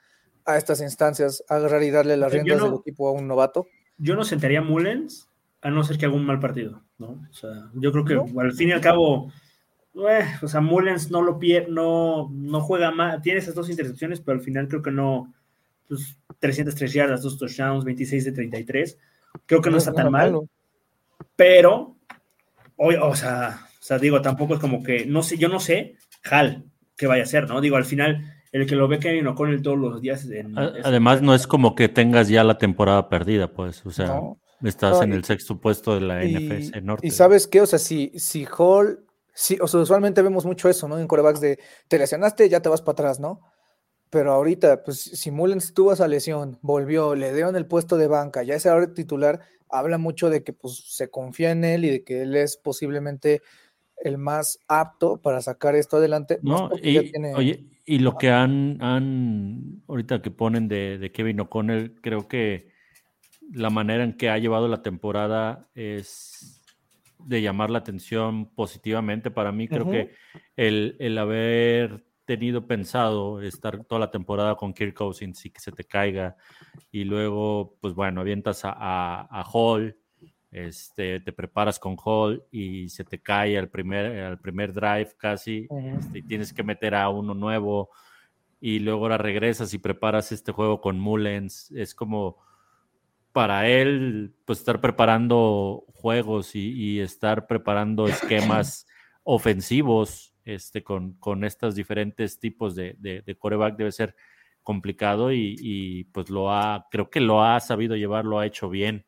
a 0.46 0.56
estas 0.56 0.80
instancias 0.80 1.44
agarrar 1.48 1.82
y 1.82 1.90
darle 1.90 2.16
las 2.16 2.32
riendas 2.32 2.62
del 2.62 2.74
equipo 2.74 3.08
a 3.08 3.12
un 3.12 3.28
novato. 3.28 3.66
Yo 3.98 4.14
no 4.14 4.24
sentaría 4.24 4.62
Mullens 4.62 5.28
a 5.62 5.70
no 5.70 5.84
ser 5.84 5.98
que 5.98 6.06
haga 6.06 6.14
un 6.14 6.24
mal 6.24 6.40
partido, 6.40 6.82
¿no? 6.98 7.26
O 7.30 7.32
sea, 7.32 7.70
yo 7.74 7.92
creo 7.92 8.04
que 8.04 8.40
al 8.40 8.52
fin 8.52 8.70
y 8.70 8.72
al 8.72 8.80
cabo, 8.80 9.30
eh, 9.94 10.26
o 10.42 10.48
sea, 10.48 10.60
Mullens 10.60 11.10
no 11.10 11.22
lo 11.22 11.38
pierde, 11.38 11.70
no, 11.70 12.28
no 12.32 12.60
juega 12.60 12.90
mal, 12.90 13.20
tiene 13.22 13.40
esas 13.40 13.54
dos 13.54 13.70
intercepciones, 13.70 14.20
pero 14.20 14.38
al 14.38 14.44
final 14.44 14.68
creo 14.68 14.82
que 14.82 14.90
no, 14.90 15.32
pues, 15.88 16.18
303 16.38 16.92
yardas, 16.92 17.22
dos 17.22 17.38
touchdowns, 17.38 17.84
26 17.84 18.24
de 18.26 18.32
33. 18.32 18.98
Creo 19.46 19.60
que 19.60 19.70
no, 19.70 19.78
está 19.78 19.92
tan 19.92 20.10
mal. 20.10 20.40
Pero, 21.36 21.96
hoy, 22.76 22.96
o, 23.00 23.14
sea, 23.14 23.66
o 23.78 23.82
sea, 23.82 23.98
digo, 23.98 24.22
tampoco 24.22 24.54
es 24.54 24.60
como 24.60 24.82
que, 24.82 25.04
no 25.06 25.22
sé, 25.22 25.36
yo 25.36 25.48
no 25.48 25.60
sé, 25.60 25.96
Hal, 26.30 26.64
qué 26.96 27.06
vaya 27.06 27.24
a 27.24 27.26
ser, 27.26 27.48
¿no? 27.48 27.60
Digo, 27.60 27.76
al 27.76 27.84
final, 27.84 28.24
el 28.52 28.66
que 28.66 28.76
lo 28.76 28.88
ve 28.88 28.98
Kevin 28.98 29.26
O'Connell 29.26 29.62
todos 29.62 29.78
los 29.78 30.00
días. 30.00 30.28
Además, 30.84 31.22
no 31.22 31.34
es 31.34 31.46
como 31.46 31.74
que 31.74 31.88
tengas 31.88 32.28
ya 32.28 32.44
la 32.44 32.58
temporada 32.58 33.08
perdida, 33.08 33.52
pues, 33.52 33.84
o 33.86 33.90
sea, 33.90 34.20
estás 34.62 35.02
en 35.02 35.12
el 35.12 35.24
sexto 35.24 35.60
puesto 35.60 35.94
de 35.94 36.00
la 36.00 36.24
NFC 36.24 36.82
Norte. 36.82 37.06
Y 37.06 37.10
sabes 37.10 37.46
qué, 37.46 37.60
o 37.60 37.66
sea, 37.66 37.78
si, 37.78 38.12
si 38.16 38.46
Hall, 38.58 39.04
si, 39.40 39.56
o 39.58 39.66
sea, 39.66 39.80
usualmente 39.80 40.20
vemos 40.20 40.44
mucho 40.44 40.68
eso, 40.68 40.86
¿no? 40.86 40.98
En 40.98 41.06
corebacks 41.06 41.40
de, 41.40 41.58
te 41.88 41.98
lesionaste, 41.98 42.46
ya 42.50 42.60
te 42.60 42.68
vas 42.68 42.82
para 42.82 42.92
atrás, 42.92 43.20
¿no? 43.20 43.40
Pero 44.10 44.32
ahorita, 44.32 44.82
pues 44.84 45.00
si 45.00 45.30
Mullens 45.30 45.72
tuvo 45.72 45.94
esa 45.94 46.06
lesión, 46.08 46.58
volvió, 46.60 47.14
le 47.14 47.32
dieron 47.32 47.56
el 47.56 47.64
puesto 47.64 47.96
de 47.96 48.06
banca, 48.06 48.42
ya 48.42 48.54
es 48.54 48.66
ahora 48.66 48.92
titular, 48.92 49.40
habla 49.70 49.96
mucho 49.96 50.28
de 50.28 50.44
que 50.44 50.52
pues, 50.52 50.94
se 50.94 51.08
confía 51.08 51.52
en 51.52 51.64
él 51.64 51.86
y 51.86 51.88
de 51.88 52.04
que 52.04 52.20
él 52.20 52.36
es 52.36 52.58
posiblemente 52.58 53.40
el 54.04 54.18
más 54.18 54.58
apto 54.68 55.16
para 55.22 55.40
sacar 55.40 55.74
esto 55.74 55.96
adelante. 55.96 56.38
No, 56.42 56.68
y, 56.82 56.98
oye, 57.34 57.64
y 57.86 58.00
lo 58.00 58.18
que 58.18 58.28
han, 58.28 58.76
han 58.82 59.82
ahorita 59.88 60.20
que 60.20 60.30
ponen 60.30 60.68
de, 60.68 60.98
de 60.98 61.12
Kevin 61.12 61.40
O'Connell, 61.40 61.98
creo 62.02 62.28
que 62.28 62.68
la 63.54 63.70
manera 63.70 64.04
en 64.04 64.18
que 64.18 64.28
ha 64.28 64.36
llevado 64.36 64.68
la 64.68 64.82
temporada 64.82 65.70
es 65.74 66.59
de 67.26 67.42
llamar 67.42 67.70
la 67.70 67.78
atención 67.78 68.46
positivamente 68.54 69.30
para 69.30 69.52
mí. 69.52 69.68
Creo 69.68 69.90
que 69.90 70.12
el, 70.56 70.96
el 70.98 71.18
haber 71.18 72.04
tenido 72.30 72.64
pensado 72.64 73.42
estar 73.42 73.82
toda 73.84 73.98
la 73.98 74.10
temporada 74.12 74.54
con 74.54 74.72
Kirk 74.72 74.94
Cousins 74.94 75.44
y 75.46 75.50
que 75.50 75.58
se 75.58 75.72
te 75.72 75.82
caiga 75.82 76.36
y 76.92 77.02
luego, 77.02 77.76
pues 77.80 77.92
bueno, 77.92 78.20
avientas 78.20 78.64
a, 78.64 78.72
a, 78.72 79.44
Hall, 79.52 79.96
este, 80.52 81.18
te 81.18 81.32
preparas 81.32 81.80
con 81.80 81.96
Hall 82.04 82.44
y 82.52 82.88
se 82.88 83.04
te 83.04 83.20
cae 83.20 83.58
al 83.58 83.68
primer, 83.68 84.22
al 84.22 84.38
primer 84.38 84.72
drive 84.72 85.10
casi 85.16 85.66
este, 85.96 86.18
y 86.18 86.22
tienes 86.22 86.52
que 86.52 86.62
meter 86.62 86.94
a 86.94 87.08
uno 87.08 87.34
nuevo 87.34 87.90
y 88.60 88.78
luego 88.78 89.02
ahora 89.02 89.18
regresas 89.18 89.74
y 89.74 89.78
preparas 89.78 90.30
este 90.30 90.52
juego 90.52 90.80
con 90.80 91.00
Mullens. 91.00 91.72
Es 91.72 91.96
como 91.96 92.36
para 93.32 93.68
él, 93.68 94.34
pues 94.44 94.60
estar 94.60 94.80
preparando 94.80 95.84
juegos 95.94 96.54
y, 96.54 96.72
y 96.72 97.00
estar 97.00 97.46
preparando 97.46 98.06
esquemas 98.06 98.86
ofensivos 99.22 100.30
este, 100.44 100.82
con, 100.82 101.14
con 101.14 101.44
estos 101.44 101.74
diferentes 101.74 102.38
tipos 102.38 102.74
de, 102.74 102.96
de, 102.98 103.36
coreback 103.36 103.76
debe 103.76 103.92
ser 103.92 104.16
complicado 104.62 105.32
y, 105.32 106.08
pues 106.12 106.30
lo 106.30 106.52
ha, 106.52 106.86
creo 106.90 107.10
que 107.10 107.20
lo 107.20 107.42
ha 107.42 107.60
sabido 107.60 107.96
llevar, 107.96 108.24
lo 108.24 108.38
ha 108.38 108.46
hecho 108.46 108.68
bien. 108.68 109.04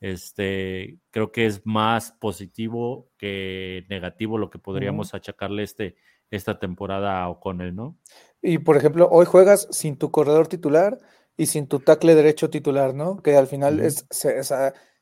Este, 0.00 0.98
creo 1.10 1.32
que 1.32 1.46
es 1.46 1.66
más 1.66 2.12
positivo 2.12 3.10
que 3.18 3.84
negativo 3.88 4.38
lo 4.38 4.48
que 4.50 4.58
podríamos 4.58 5.14
achacarle 5.14 5.64
este, 5.64 5.96
esta 6.30 6.58
temporada 6.58 7.22
a 7.22 7.28
O'Connell, 7.28 7.74
¿no? 7.74 7.96
Y 8.40 8.58
por 8.58 8.76
ejemplo, 8.76 9.08
hoy 9.10 9.26
juegas 9.26 9.66
sin 9.72 9.96
tu 9.96 10.10
corredor 10.10 10.46
titular 10.46 10.98
y 11.38 11.46
sin 11.46 11.68
tu 11.68 11.78
tackle 11.78 12.14
derecho 12.14 12.50
titular, 12.50 12.94
¿no? 12.94 13.22
Que 13.22 13.36
al 13.36 13.46
final 13.46 13.80
es, 13.80 14.06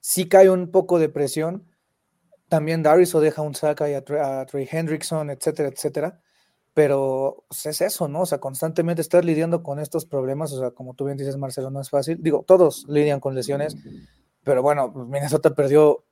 sí 0.01 0.29
cae 0.29 0.51
un 0.51 0.71
poco 0.71 1.01
de 1.01 1.09
presión 1.09 1.67
también 2.49 2.83
Darius 2.83 3.15
o 3.15 3.21
deja 3.21 3.43
un 3.43 3.55
sack 3.55 3.81
ahí 3.83 3.95
a, 3.95 4.47
Trey 4.47 4.69
Hendrickson, 4.71 5.31
etcétera, 5.31 5.69
etcétera. 5.69 6.21
Pero 6.75 7.45
pues, 7.49 7.67
es 7.67 7.81
eso, 7.81 8.07
¿no? 8.07 8.21
O 8.21 8.27
sea, 8.27 8.39
constantemente 8.39 9.03
estar 9.03 9.25
lidiando 9.25 9.63
con 9.63 9.79
estos 9.79 10.05
problemas, 10.05 10.53
o 10.53 10.61
sea, 10.61 10.71
como 10.71 10.95
tú 10.95 11.07
bien 11.07 11.17
dices, 11.17 11.37
Marcelo, 11.37 11.71
no 11.71 11.81
es 11.81 11.91
fácil. 11.91 12.19
Digo, 12.21 12.45
todos 12.47 12.85
lidian 12.89 13.19
con 13.19 13.35
lesiones, 13.35 13.77
pero 14.45 14.63
bueno, 14.63 14.93
pues, 14.93 15.09
Minnesota 15.09 15.55
perdió 15.55 16.05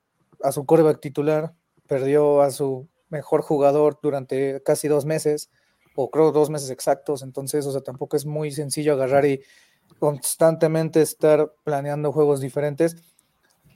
a 0.42 0.52
su 0.52 0.64
quarterback 0.64 1.00
titular, 1.00 1.54
perdió 1.87 2.40
a 2.40 2.50
su 2.50 2.88
mejor 3.10 3.42
jugador 3.42 3.98
durante 4.02 4.62
casi 4.62 4.88
dos 4.88 5.04
meses, 5.04 5.50
o 5.94 6.10
creo 6.10 6.32
dos 6.32 6.50
meses 6.50 6.70
exactos, 6.70 7.22
entonces, 7.22 7.64
o 7.66 7.72
sea, 7.72 7.82
tampoco 7.82 8.16
es 8.16 8.26
muy 8.26 8.50
sencillo 8.50 8.94
agarrar 8.94 9.26
y 9.26 9.42
constantemente 9.98 11.00
estar 11.02 11.52
planeando 11.64 12.12
juegos 12.12 12.40
diferentes 12.40 12.96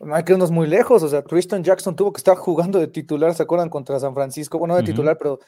no 0.01 0.15
hay 0.15 0.23
que 0.23 0.33
irnos 0.33 0.51
muy 0.51 0.67
lejos, 0.67 1.03
o 1.03 1.09
sea, 1.09 1.23
Tristan 1.23 1.65
Jackson 1.65 1.97
tuvo 1.97 2.13
que 2.13 2.19
estar 2.19 2.37
jugando 2.37 2.79
de 2.79 2.87
titular, 2.87 3.35
¿se 3.35 3.43
acuerdan? 3.43 3.69
Contra 3.69 3.99
San 3.99 4.15
Francisco, 4.15 4.59
bueno, 4.59 4.77
de 4.77 4.83
titular, 4.83 5.19
pero 5.19 5.41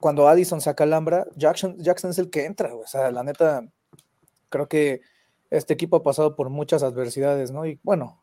cuando 0.00 0.28
Addison 0.28 0.60
saca 0.60 0.84
Alhambra, 0.84 1.26
Jackson, 1.36 1.76
Jackson 1.78 2.10
es 2.10 2.18
el 2.18 2.30
que 2.30 2.46
entra, 2.46 2.74
o 2.74 2.86
sea, 2.86 3.10
la 3.10 3.22
neta, 3.22 3.66
creo 4.48 4.68
que 4.68 5.02
este 5.50 5.74
equipo 5.74 5.96
ha 5.96 6.02
pasado 6.02 6.34
por 6.34 6.50
muchas 6.50 6.82
adversidades, 6.82 7.50
¿no? 7.50 7.66
Y 7.66 7.78
bueno, 7.82 8.22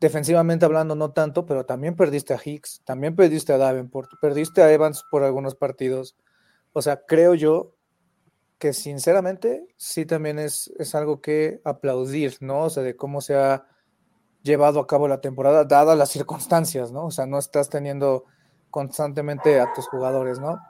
defensivamente 0.00 0.64
hablando 0.64 0.94
no 0.96 1.12
tanto, 1.12 1.46
pero 1.46 1.64
también 1.64 1.94
perdiste 1.94 2.34
a 2.34 2.40
Hicks, 2.42 2.82
también 2.84 3.14
perdiste 3.14 3.52
a 3.52 3.58
Davenport, 3.58 4.10
perdiste 4.20 4.62
a 4.62 4.72
Evans 4.72 5.04
por 5.10 5.22
algunos 5.22 5.54
partidos, 5.54 6.16
o 6.72 6.82
sea, 6.82 7.02
creo 7.06 7.34
yo 7.34 7.74
que 8.62 8.72
sinceramente 8.72 9.66
sí 9.76 10.06
también 10.06 10.38
es, 10.38 10.72
es 10.78 10.94
algo 10.94 11.20
que 11.20 11.60
aplaudir, 11.64 12.36
¿no? 12.38 12.66
O 12.66 12.70
sea, 12.70 12.84
de 12.84 12.94
cómo 12.94 13.20
se 13.20 13.34
ha 13.34 13.66
llevado 14.44 14.78
a 14.78 14.86
cabo 14.86 15.08
la 15.08 15.20
temporada, 15.20 15.64
dadas 15.64 15.98
las 15.98 16.10
circunstancias, 16.10 16.92
¿no? 16.92 17.06
O 17.06 17.10
sea, 17.10 17.26
no 17.26 17.40
estás 17.40 17.68
teniendo 17.68 18.24
constantemente 18.70 19.58
a 19.58 19.72
tus 19.72 19.88
jugadores, 19.88 20.38
¿no? 20.38 20.60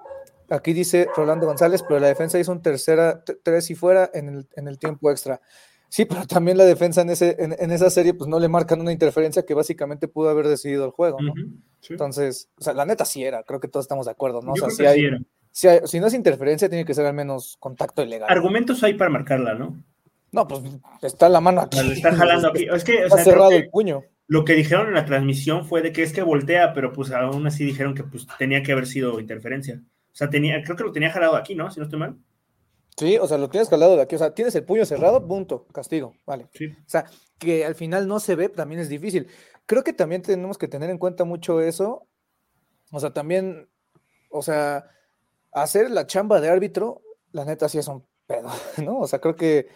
Aquí 0.49 0.73
dice 0.73 1.07
Rolando 1.15 1.45
González, 1.45 1.85
pero 1.87 2.01
la 2.01 2.07
defensa 2.07 2.39
hizo 2.39 2.51
un 2.53 2.63
tercera, 2.63 3.23
tres 3.43 3.69
y 3.69 3.75
fuera 3.75 4.11
en 4.15 4.31
el, 4.31 4.49
en 4.57 4.69
el 4.69 4.79
tiempo 4.79 5.11
extra. 5.11 5.43
Sí, 5.91 6.07
pero 6.07 6.27
también 6.27 6.57
la 6.57 6.65
defensa 6.65 7.03
en, 7.03 7.11
ese, 7.11 7.37
en, 7.39 7.71
esa 7.71 7.91
serie, 7.91 8.15
pues 8.15 8.27
no 8.27 8.41
le 8.41 8.49
marcan 8.49 8.81
una 8.81 8.93
interferencia 8.93 9.45
que 9.45 9.53
básicamente 9.53 10.09
pudo 10.09 10.31
haber 10.31 10.49
decidido 10.49 10.87
el 10.87 10.93
juego, 10.93 11.21
¿no? 11.21 11.35
Entonces, 11.91 12.49
o 12.57 12.63
sea, 12.63 12.73
la 12.73 12.87
neta 12.87 13.05
sí 13.05 13.23
era, 13.23 13.43
creo 13.43 13.61
que 13.61 13.69
todos 13.69 13.85
estamos 13.85 14.07
de 14.07 14.13
acuerdo, 14.13 14.41
¿no? 14.41 14.53
o 14.53 14.57
sea, 14.57 14.71
si, 14.71 14.87
hay, 14.87 15.11
si, 15.53 15.69
si, 15.85 16.01
no 16.01 16.09
es 16.09 16.15
interferencia, 16.15 16.69
tiene 16.69 16.85
que 16.85 16.95
ser 16.95 17.07
al 17.07 17.15
menos 17.15 17.57
contacto 17.61 18.03
ilegal. 18.03 18.29
Argumentos 18.31 18.83
hay 18.83 18.95
para 18.95 19.11
marcarla, 19.11 19.55
¿no? 19.55 19.83
No, 20.33 20.49
pues 20.49 20.63
está 21.03 21.29
la 21.29 21.41
mano 21.41 21.61
aquí. 21.61 21.79
está 21.79 22.15
jalando 22.15 22.49
aquí. 22.49 22.67
Es 22.73 22.85
que, 22.85 23.05
está 23.05 23.23
cerrado 23.23 23.51
el 23.51 23.69
puño. 23.69 24.03
Lo 24.27 24.47
que 24.47 24.55
dijeron 24.55 24.89
en 24.89 24.95
la 24.95 25.05
transmisión 25.05 25.67
fue 25.67 25.83
de 25.83 25.93
que 25.93 26.03
es 26.03 26.13
que 26.15 26.23
voltea, 26.23 26.73
pero 26.73 26.93
pues 26.93 27.13
aún 27.13 27.47
así 27.47 27.65
dijeron 27.65 27.95
que 27.95 28.03
pues 28.03 28.27
tenía 28.39 28.63
que 28.63 28.73
haber 28.73 28.87
sido 28.87 29.21
interferencia. 29.21 29.83
O 29.85 30.15
sea, 30.15 30.31
tenía, 30.31 30.63
creo 30.65 30.75
que 30.77 30.85
lo 30.85 30.93
tenía 30.93 31.11
jalado 31.11 31.37
aquí, 31.37 31.55
¿no? 31.55 31.71
Si 31.71 31.79
no 31.79 31.85
estoy 31.85 31.99
mal. 31.99 32.17
Sí, 32.97 33.19
o 33.19 33.27
sea, 33.27 33.37
lo 33.37 33.51
tienes 33.51 33.69
jalado 33.69 33.97
de 33.97 34.03
aquí. 34.03 34.15
O 34.15 34.19
sea, 34.19 34.35
tienes 34.35 34.55
el 34.55 34.65
puño 34.65 34.87
cerrado, 34.87 35.27
punto, 35.27 35.67
castigo. 35.67 36.15
Vale. 36.25 36.47
Sí. 36.55 36.67
O 36.67 36.89
sea, 36.89 37.05
que 37.39 37.67
al 37.67 37.75
final 37.75 38.09
no 38.09 38.21
se 38.21 38.35
ve, 38.35 38.49
también 38.49 38.81
es 38.81 38.89
difícil. 38.89 39.29
Creo 39.67 39.85
que 39.85 39.93
también 39.93 40.23
tenemos 40.23 40.57
que 40.57 40.69
tener 40.69 40.89
en 40.89 40.99
cuenta 40.99 41.25
mucho 41.25 41.61
eso. 41.61 42.07
O 42.91 43.01
sea, 43.01 43.13
también, 43.13 43.69
o 44.31 44.43
sea, 44.43 44.87
hacer 45.53 45.91
la 45.91 46.07
chamba 46.07 46.41
de 46.41 46.49
árbitro, 46.49 47.03
la 47.33 47.45
neta 47.45 47.69
sí 47.69 47.79
es 47.79 47.89
un 47.89 48.05
pedo, 48.27 48.49
¿no? 48.85 49.01
O 49.01 49.07
sea, 49.07 49.21
creo 49.21 49.37
que 49.37 49.69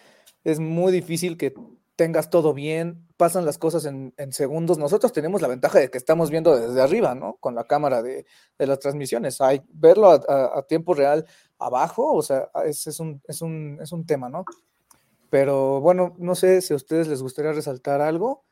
es 0.45 0.59
muy 0.61 0.93
difícil 0.93 1.37
que 1.37 1.55
tengas 1.97 2.29
todo 2.29 2.53
bien, 2.53 3.07
pasan 3.17 3.47
las 3.47 3.57
cosas 3.57 3.87
en, 3.87 4.13
segundos. 4.31 4.77
Nosotros 4.77 5.13
tenemos 5.13 5.41
la 5.41 5.49
ventaja 5.49 5.79
de 5.79 5.91
que 5.91 5.97
estamos 5.97 6.31
viendo 6.31 6.57
desde 6.57 6.81
arriba, 6.83 7.15
¿no? 7.15 7.37
Con 7.41 7.55
la 7.55 7.65
cámara 7.65 8.03
de, 8.03 8.27
las 8.59 8.79
transmisiones. 8.79 9.41
Hay, 9.41 9.63
verlo 9.69 10.11
a, 10.11 10.63
tiempo 10.69 10.95
real, 10.95 11.27
abajo, 11.59 12.15
o 12.15 12.23
sea, 12.23 12.51
es, 12.67 12.87
es, 12.87 13.01
un, 13.01 13.23
es, 13.27 13.41
un, 13.41 13.79
es 13.81 13.93
un 13.93 14.05
tema, 14.07 14.29
¿no? 14.29 14.45
Pero 15.31 15.81
bueno, 15.81 16.15
no 16.19 16.35
sé 16.35 16.61
si 16.61 16.75
a 16.75 16.77
ustedes 16.77 17.09
les 17.09 17.23
gustaría 17.23 17.53
resaltar 17.53 18.01
algo. 18.01 18.45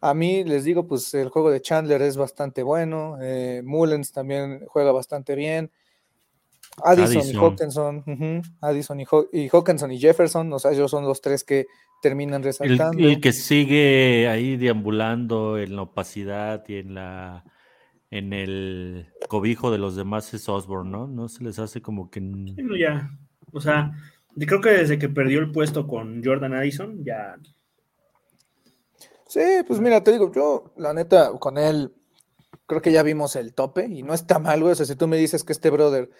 A 0.00 0.14
mí 0.14 0.44
les 0.44 0.64
digo, 0.64 0.86
pues 0.86 1.12
el 1.14 1.28
juego 1.28 1.50
de 1.50 1.60
Chandler 1.60 2.02
es 2.02 2.16
bastante 2.16 2.62
bueno, 2.62 3.18
eh, 3.20 3.62
Mullens 3.64 4.12
también 4.12 4.64
juega 4.66 4.92
bastante 4.92 5.34
bien. 5.34 5.70
Addison, 6.84 7.26
y 7.26 7.34
Hawkinson, 7.34 8.42
Addison 8.60 9.00
y, 9.00 9.06
y, 9.32 9.48
Hawkinson 9.48 9.92
y 9.92 9.98
Jefferson, 9.98 10.52
o 10.52 10.58
sea, 10.58 10.72
ellos 10.72 10.90
son 10.90 11.04
los 11.04 11.20
tres 11.20 11.42
que 11.42 11.66
terminan 12.02 12.42
resaltando. 12.42 13.08
El, 13.08 13.20
que 13.20 13.32
sigue 13.32 14.28
ahí 14.28 14.56
deambulando 14.56 15.58
en 15.58 15.74
la 15.74 15.82
opacidad 15.82 16.64
y 16.68 16.76
en 16.76 16.94
la 16.94 17.44
en 18.10 18.32
el 18.32 19.08
cobijo 19.28 19.70
de 19.70 19.78
los 19.78 19.96
demás 19.96 20.32
es 20.34 20.48
Osborne, 20.48 20.90
¿no? 20.90 21.06
No 21.06 21.28
se 21.28 21.42
les 21.42 21.58
hace 21.58 21.82
como 21.82 22.10
que. 22.10 22.22
ya. 22.78 23.10
O 23.52 23.60
sea, 23.60 23.92
creo 24.36 24.60
que 24.60 24.70
desde 24.70 24.98
que 24.98 25.08
perdió 25.08 25.40
el 25.40 25.50
puesto 25.50 25.86
con 25.86 26.22
Jordan 26.24 26.54
Addison, 26.54 27.04
ya. 27.04 27.36
Sí, 29.26 29.40
pues 29.66 29.80
mira, 29.80 30.04
te 30.04 30.12
digo, 30.12 30.30
yo, 30.32 30.72
la 30.76 30.94
neta, 30.94 31.32
con 31.38 31.58
él, 31.58 31.92
creo 32.66 32.80
que 32.80 32.92
ya 32.92 33.02
vimos 33.02 33.34
el 33.34 33.54
tope 33.54 33.86
y 33.86 34.02
no 34.02 34.14
está 34.14 34.38
mal, 34.38 34.60
güey. 34.60 34.72
O 34.72 34.76
sea, 34.76 34.86
si 34.86 34.94
tú 34.94 35.08
me 35.08 35.16
dices 35.16 35.42
que 35.42 35.52
este 35.52 35.70
brother, 35.70 36.10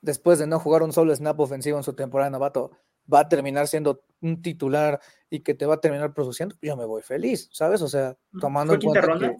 después 0.00 0.38
de 0.38 0.46
no 0.46 0.58
jugar 0.58 0.82
un 0.82 0.92
solo 0.92 1.14
snap 1.14 1.38
ofensivo 1.40 1.78
en 1.78 1.84
su 1.84 1.94
temporada 1.94 2.30
novato, 2.30 2.70
va 3.12 3.20
a 3.20 3.28
terminar 3.28 3.68
siendo 3.68 4.02
un 4.20 4.42
titular 4.42 5.00
y 5.30 5.40
que 5.40 5.54
te 5.54 5.66
va 5.66 5.74
a 5.74 5.80
terminar 5.80 6.14
produciendo, 6.14 6.56
yo 6.60 6.76
me 6.76 6.84
voy 6.84 7.02
feliz, 7.02 7.48
¿sabes? 7.52 7.82
O 7.82 7.88
sea, 7.88 8.16
tomando 8.40 8.74
en 8.74 8.80
cuenta 8.80 9.18
que 9.18 9.36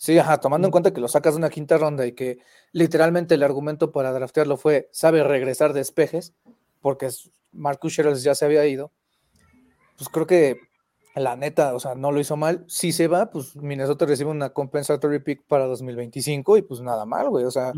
Sí, 0.00 0.18
ajá, 0.18 0.38
tomando 0.38 0.66
en 0.66 0.72
cuenta 0.72 0.94
que 0.94 1.00
lo 1.02 1.08
sacas 1.08 1.34
de 1.34 1.38
una 1.40 1.50
quinta 1.50 1.76
ronda 1.76 2.06
y 2.06 2.12
que 2.12 2.38
literalmente 2.72 3.34
el 3.34 3.42
argumento 3.42 3.92
para 3.92 4.12
draftearlo 4.12 4.56
fue, 4.56 4.88
sabe 4.92 5.22
regresar 5.22 5.74
de 5.74 5.82
espejes, 5.82 6.32
porque 6.80 7.10
Marcus 7.52 7.92
Sherrills 7.92 8.22
ya 8.22 8.34
se 8.34 8.46
había 8.46 8.64
ido, 8.64 8.92
pues 9.98 10.08
creo 10.08 10.26
que 10.26 10.58
la 11.14 11.36
neta, 11.36 11.74
o 11.74 11.80
sea, 11.80 11.96
no 11.96 12.12
lo 12.12 12.20
hizo 12.20 12.38
mal. 12.38 12.64
Si 12.66 12.92
se 12.92 13.08
va, 13.08 13.30
pues 13.30 13.54
Minnesota 13.56 14.06
recibe 14.06 14.30
una 14.30 14.54
compensatory 14.54 15.18
pick 15.18 15.42
para 15.46 15.66
2025 15.66 16.56
y 16.56 16.62
pues 16.62 16.80
nada 16.80 17.04
mal, 17.04 17.28
güey, 17.28 17.44
o 17.44 17.50
sea, 17.50 17.74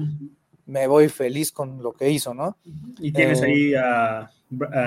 me 0.67 0.87
voy 0.87 1.09
feliz 1.09 1.53
con 1.53 1.83
lo 1.83 1.93
que 1.93 2.11
hizo, 2.11 2.35
¿no? 2.35 2.57
Y 2.99 3.13
tienes 3.13 3.43
eh, 3.43 3.47
ahí 3.47 3.75
a, 3.75 4.31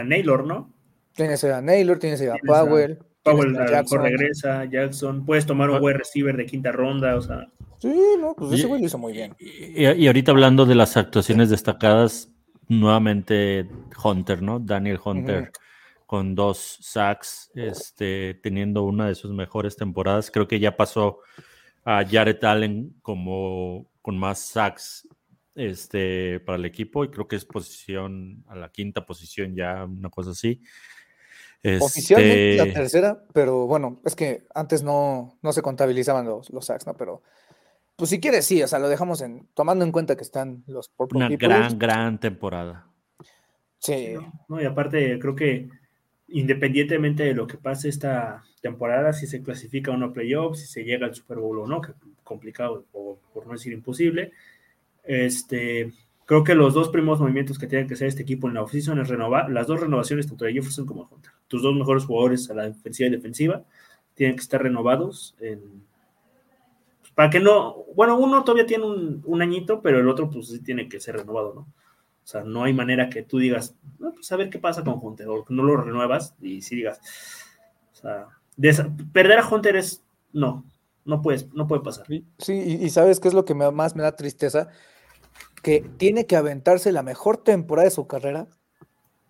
Naylor, 0.03 0.45
¿no? 0.45 0.71
Tienes 1.13 1.43
a 1.43 1.61
Naylor, 1.61 1.99
tienes 1.99 2.21
ahí 2.21 2.27
a 2.27 2.35
Powell. 2.45 2.99
Powell 3.23 3.57
a 3.57 3.81
regresa, 3.81 4.65
Jackson, 4.65 5.25
puedes 5.25 5.45
tomar 5.45 5.69
un 5.69 5.81
wide 5.81 5.97
receiver 5.97 6.37
de 6.37 6.45
quinta 6.45 6.71
ronda, 6.71 7.15
o 7.15 7.21
sea. 7.21 7.47
Sí, 7.79 7.93
no, 8.19 8.35
pues 8.35 8.53
ese 8.53 8.67
güey 8.67 8.81
lo 8.81 8.87
hizo 8.87 8.97
muy 8.97 9.13
bien. 9.13 9.35
Y, 9.39 10.07
ahorita 10.07 10.31
hablando 10.31 10.65
de 10.65 10.75
las 10.75 10.95
actuaciones 10.97 11.49
destacadas, 11.49 12.29
nuevamente 12.67 13.67
Hunter, 14.03 14.41
¿no? 14.41 14.59
Daniel 14.59 14.99
Hunter 15.03 15.51
con 16.05 16.35
dos 16.35 16.77
sacks, 16.81 17.51
este, 17.55 18.35
teniendo 18.35 18.83
una 18.83 19.07
de 19.07 19.15
sus 19.15 19.31
mejores 19.31 19.75
temporadas. 19.75 20.29
Creo 20.31 20.47
que 20.47 20.59
ya 20.59 20.77
pasó 20.77 21.19
a 21.83 22.03
Jared 22.05 22.43
Allen 22.43 22.95
como 23.01 23.87
con 24.01 24.17
más 24.17 24.39
sacks 24.39 25.07
este, 25.55 26.39
para 26.41 26.57
el 26.57 26.65
equipo 26.65 27.03
y 27.03 27.09
creo 27.09 27.27
que 27.27 27.35
es 27.35 27.45
posición 27.45 28.43
a 28.47 28.55
la 28.55 28.69
quinta 28.69 29.05
posición 29.05 29.55
ya, 29.55 29.85
una 29.85 30.09
cosa 30.09 30.31
así. 30.31 30.61
Oficialmente 31.81 32.57
la 32.57 32.63
este 32.63 32.79
tercera, 32.79 33.23
pero 33.33 33.65
bueno, 33.65 33.99
es 34.05 34.15
que 34.15 34.43
antes 34.53 34.83
no, 34.83 35.39
no 35.41 35.51
se 35.51 35.63
contabilizaban 35.63 36.25
los, 36.25 36.51
los 36.51 36.65
sacks, 36.65 36.85
¿no? 36.85 36.95
Pero 36.95 37.23
pues 37.95 38.09
si 38.09 38.19
quieres, 38.19 38.45
sí, 38.45 38.61
o 38.61 38.67
sea, 38.67 38.77
lo 38.77 38.89
dejamos 38.89 39.21
en, 39.21 39.47
tomando 39.53 39.83
en 39.83 39.91
cuenta 39.91 40.15
que 40.15 40.23
están 40.23 40.63
los 40.67 40.91
Una 40.97 41.29
gran, 41.29 41.79
gran 41.79 42.19
temporada. 42.19 42.87
Sí. 43.79 44.15
No, 44.47 44.61
y 44.61 44.65
aparte, 44.65 45.17
creo 45.19 45.35
que 45.35 45.69
independientemente 46.27 47.23
de 47.23 47.33
lo 47.33 47.47
que 47.47 47.57
pase 47.57 47.87
esta 47.87 48.43
temporada, 48.61 49.13
si 49.13 49.27
se 49.27 49.41
clasifica 49.41 49.91
a 49.91 49.95
uno 49.95 50.11
playoff, 50.11 50.57
si 50.57 50.65
se 50.65 50.83
llega 50.83 51.05
al 51.05 51.15
Super 51.15 51.37
Bowl 51.37 51.59
o 51.59 51.67
no, 51.67 51.81
que 51.81 51.93
complicado, 52.23 52.85
o 52.91 53.19
por 53.33 53.47
no 53.47 53.53
decir 53.53 53.73
imposible, 53.73 54.33
este, 55.07 55.93
Creo 56.25 56.43
que 56.43 56.55
los 56.55 56.73
dos 56.73 56.89
primeros 56.89 57.19
movimientos 57.19 57.59
que 57.59 57.67
tiene 57.67 57.85
que 57.85 57.93
hacer 57.93 58.07
este 58.07 58.23
equipo 58.23 58.47
en 58.47 58.55
la 58.55 58.63
oficina 58.63 58.99
es 59.01 59.07
renovar 59.07 59.49
las 59.51 59.67
dos 59.67 59.79
renovaciones, 59.79 60.27
tanto 60.27 60.45
de 60.45 60.53
Jefferson 60.53 60.87
como 60.87 61.03
de 61.03 61.13
Hunter. 61.13 61.31
Tus 61.47 61.61
dos 61.61 61.75
mejores 61.75 62.05
jugadores 62.05 62.49
a 62.49 62.55
la 62.55 62.63
defensiva 62.63 63.07
y 63.07 63.11
defensiva 63.11 63.63
tienen 64.15 64.35
que 64.35 64.41
estar 64.41 64.61
renovados 64.61 65.35
pues, 65.37 65.59
para 67.13 67.29
que 67.29 67.39
no, 67.39 67.85
bueno, 67.95 68.17
uno 68.17 68.43
todavía 68.43 68.65
tiene 68.65 68.85
un, 68.85 69.41
añito, 69.41 69.81
pero 69.81 69.99
el 69.99 70.09
otro 70.09 70.29
pues 70.29 70.47
sí 70.47 70.59
tiene 70.61 70.89
que 70.89 70.99
ser 70.99 71.15
renovado, 71.15 71.53
¿no? 71.53 71.61
O 71.61 72.27
sea, 72.27 72.43
no 72.43 72.63
hay 72.63 72.73
manera 72.73 73.07
que 73.07 73.21
tú 73.21 73.37
digas, 73.37 73.75
no, 73.99 74.11
pues 74.11 74.31
a 74.31 74.35
ver 74.35 74.49
qué 74.49 74.57
pasa 74.57 74.83
con 74.83 74.99
Hunter, 74.99 75.27
o 75.29 75.45
no 75.49 75.63
lo 75.63 75.77
renuevas 75.77 76.35
y 76.41 76.63
si 76.63 76.75
digas, 76.75 76.99
o 77.93 77.95
sea, 77.95 78.27
perder 79.13 79.37
a 79.37 79.47
Hunter 79.47 79.75
es, 79.75 80.03
no, 80.33 80.65
no 81.05 81.21
puedes, 81.21 81.53
no 81.53 81.67
puede 81.67 81.83
pasar. 81.83 82.07
Sí, 82.39 82.53
y, 82.53 82.89
sabes 82.89 83.19
qué 83.19 83.27
es 83.27 83.35
lo 83.35 83.45
que 83.45 83.53
más 83.53 83.95
me 83.95 84.01
da 84.01 84.15
tristeza, 84.15 84.69
que 85.65 85.81
tiene 85.97 86.27
que 86.27 86.35
aventarse 86.35 86.91
la 86.91 87.01
mejor 87.01 87.37
temporada 87.37 87.85
de 87.85 87.95
su 87.95 88.05
carrera 88.05 88.47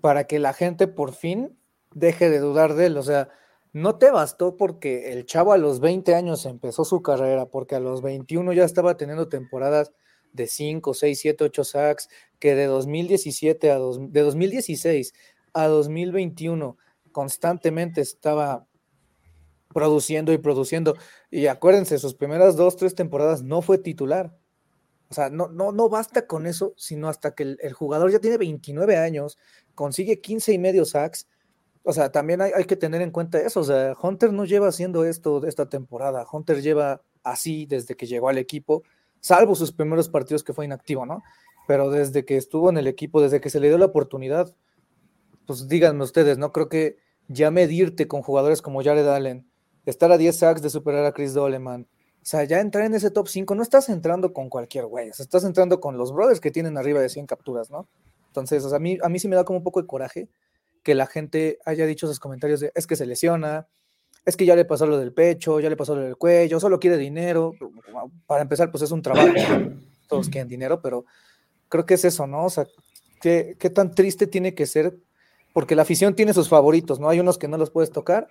para 0.02 0.26
que 0.26 0.38
la 0.38 0.52
gente 0.52 0.86
por 0.86 1.14
fin 1.14 1.58
deje 1.94 2.30
de 2.30 2.40
dudar 2.40 2.74
de 2.74 2.88
él. 2.88 2.98
O 2.98 3.04
sea, 3.04 3.30
no 3.72 3.96
te 3.96 4.12
bastó 4.12 4.58
porque 4.58 5.14
el 5.14 5.26
chavo 5.26 5.54
a 5.54 5.58
los 5.58 5.80
20 5.80 6.14
años 6.14 6.46
empezó 6.46 6.84
su 6.84 7.02
carrera, 7.02 7.46
porque 7.46 7.76
a 7.76 7.80
los 7.80 8.02
21 8.02 8.52
ya 8.52 8.66
estaba 8.66 8.98
teniendo 8.98 9.30
temporadas 9.30 9.94
de 10.34 10.48
5, 10.48 10.94
6, 10.94 11.18
7, 11.18 11.46
8 11.46 11.64
sacks, 11.64 12.10
que 12.38 12.54
de 12.54 12.66
2017 12.66 13.72
a 13.72 13.80
de 13.80 14.22
2016 14.22 15.14
a 15.54 15.68
2021 15.68 16.78
constantemente 17.14 18.02
estaba 18.02 18.68
produciendo 19.74 20.34
y 20.34 20.38
produciendo. 20.38 20.98
Y 21.32 21.48
acuérdense, 21.48 21.98
sus 21.98 22.14
primeras 22.14 22.58
dos, 22.58 22.76
tres 22.76 22.94
temporadas 22.94 23.42
no 23.42 23.62
fue 23.62 23.78
titular. 23.78 24.36
O 25.16 25.22
sea, 25.22 25.30
no, 25.30 25.47
no, 25.47 25.72
no 25.72 25.88
basta 25.88 26.28
con 26.28 26.45
eso, 26.45 26.74
sino 26.76 27.07
hasta 27.07 27.34
que 27.34 27.55
el, 27.57 27.74
jugador 27.74 28.11
ya 28.11 28.20
tiene 28.20 28.38
29 28.38 28.97
años, 28.97 29.38
consigue 29.74 30.20
15 30.20 30.51
y 30.51 30.59
medio 30.59 30.84
sacks. 30.84 31.30
O 31.84 31.93
sea, 31.93 32.11
también 32.11 32.41
hay, 32.41 32.51
hay, 32.53 32.66
que 32.66 32.76
tener 32.76 33.01
en 33.01 33.11
cuenta 33.11 33.39
eso. 33.39 33.61
O 33.61 33.63
sea, 33.63 33.93
Hunter 34.01 34.34
no 34.34 34.43
lleva 34.43 34.68
haciendo 34.68 35.05
esto 35.05 35.45
esta 35.47 35.70
temporada. 35.70 36.26
Hunter 36.30 36.61
lleva 36.61 37.01
así 37.24 37.66
desde 37.66 37.95
que 37.95 38.07
llegó 38.07 38.28
al 38.28 38.38
equipo, 38.38 38.84
salvo 39.22 39.55
sus 39.55 39.72
primeros 39.72 40.09
partidos 40.09 40.43
que 40.43 40.51
fue 40.51 40.66
inactivo, 40.66 41.05
¿no? 41.05 41.24
Pero 41.66 41.89
desde 41.89 42.26
que 42.26 42.36
estuvo 42.36 42.70
en 42.70 42.78
el 42.78 42.88
equipo, 42.88 43.22
desde 43.22 43.39
que 43.39 43.49
se 43.49 43.61
le 43.61 43.70
dio 43.70 43.78
la 43.78 43.86
oportunidad, 43.86 44.53
pues 45.47 45.70
díganme 45.70 46.03
ustedes, 46.03 46.38
¿no? 46.38 46.51
Creo 46.51 46.68
que 46.68 46.97
ya 47.30 47.51
medirte 47.51 48.09
con 48.09 48.22
jugadores 48.22 48.61
como 48.61 48.84
Jared 48.84 49.07
Allen, 49.07 49.49
estar 49.86 50.11
a 50.11 50.18
10 50.18 50.36
sacks 50.36 50.61
de 50.61 50.70
superar 50.70 51.05
a 51.05 51.13
Chris 51.13 51.34
Doleman, 51.34 51.88
o 52.26 52.28
sea, 52.28 52.44
ya 52.44 52.60
entrar 52.60 52.86
en 52.86 52.96
ese 52.96 53.12
top 53.12 53.28
5 53.28 53.54
no 53.54 53.62
estás 53.62 53.88
entrando 53.88 54.34
con 54.34 54.50
cualquier 54.50 54.88
güey, 54.88 55.12
o 55.12 55.14
sea, 55.14 55.26
estás 55.26 55.44
entrando 55.44 55.80
con 55.80 55.96
los 55.96 56.12
brothers 56.12 56.40
que 56.40 56.50
tienen 56.50 56.76
arriba 56.76 57.00
de 57.00 57.08
100 57.08 57.28
capturas, 57.28 57.70
¿no? 57.70 57.88
Entonces, 58.30 58.66
o 58.66 58.70
sea, 58.70 58.78
a 58.78 58.80
mí, 58.80 58.98
a 59.04 59.10
mí 59.10 59.20
sí 59.20 59.28
me 59.28 59.36
da 59.36 59.44
como 59.44 59.60
un 59.60 59.64
poco 59.64 59.80
de 59.80 59.86
coraje 59.86 60.28
que 60.82 60.96
la 60.96 61.06
gente 61.06 61.60
haya 61.66 61.86
dicho 61.86 62.08
esos 62.08 62.20
comentarios 62.20 62.62
de 62.62 62.72
es 62.74 62.88
que 62.88 62.96
se 62.96 63.06
lesiona, 63.06 63.68
es 64.26 64.36
que 64.36 64.48
ya 64.48 64.56
le 64.56 64.66
pasó 64.66 64.88
lo 64.88 64.98
del 64.98 65.14
pecho, 65.14 65.60
ya 65.60 65.70
le 65.70 65.78
pasó 65.78 65.96
lo 65.96 66.02
del 66.02 66.18
cuello, 66.18 66.60
solo 66.60 66.80
quiere 66.80 66.98
dinero. 66.98 67.54
Para 68.26 68.42
empezar, 68.42 68.72
pues 68.72 68.82
es 68.82 68.90
un 68.90 69.04
trabajo, 69.04 69.28
todos 70.08 70.28
quieren 70.28 70.48
dinero, 70.48 70.82
pero 70.82 71.06
creo 71.70 71.86
que 71.86 71.94
es 71.94 72.06
eso, 72.06 72.26
¿no? 72.26 72.46
O 72.46 72.50
sea, 72.50 72.66
¿qué, 73.22 73.56
qué 73.60 73.70
tan 73.70 73.94
triste 73.94 74.26
tiene 74.26 74.56
que 74.56 74.66
ser? 74.66 74.98
Porque 75.54 75.76
la 75.76 75.84
afición 75.84 76.16
tiene 76.16 76.34
sus 76.34 76.50
favoritos, 76.50 77.00
¿no? 77.00 77.08
Hay 77.08 77.20
unos 77.20 77.38
que 77.38 77.48
no 77.48 77.60
los 77.60 77.70
puedes 77.70 77.92
tocar. 77.92 78.30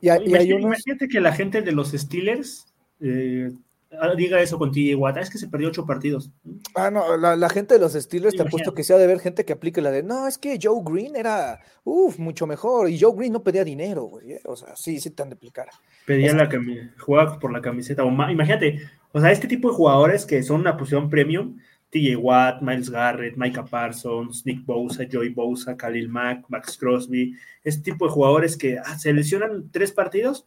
Y 0.00 0.10
hay, 0.10 0.22
y 0.24 0.34
hay 0.36 0.52
unos... 0.52 0.66
imagínate 0.66 1.08
que 1.08 1.20
la 1.20 1.32
gente 1.32 1.62
de 1.62 1.72
los 1.72 1.90
Steelers 1.90 2.72
eh, 3.00 3.52
ah, 4.00 4.14
diga 4.16 4.40
eso 4.40 4.58
con 4.58 4.70
TJ 4.70 4.94
Watt, 4.96 5.16
es 5.18 5.30
que 5.30 5.38
se 5.38 5.48
perdió 5.48 5.68
ocho 5.68 5.86
partidos. 5.86 6.30
Ah, 6.74 6.90
no, 6.90 7.16
la, 7.16 7.48
gente 7.48 7.74
de 7.74 7.80
los 7.80 7.92
Steelers 7.92 8.34
te 8.34 8.42
ha 8.42 8.46
puesto 8.46 8.74
que 8.74 8.84
sea 8.84 8.98
de 8.98 9.06
ver 9.06 9.20
gente 9.20 9.44
que 9.44 9.52
aplique 9.52 9.80
la 9.80 9.90
de, 9.90 10.02
no, 10.02 10.26
es 10.26 10.38
que 10.38 10.58
Joe 10.60 10.82
Green 10.84 11.16
era, 11.16 11.60
uff, 11.84 12.18
mucho 12.18 12.46
mejor, 12.46 12.88
y 12.88 12.98
Joe 12.98 13.14
Green 13.16 13.32
no 13.32 13.42
pedía 13.42 13.64
dinero, 13.64 14.04
güey, 14.04 14.32
eh, 14.32 14.40
o 14.44 14.56
sea, 14.56 14.74
sí, 14.76 15.00
sí 15.00 15.10
te 15.10 15.22
han 15.22 15.30
de 15.30 15.36
aplicar. 15.36 15.68
Pedía 16.06 16.34
la 16.34 16.48
camiseta, 16.48 16.94
jugaba 16.98 17.38
por 17.38 17.52
la 17.52 17.60
camiseta, 17.60 18.04
o 18.04 18.08
imagínate, 18.08 18.80
o 19.12 19.20
sea, 19.20 19.30
este 19.30 19.48
tipo 19.48 19.70
de 19.70 19.76
jugadores 19.76 20.26
que 20.26 20.42
son 20.42 20.60
una 20.60 20.76
posición 20.76 21.08
premium, 21.08 21.58
TJ 21.94 22.16
Watt, 22.16 22.60
Miles 22.60 22.90
Garrett, 22.90 23.36
Micah 23.36 23.64
Parsons, 23.64 24.44
Nick 24.44 24.66
Bosa, 24.66 25.04
Joey 25.10 25.28
Bosa, 25.28 25.76
Khalil 25.76 26.08
Mack, 26.08 26.44
Max 26.48 26.76
Crosby, 26.76 27.36
este 27.62 27.92
tipo 27.92 28.06
de 28.06 28.10
jugadores 28.10 28.56
que 28.56 28.78
ah, 28.78 28.98
se 28.98 29.12
lesionan 29.12 29.70
tres 29.70 29.92
partidos, 29.92 30.44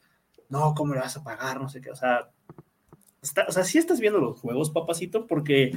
no, 0.50 0.74
¿cómo 0.76 0.93
le 0.93 1.00
vas 1.00 1.16
a 1.16 1.24
pagar? 1.24 1.62
No 1.62 1.70
sé 1.70 1.80
qué, 1.80 1.89
o 1.89 1.95
sea, 1.95 2.30
o 3.22 3.51
sea, 3.51 3.63
sí 3.63 3.78
estás 3.78 3.99
viendo 3.99 4.20
los 4.20 4.39
juegos, 4.39 4.70
papacito, 4.70 5.26
porque, 5.28 5.72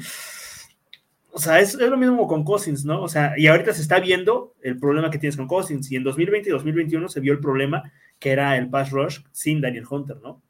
o 1.32 1.38
sea, 1.38 1.60
es, 1.60 1.74
lo 1.74 1.96
mismo 1.96 2.26
con 2.26 2.44
Cousins, 2.44 2.84
¿no? 2.84 3.02
O 3.02 3.08
sea, 3.08 3.34
y 3.36 3.46
ahorita 3.46 3.72
se 3.72 3.82
está 3.82 4.00
viendo 4.00 4.54
el 4.62 4.78
problema 4.78 5.10
que 5.10 5.18
tienes 5.18 5.36
con 5.36 5.46
Cousins, 5.46 5.90
y 5.90 5.96
en 5.96 6.04
2020 6.04 6.48
y 6.48 6.52
2021 6.52 7.08
se 7.08 7.20
vio 7.20 7.32
el 7.32 7.40
problema 7.40 7.82
que 8.18 8.30
era 8.30 8.56
el 8.56 8.68
pass 8.68 8.90
rush 8.90 9.20
sin 9.32 9.60
Daniel 9.60 9.86
Hunter, 9.90 10.18
¿no? 10.22 10.42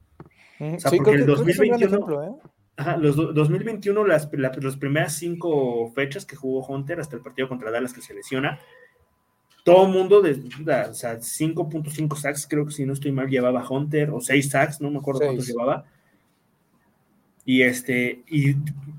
O 0.77 0.81
sea, 0.81 0.91
porque 0.99 1.11
en 1.23 1.27
2021... 1.27 2.07
¿eh? 2.25 2.31
Ajá, 2.77 2.97
los 2.97 3.15
do- 3.17 3.33
2021, 3.33 4.05
las, 4.07 4.29
la- 4.33 4.53
las 4.61 4.77
primeras 4.77 5.15
cinco 5.15 5.91
fechas 5.95 6.25
que 6.25 6.35
jugó 6.37 6.67
Hunter 6.67 6.99
hasta 6.99 7.15
el 7.17 7.23
partido 7.23 7.49
contra 7.49 7.71
Dallas 7.71 7.93
que 7.93 8.01
se 8.01 8.15
lesiona, 8.15 8.59
todo 9.65 9.87
el 9.87 9.93
mundo, 9.93 10.23
de, 10.23 10.33
o 10.33 10.95
sea, 10.95 11.19
5.5 11.21 12.17
sacks, 12.17 12.47
creo 12.49 12.65
que 12.65 12.73
si 12.73 12.87
no 12.87 12.95
estoy 12.95 13.13
mal, 13.13 13.29
llevaba 13.29 13.67
Hunter, 13.69 14.11
o 14.11 14.21
6 14.21 14.49
sacks, 14.51 14.81
no 14.81 14.91
me 14.91 14.99
acuerdo 14.99 15.21
cuántos 15.29 15.47
llevaba. 15.53 15.85
Y 17.51 17.63
este, 17.65 18.23
y 18.29 18.55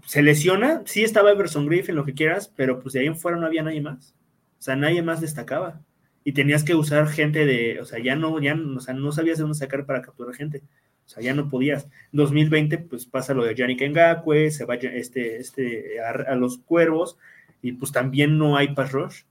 se 0.06 0.22
lesiona, 0.22 0.82
sí 0.84 1.06
estaba 1.06 1.32
Everson 1.32 1.68
Griffin, 1.68 1.96
lo 1.96 2.04
que 2.04 2.14
quieras, 2.14 2.52
pero 2.54 2.82
pues 2.82 2.92
de 2.94 3.00
ahí 3.00 3.06
en 3.08 3.16
fuera 3.16 3.38
no 3.38 3.46
había 3.46 3.64
nadie 3.64 3.80
más. 3.80 4.14
O 4.60 4.62
sea, 4.62 4.76
nadie 4.76 5.02
más 5.02 5.22
destacaba. 5.22 5.80
Y 6.26 6.34
tenías 6.34 6.66
que 6.66 6.76
usar 6.76 7.08
gente 7.08 7.46
de, 7.46 7.80
o 7.80 7.86
sea, 7.86 8.00
ya 8.00 8.18
no, 8.18 8.42
ya, 8.42 8.54
o 8.56 8.80
sea, 8.82 8.94
no 8.94 9.14
sabías 9.14 9.38
de 9.38 9.44
dónde 9.44 9.58
sacar 9.58 9.86
para 9.86 10.02
capturar 10.02 10.36
gente. 10.36 10.64
O 11.06 11.10
sea, 11.10 11.24
ya 11.24 11.34
no 11.34 11.48
podías. 11.48 11.88
2020, 12.12 12.78
pues 12.80 13.06
pasa 13.06 13.34
lo 13.34 13.46
de 13.46 13.56
Yannick 13.56 13.84
Ngakwe, 13.90 14.52
se 14.52 14.66
va 14.66 14.76
este, 14.76 15.38
este, 15.38 16.02
a, 16.02 16.10
a 16.10 16.36
los 16.36 16.58
cuervos, 16.58 17.18
y 17.62 17.72
pues 17.72 17.94
también 17.94 18.38
no 18.38 18.58
hay 18.58 18.76
pass 18.76 18.92
rush. 18.92 19.22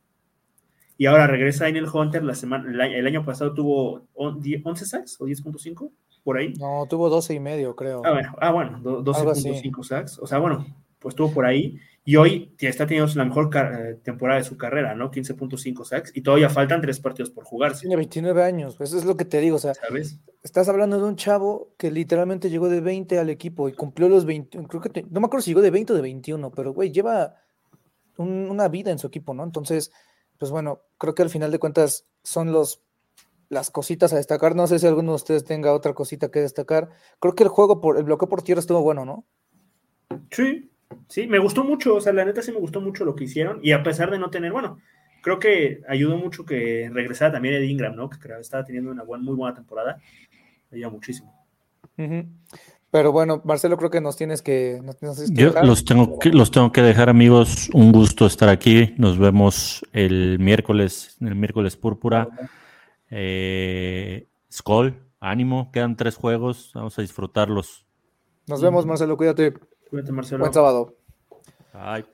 Y 0.97 1.05
ahora 1.05 1.27
regresa 1.27 1.65
Daniel 1.65 1.89
Hunter, 1.93 2.25
la 2.25 2.35
semana, 2.35 2.71
el, 2.87 3.07
año, 3.07 3.23
pasado 3.23 3.53
tuvo 3.53 4.07
on- 4.15 4.41
10 4.41 4.63
11 4.65 4.87
sacks 4.87 5.21
o 5.21 5.27
10.5, 5.27 5.93
por 6.23 6.39
ahí. 6.39 6.53
No, 6.59 6.87
tuvo 6.89 7.09
12 7.09 7.35
y 7.35 7.41
medio, 7.41 7.75
creo. 7.77 8.03
Ah, 8.05 8.13
bueno, 8.13 8.35
ah, 8.41 8.51
bueno 8.53 8.81
do- 8.81 9.13
Algo 9.15 9.31
así. 9.33 9.49
12.5 9.49 9.83
sacks. 9.85 10.19
O 10.19 10.27
sea, 10.27 10.39
bueno, 10.39 10.67
pues 10.99 11.13
estuvo 11.13 11.31
por 11.33 11.47
ahí. 11.47 11.79
Y 12.05 12.17
hoy 12.17 12.55
está 12.59 12.87
teniendo 12.87 13.13
la 13.15 13.25
mejor 13.27 13.51
eh, 13.55 14.01
temporada 14.03 14.39
de 14.41 14.45
su 14.45 14.57
carrera, 14.57 14.95
¿no? 14.95 15.11
15.5 15.11 15.85
sacks. 15.85 16.13
Y 16.17 16.23
todavía 16.23 16.49
faltan 16.49 16.81
tres 16.81 16.99
partidos 16.99 17.31
por 17.31 17.45
jugarse, 17.45 17.83
Tiene 17.83 17.97
29 17.97 18.43
años, 18.43 18.77
eso 18.81 18.97
es 18.99 19.05
lo 19.05 19.17
que 19.17 19.25
te 19.27 19.39
digo, 19.41 19.57
o 19.57 19.59
sea, 19.61 19.75
¿sabes? 19.75 20.19
estás 20.43 20.69
hablando 20.71 20.97
de 20.99 21.05
un 21.05 21.17
chavo 21.17 21.69
que 21.77 21.91
literalmente 21.91 22.49
llegó 22.49 22.71
de 22.71 22.81
20 22.81 23.19
al 23.19 23.29
equipo 23.29 23.69
y 23.69 23.75
cumplió 23.75 24.09
los 24.09 24.25
20, 24.25 24.59
creo 24.67 24.81
que 24.81 24.89
te- 24.89 25.03
no 25.11 25.21
me 25.21 25.27
acuerdo 25.27 25.43
si 25.43 25.51
llegó 25.51 25.61
de 25.61 25.71
20 25.71 25.93
o 25.93 25.97
de 25.97 26.03
21, 26.03 26.51
pero 26.51 26.73
güey, 26.73 26.91
lleva 26.91 27.35
un- 28.17 28.49
una 28.51 28.69
vida 28.69 28.91
en 28.91 28.99
su 28.99 29.07
equipo, 29.07 29.35
¿no? 29.35 29.45
Entonces, 29.45 29.93
pues 30.39 30.51
bueno, 30.51 30.81
creo 30.97 31.15
que 31.15 31.23
al 31.23 31.29
final 31.31 31.51
de 31.51 31.59
cuentas 31.59 32.07
son 32.23 32.51
los 32.53 32.83
las 33.51 33.71
cositas 33.71 34.13
a 34.15 34.17
destacar. 34.17 34.57
No 34.57 34.67
sé 34.67 34.79
si 34.79 34.87
alguno 34.87 35.11
de 35.13 35.17
ustedes 35.17 35.45
tenga 35.45 35.75
otra 35.75 35.93
cosita 35.93 36.31
que 36.31 36.41
destacar. 36.41 36.89
Creo 37.19 37.35
que 37.35 37.43
el 37.43 37.51
juego 37.51 37.83
por 37.83 37.99
el 37.99 38.05
bloqueo 38.05 38.29
por 38.29 38.41
tierra 38.43 38.61
estuvo 38.61 38.81
bueno, 38.81 39.05
¿no? 39.05 39.27
Sí, 40.31 40.71
sí, 41.09 41.27
me 41.27 41.39
gustó 41.39 41.65
mucho. 41.65 41.97
O 41.97 42.01
sea, 42.01 42.13
la 42.15 42.25
neta 42.25 42.41
sí 42.41 42.51
me 42.53 42.59
gustó 42.61 42.81
mucho 42.81 43.05
lo 43.05 43.15
que 43.15 43.25
hicieron. 43.25 43.61
Y 43.63 43.73
a 43.73 43.83
pesar 43.83 44.11
de 44.11 44.19
no 44.19 44.31
tener, 44.31 44.53
bueno, 44.53 44.79
creo 45.23 45.39
que 45.39 45.83
ayudó 45.89 46.17
mucho 46.17 46.45
que 46.47 46.89
regresara 46.93 47.33
también 47.33 47.55
Ed 47.57 47.63
Ingram, 47.65 47.95
¿no? 47.95 48.09
Que 48.09 48.19
creo 48.19 48.37
que 48.37 48.43
estaba 48.43 48.65
teniendo 48.65 48.91
una 48.91 49.03
buen- 49.03 49.23
muy 49.23 49.35
buena 49.35 49.55
temporada. 49.55 49.99
Ayuda 50.73 50.89
muchísimo. 50.89 51.35
Pero 52.93 53.13
bueno, 53.13 53.41
Marcelo, 53.45 53.77
creo 53.77 53.91
que 53.91 54.01
nos 54.01 54.17
tienes 54.17 54.43
que. 54.43 54.81
nos 54.83 54.97
tienes 54.97 55.31
que 55.31 55.35
Yo 55.41 55.49
dejar. 55.49 55.67
los 55.67 55.85
tengo 55.85 56.19
que, 56.19 56.31
los 56.31 56.51
tengo 56.51 56.73
que 56.73 56.83
dejar, 56.83 57.09
amigos. 57.09 57.69
Un 57.73 57.93
gusto 57.93 58.27
estar 58.27 58.49
aquí. 58.49 58.95
Nos 58.97 59.19
vemos 59.19 59.85
el 59.93 60.39
miércoles, 60.41 61.17
el 61.21 61.35
miércoles 61.37 61.77
púrpura. 61.77 62.29
Eh, 63.11 64.27
Skull, 64.53 64.95
ánimo, 65.21 65.71
quedan 65.73 65.97
tres 65.97 66.17
juegos. 66.17 66.71
Vamos 66.75 66.99
a 66.99 67.03
disfrutarlos. 67.03 67.87
Nos 68.47 68.61
vemos, 68.63 68.87
Marcelo, 68.87 69.17
cuídate. 69.17 69.55
Cuídate, 69.91 70.13
Marcelo. 70.13 70.41
Buen 70.41 70.53
sábado. 70.53 70.95
Ay. 71.73 72.05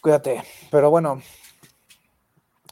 Cuídate. 0.00 0.42
Pero 0.70 0.90
bueno, 0.90 1.20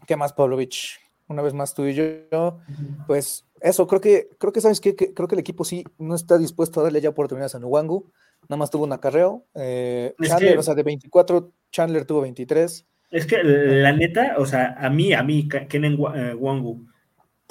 ¿qué 0.06 0.16
más, 0.16 0.32
Pavlovich? 0.32 0.98
Una 1.28 1.42
vez 1.42 1.54
más 1.54 1.72
tú 1.74 1.86
y 1.86 1.94
yo, 1.94 2.58
pues 3.06 3.46
eso, 3.60 3.86
creo 3.86 4.00
que, 4.00 4.28
creo 4.38 4.52
que 4.52 4.60
sabes 4.60 4.80
que 4.80 4.94
creo 4.94 5.28
que 5.28 5.34
el 5.34 5.38
equipo 5.40 5.64
sí 5.64 5.82
no 5.98 6.14
está 6.14 6.36
dispuesto 6.36 6.80
a 6.80 6.82
darle 6.82 7.00
ya 7.00 7.08
oportunidades 7.08 7.54
a 7.54 7.58
Nuwangu. 7.58 8.10
Nada 8.48 8.58
más 8.58 8.70
tuvo 8.70 8.84
un 8.84 8.92
acarreo. 8.92 9.46
Eh, 9.54 10.14
Chandler, 10.22 10.52
que- 10.54 10.58
o 10.58 10.62
sea, 10.62 10.74
de 10.74 10.82
24, 10.82 11.52
Chandler 11.70 12.04
tuvo 12.04 12.20
23. 12.22 12.86
Es 13.10 13.26
que 13.26 13.42
la 13.42 13.92
neta, 13.92 14.34
o 14.38 14.44
sea, 14.46 14.74
a 14.78 14.90
mí, 14.90 15.12
a 15.14 15.22
mí, 15.22 15.48
Kenen 15.48 15.96
Wa- 15.98 16.12
eh, 16.18 16.34
Wangu, 16.34 16.86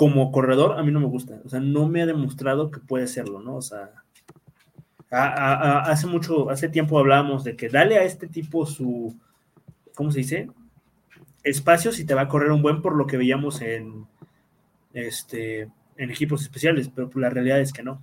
como 0.01 0.31
corredor, 0.31 0.79
a 0.79 0.83
mí 0.83 0.91
no 0.91 0.99
me 0.99 1.05
gusta. 1.05 1.39
O 1.45 1.49
sea, 1.49 1.59
no 1.59 1.87
me 1.87 2.01
ha 2.01 2.07
demostrado 2.07 2.71
que 2.71 2.79
puede 2.79 3.05
serlo, 3.05 3.39
¿no? 3.39 3.57
O 3.57 3.61
sea, 3.61 3.91
a- 5.11 5.27
a- 5.27 5.53
a- 5.53 5.79
hace 5.91 6.07
mucho, 6.07 6.49
hace 6.49 6.69
tiempo 6.69 6.97
hablábamos 6.97 7.43
de 7.43 7.55
que 7.55 7.69
dale 7.69 7.99
a 7.99 8.03
este 8.03 8.25
tipo 8.25 8.65
su, 8.65 9.15
¿cómo 9.93 10.11
se 10.11 10.17
dice? 10.21 10.47
Espacios 11.43 11.99
y 11.99 12.05
te 12.05 12.15
va 12.15 12.21
a 12.21 12.27
correr 12.27 12.51
un 12.51 12.63
buen 12.63 12.81
por 12.81 12.95
lo 12.95 13.05
que 13.05 13.17
veíamos 13.17 13.61
en, 13.61 14.07
este, 14.93 15.69
en 15.97 16.09
equipos 16.09 16.41
especiales, 16.41 16.89
pero 16.89 17.11
la 17.13 17.29
realidad 17.29 17.59
es 17.59 17.71
que 17.71 17.83
no. 17.83 18.01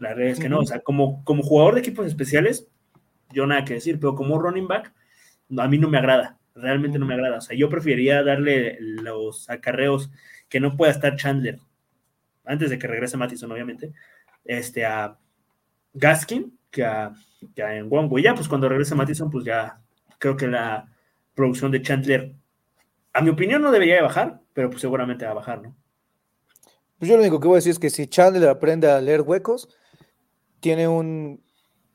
La 0.00 0.08
realidad 0.08 0.32
es 0.32 0.40
que 0.40 0.48
no. 0.48 0.58
O 0.58 0.66
sea, 0.66 0.80
como, 0.80 1.22
como 1.22 1.44
jugador 1.44 1.74
de 1.74 1.82
equipos 1.82 2.04
especiales, 2.08 2.66
yo 3.32 3.46
nada 3.46 3.64
que 3.64 3.74
decir, 3.74 4.00
pero 4.00 4.16
como 4.16 4.40
running 4.40 4.66
back, 4.66 4.92
a 5.56 5.68
mí 5.68 5.78
no 5.78 5.88
me 5.88 5.98
agrada, 5.98 6.36
realmente 6.56 6.98
no 6.98 7.06
me 7.06 7.14
agrada. 7.14 7.38
O 7.38 7.40
sea, 7.42 7.56
yo 7.56 7.68
preferiría 7.68 8.24
darle 8.24 8.76
los 8.80 9.48
acarreos 9.48 10.10
que 10.48 10.60
no 10.60 10.76
pueda 10.76 10.92
estar 10.92 11.16
Chandler, 11.16 11.58
antes 12.44 12.70
de 12.70 12.78
que 12.78 12.86
regrese 12.86 13.16
Mattison, 13.16 13.50
obviamente, 13.50 13.92
este, 14.44 14.84
a 14.84 15.18
Gaskin 15.94 16.56
que 16.70 16.84
a, 16.84 17.12
que 17.54 17.62
a. 17.62 17.76
Y 17.78 18.22
ya, 18.22 18.34
pues 18.34 18.48
cuando 18.48 18.68
regrese 18.68 18.94
Mattison, 18.94 19.30
pues 19.30 19.44
ya 19.44 19.80
creo 20.18 20.36
que 20.36 20.46
la 20.46 20.88
producción 21.34 21.70
de 21.70 21.82
Chandler, 21.82 22.34
a 23.12 23.20
mi 23.20 23.30
opinión, 23.30 23.62
no 23.62 23.72
debería 23.72 23.96
de 23.96 24.02
bajar, 24.02 24.40
pero 24.52 24.70
pues 24.70 24.80
seguramente 24.80 25.24
va 25.24 25.32
a 25.32 25.34
bajar, 25.34 25.62
¿no? 25.62 25.76
Pues 26.98 27.10
yo 27.10 27.16
lo 27.16 27.22
único 27.22 27.40
que 27.40 27.48
voy 27.48 27.56
a 27.56 27.58
decir 27.58 27.72
es 27.72 27.78
que 27.78 27.90
si 27.90 28.06
Chandler 28.06 28.48
aprende 28.48 28.90
a 28.90 29.00
leer 29.00 29.20
huecos, 29.20 29.68
tiene 30.60 30.88
un 30.88 31.42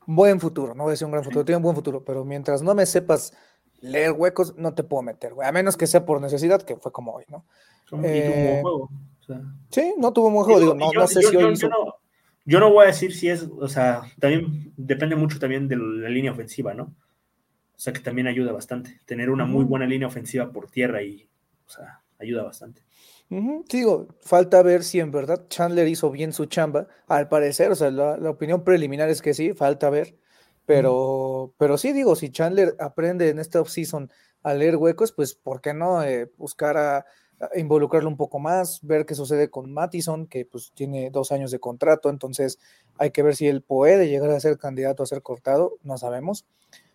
buen 0.06 0.40
futuro. 0.40 0.74
No 0.74 0.84
voy 0.84 0.90
a 0.90 0.92
decir 0.92 1.06
un 1.06 1.12
gran 1.12 1.24
futuro, 1.24 1.44
tiene 1.44 1.56
un 1.56 1.62
buen 1.62 1.74
futuro, 1.74 2.04
pero 2.04 2.24
mientras 2.24 2.62
no 2.62 2.74
me 2.74 2.86
sepas 2.86 3.32
leer 3.82 4.12
huecos, 4.12 4.56
no 4.56 4.72
te 4.74 4.82
puedo 4.84 5.02
meter, 5.02 5.34
güey. 5.34 5.46
A 5.46 5.52
menos 5.52 5.76
que 5.76 5.86
sea 5.86 6.04
por 6.06 6.20
necesidad, 6.20 6.62
que 6.62 6.76
fue 6.76 6.90
como 6.90 7.12
hoy, 7.12 7.24
¿no? 7.28 7.44
Y 7.84 7.88
tuvo 7.90 7.98
un 7.98 8.04
Eh, 8.06 8.42
buen 8.48 8.62
juego. 8.62 8.90
o 9.20 9.22
sea. 9.24 9.40
Sí, 9.70 9.94
no 9.98 10.12
tuvo 10.12 10.28
un 10.28 10.34
buen 10.34 10.44
juego. 10.46 10.60
Digo, 10.60 10.74
no, 10.74 10.92
yo, 10.92 11.00
no 11.00 11.06
sé 11.06 11.20
yo- 11.20 11.28
si 11.28 11.34
yo- 11.34 11.46
hoy 11.46 11.52
hizo- 11.52 11.68
no, 11.68 11.96
yo 12.46 12.58
no 12.60 12.72
voy 12.72 12.84
a 12.84 12.86
decir 12.86 13.14
si 13.14 13.28
es, 13.28 13.42
o 13.58 13.68
sea, 13.68 14.02
también 14.18 14.72
depende 14.76 15.14
mucho 15.16 15.38
también 15.38 15.68
de 15.68 15.76
la 15.76 16.08
línea 16.08 16.32
ofensiva, 16.32 16.72
¿no? 16.74 16.84
O 17.74 17.78
sea, 17.82 17.92
que 17.92 18.00
también 18.00 18.26
ayuda 18.28 18.52
bastante. 18.52 19.00
Tener 19.04 19.28
una 19.30 19.44
muy 19.44 19.64
buena 19.64 19.86
línea 19.86 20.06
ofensiva 20.08 20.50
por 20.52 20.70
tierra 20.70 21.02
y, 21.02 21.28
o 21.66 21.70
sea, 21.70 22.00
ayuda 22.18 22.44
bastante. 22.44 22.82
Sí, 23.28 23.78
digo, 23.78 24.08
falta 24.20 24.62
ver 24.62 24.84
si 24.84 25.00
en 25.00 25.10
verdad 25.10 25.46
Chandler 25.48 25.88
hizo 25.88 26.10
bien 26.10 26.32
su 26.34 26.44
chamba, 26.46 26.86
al 27.08 27.28
parecer, 27.28 27.70
o 27.72 27.74
sea, 27.74 27.90
la, 27.90 28.18
la 28.18 28.30
opinión 28.30 28.62
preliminar 28.62 29.08
es 29.08 29.22
que 29.22 29.32
sí, 29.34 29.54
falta 29.54 29.88
ver, 29.90 30.14
pero, 30.66 31.52
pero 31.58 31.78
sí, 31.78 31.92
digo, 31.92 32.16
si 32.16 32.30
Chandler 32.30 32.74
aprende 32.78 33.28
en 33.28 33.38
esta 33.38 33.60
offseason 33.60 34.10
a 34.42 34.54
leer 34.54 34.76
huecos, 34.76 35.12
pues, 35.12 35.34
¿por 35.34 35.60
qué 35.60 35.74
no 35.74 36.02
eh, 36.02 36.30
buscar 36.36 36.76
a, 36.76 37.04
involucrarlo 37.54 38.08
un 38.08 38.16
poco 38.16 38.38
más, 38.38 38.78
ver 38.82 39.04
qué 39.04 39.16
sucede 39.16 39.50
con 39.50 39.72
Mattison, 39.72 40.28
que 40.28 40.44
pues 40.46 40.70
tiene 40.74 41.10
dos 41.10 41.32
años 41.32 41.50
de 41.50 41.58
contrato, 41.58 42.08
entonces 42.08 42.60
hay 42.98 43.10
que 43.10 43.24
ver 43.24 43.34
si 43.34 43.48
él 43.48 43.62
puede 43.62 44.08
llegar 44.08 44.30
a 44.30 44.38
ser 44.38 44.58
candidato 44.58 45.02
a 45.02 45.06
ser 45.06 45.22
cortado, 45.22 45.72
no 45.82 45.98
sabemos, 45.98 46.46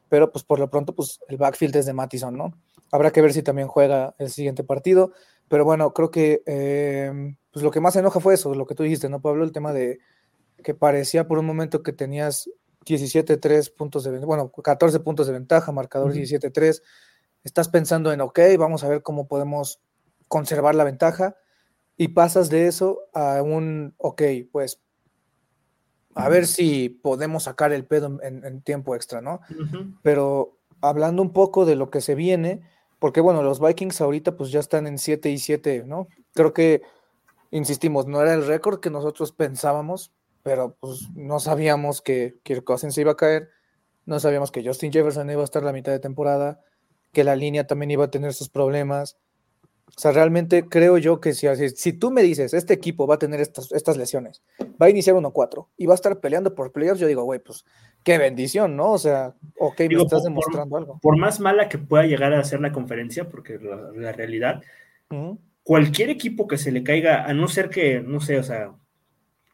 pero 0.07 0.31
pues 0.31 0.45
por 0.45 0.59
lo 0.59 0.69
pronto, 0.69 0.95
pues 0.95 1.19
el 1.27 1.35
backfield 1.35 1.75
es 1.75 1.85
de 1.85 1.91
Mattison, 1.91 2.37
¿no? 2.37 2.53
Habrá 2.91 3.11
que 3.11 3.21
ver 3.21 3.33
si 3.33 3.43
también 3.43 3.67
juega 3.67 4.15
el 4.17 4.29
siguiente 4.29 4.63
partido. 4.63 5.11
Pero 5.49 5.65
bueno, 5.65 5.93
creo 5.93 6.11
que 6.11 6.41
eh, 6.45 7.35
pues 7.51 7.63
lo 7.63 7.71
que 7.71 7.79
más 7.79 7.95
enoja 7.95 8.19
fue 8.19 8.33
eso, 8.33 8.53
lo 8.53 8.65
que 8.65 8.75
tú 8.75 8.83
dijiste, 8.83 9.09
¿no, 9.09 9.21
Pablo? 9.21 9.43
El 9.43 9.51
tema 9.51 9.73
de 9.73 9.99
que 10.63 10.73
parecía 10.73 11.27
por 11.27 11.39
un 11.39 11.45
momento 11.45 11.83
que 11.83 11.93
tenías 11.93 12.49
17-3 12.87 13.73
puntos 13.75 14.03
de 14.03 14.11
ventaja, 14.11 14.27
bueno, 14.27 14.51
14 14.51 14.99
puntos 15.01 15.27
de 15.27 15.33
ventaja, 15.33 15.71
marcador 15.71 16.11
Ujú. 16.11 16.19
17-3. 16.19 16.81
Estás 17.43 17.69
pensando 17.69 18.11
en, 18.11 18.21
ok, 18.21 18.39
vamos 18.57 18.83
a 18.83 18.89
ver 18.89 19.01
cómo 19.03 19.27
podemos 19.27 19.81
conservar 20.27 20.75
la 20.75 20.83
ventaja. 20.83 21.35
Y 21.97 22.09
pasas 22.09 22.49
de 22.49 22.67
eso 22.67 23.01
a 23.13 23.41
un, 23.41 23.95
ok, 23.97 24.21
pues 24.51 24.79
a 26.13 26.29
ver 26.29 26.47
si 26.47 26.89
podemos 26.89 27.43
sacar 27.43 27.71
el 27.73 27.85
pedo 27.85 28.19
en, 28.21 28.43
en 28.43 28.61
tiempo 28.61 28.95
extra, 28.95 29.21
¿no? 29.21 29.41
Pero 30.01 30.57
hablando 30.81 31.21
un 31.21 31.31
poco 31.31 31.65
de 31.65 31.75
lo 31.75 31.89
que 31.89 32.01
se 32.01 32.15
viene, 32.15 32.61
porque 32.99 33.21
bueno, 33.21 33.43
los 33.43 33.59
Vikings 33.59 34.01
ahorita 34.01 34.35
pues 34.35 34.51
ya 34.51 34.59
están 34.59 34.87
en 34.87 34.97
7 34.97 35.29
y 35.29 35.37
7, 35.37 35.83
¿no? 35.85 36.07
Creo 36.33 36.53
que, 36.53 36.81
insistimos, 37.51 38.07
no 38.07 38.21
era 38.21 38.33
el 38.33 38.45
récord 38.45 38.79
que 38.79 38.89
nosotros 38.89 39.31
pensábamos, 39.31 40.11
pero 40.47 40.77
pues 40.79 41.09
no 41.13 41.41
sabíamos 41.41 42.01
que 42.01 42.37
Kirk 42.43 42.63
Cousins 42.63 42.95
se 42.95 43.01
iba 43.01 43.11
a 43.11 43.17
caer, 43.17 43.49
no 44.05 44.17
sabíamos 44.21 44.49
que 44.49 44.65
Justin 44.65 44.93
Jefferson 44.93 45.29
iba 45.29 45.41
a 45.41 45.43
estar 45.43 45.61
la 45.61 45.73
mitad 45.73 45.91
de 45.91 45.99
temporada, 45.99 46.61
que 47.11 47.25
la 47.25 47.35
línea 47.35 47.67
también 47.67 47.91
iba 47.91 48.05
a 48.05 48.11
tener 48.11 48.33
sus 48.33 48.47
problemas. 48.47 49.17
O 49.87 49.99
sea, 49.99 50.13
realmente 50.13 50.63
creo 50.69 50.97
yo 50.99 51.19
que 51.19 51.33
si, 51.33 51.47
si, 51.75 51.91
tú 51.91 52.11
me 52.11 52.21
dices, 52.23 52.53
este 52.53 52.73
equipo 52.73 53.07
va 53.07 53.15
a 53.15 53.19
tener 53.19 53.41
estas, 53.41 53.73
estas 53.73 53.97
lesiones, 53.97 54.41
va 54.81 54.85
a 54.85 54.89
iniciar 54.89 55.17
1-4 55.17 55.67
y 55.75 55.85
va 55.85 55.95
a 55.95 55.95
estar 55.95 56.17
peleando 56.21 56.55
por 56.55 56.71
playoffs, 56.71 57.01
yo 57.01 57.07
digo, 57.07 57.23
güey, 57.23 57.41
pues 57.41 57.65
qué 58.05 58.17
bendición, 58.17 58.77
¿no? 58.77 58.93
O 58.93 58.97
sea, 58.97 59.35
ok, 59.59 59.79
me 59.81 59.87
Digo, 59.89 60.03
estás 60.03 60.21
por- 60.21 60.29
demostrando 60.29 60.77
algo. 60.77 60.99
Por 61.01 61.17
más 61.17 61.41
mala 61.41 61.67
que 61.67 61.77
pueda 61.77 62.05
llegar 62.05 62.31
a 62.33 62.43
ser 62.45 62.61
la 62.61 62.71
conferencia, 62.71 63.27
porque 63.27 63.59
la, 63.59 63.91
la 63.93 64.13
realidad, 64.13 64.63
cualquier 65.63 66.09
equipo 66.09 66.47
que 66.47 66.57
se 66.57 66.71
le 66.71 66.83
caiga, 66.83 67.25
a 67.25 67.33
no 67.33 67.49
ser 67.49 67.67
que, 67.69 67.99
no 67.99 68.21
sé, 68.21 68.39
o 68.39 68.43
sea, 68.43 68.71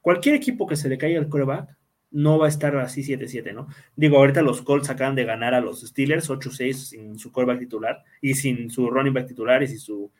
cualquier 0.03 0.35
equipo 0.35 0.67
que 0.67 0.75
se 0.75 0.89
le 0.89 0.99
caiga 0.99 1.19
el 1.19 1.29
coreback, 1.29 1.75
no 2.11 2.37
va 2.37 2.45
a 2.45 2.49
estar 2.49 2.75
así 2.77 3.01
7-7, 3.01 3.53
¿no? 3.53 3.67
Digo, 3.95 4.17
ahorita 4.17 4.43
los 4.43 4.61
Colts 4.61 4.91
acaban 4.91 5.15
de 5.15 5.25
ganar 5.25 5.55
a 5.55 5.61
los 5.61 5.81
Steelers 5.81 6.29
8-6 6.29 6.73
sin 6.73 7.17
su 7.17 7.31
quarterback 7.31 7.61
titular 7.61 8.03
y 8.21 8.35
sin 8.35 8.69
su 8.69 8.89
running 8.91 9.13
back 9.13 9.27
titular 9.27 9.63
y 9.63 9.67
sin 9.67 9.79
su 9.79 10.11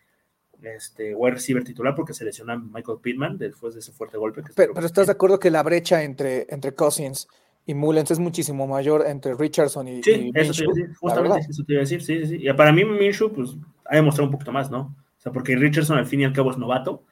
este, 0.63 1.13
wide 1.13 1.35
receiver 1.35 1.63
titular 1.63 1.93
porque 1.93 2.13
se 2.13 2.25
lesionó 2.25 2.53
a 2.53 2.57
Michael 2.57 2.97
Pittman 3.01 3.37
después 3.37 3.75
de 3.75 3.81
ese 3.81 3.91
fuerte 3.91 4.17
golpe. 4.17 4.41
Que 4.41 4.53
pero, 4.55 4.73
pero, 4.73 4.87
estás 4.87 5.05
de 5.05 5.11
acuerdo 5.11 5.39
que 5.39 5.51
la 5.51 5.61
brecha 5.61 6.01
entre, 6.01 6.47
entre 6.49 6.73
Cousins 6.73 7.27
y 7.65 7.75
Mullens 7.75 8.09
es 8.09 8.19
muchísimo 8.19 8.65
mayor 8.65 9.05
entre 9.05 9.35
Richardson 9.35 9.87
y, 9.87 10.01
sí, 10.01 10.31
y 10.33 10.39
eso 10.39 10.53
te 10.53 10.63
iba 10.63 10.71
a 10.71 10.75
decir, 10.75 10.95
justamente 10.95 11.39
eso 11.49 11.63
te 11.63 11.73
iba 11.73 11.79
a 11.81 11.83
decir, 11.85 12.01
sí, 12.01 12.19
sí, 12.21 12.25
sí. 12.25 12.47
Y 12.47 12.53
para 12.53 12.71
mí 12.71 12.85
Minshew, 12.85 13.31
pues, 13.31 13.55
ha 13.85 13.95
demostrado 13.95 14.29
un 14.29 14.31
poquito 14.31 14.51
más, 14.51 14.71
¿no? 14.71 14.95
O 15.17 15.21
sea, 15.21 15.31
porque 15.31 15.55
Richardson 15.55 15.97
al 15.97 16.07
fin 16.07 16.21
y 16.21 16.25
al 16.25 16.33
cabo 16.33 16.49
es 16.49 16.57
novato 16.57 17.03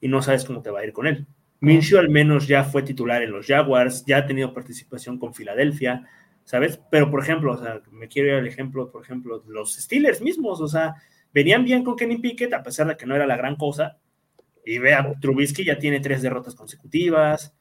y 0.00 0.08
no 0.08 0.20
sabes 0.20 0.44
cómo 0.44 0.60
te 0.60 0.70
va 0.70 0.80
a 0.80 0.84
ir 0.84 0.92
con 0.92 1.06
él. 1.06 1.26
Minshew 1.60 1.98
al 1.98 2.08
menos 2.08 2.46
ya 2.46 2.64
fue 2.64 2.82
titular 2.82 3.22
en 3.22 3.32
los 3.32 3.46
Jaguars, 3.46 4.04
ya 4.06 4.18
ha 4.18 4.26
tenido 4.26 4.52
participación 4.52 5.18
con 5.18 5.34
Filadelfia, 5.34 6.06
¿sabes? 6.44 6.80
Pero, 6.90 7.10
por 7.10 7.22
ejemplo, 7.22 7.52
o 7.52 7.56
sea, 7.56 7.80
me 7.90 8.08
quiero 8.08 8.28
ir 8.28 8.34
al 8.34 8.46
ejemplo, 8.46 8.90
por 8.90 9.02
ejemplo, 9.02 9.42
los 9.48 9.74
Steelers 9.74 10.20
mismos, 10.20 10.60
o 10.60 10.68
sea, 10.68 10.94
venían 11.32 11.64
bien 11.64 11.82
con 11.82 11.96
Kenny 11.96 12.18
Pickett, 12.18 12.52
a 12.52 12.62
pesar 12.62 12.86
de 12.88 12.96
que 12.96 13.06
no 13.06 13.14
era 13.14 13.26
la 13.26 13.36
gran 13.36 13.56
cosa, 13.56 13.98
y 14.64 14.78
vea, 14.78 15.12
Trubisky 15.20 15.64
ya 15.64 15.78
tiene 15.78 16.00
tres 16.00 16.22
derrotas 16.22 16.54
consecutivas, 16.54 17.54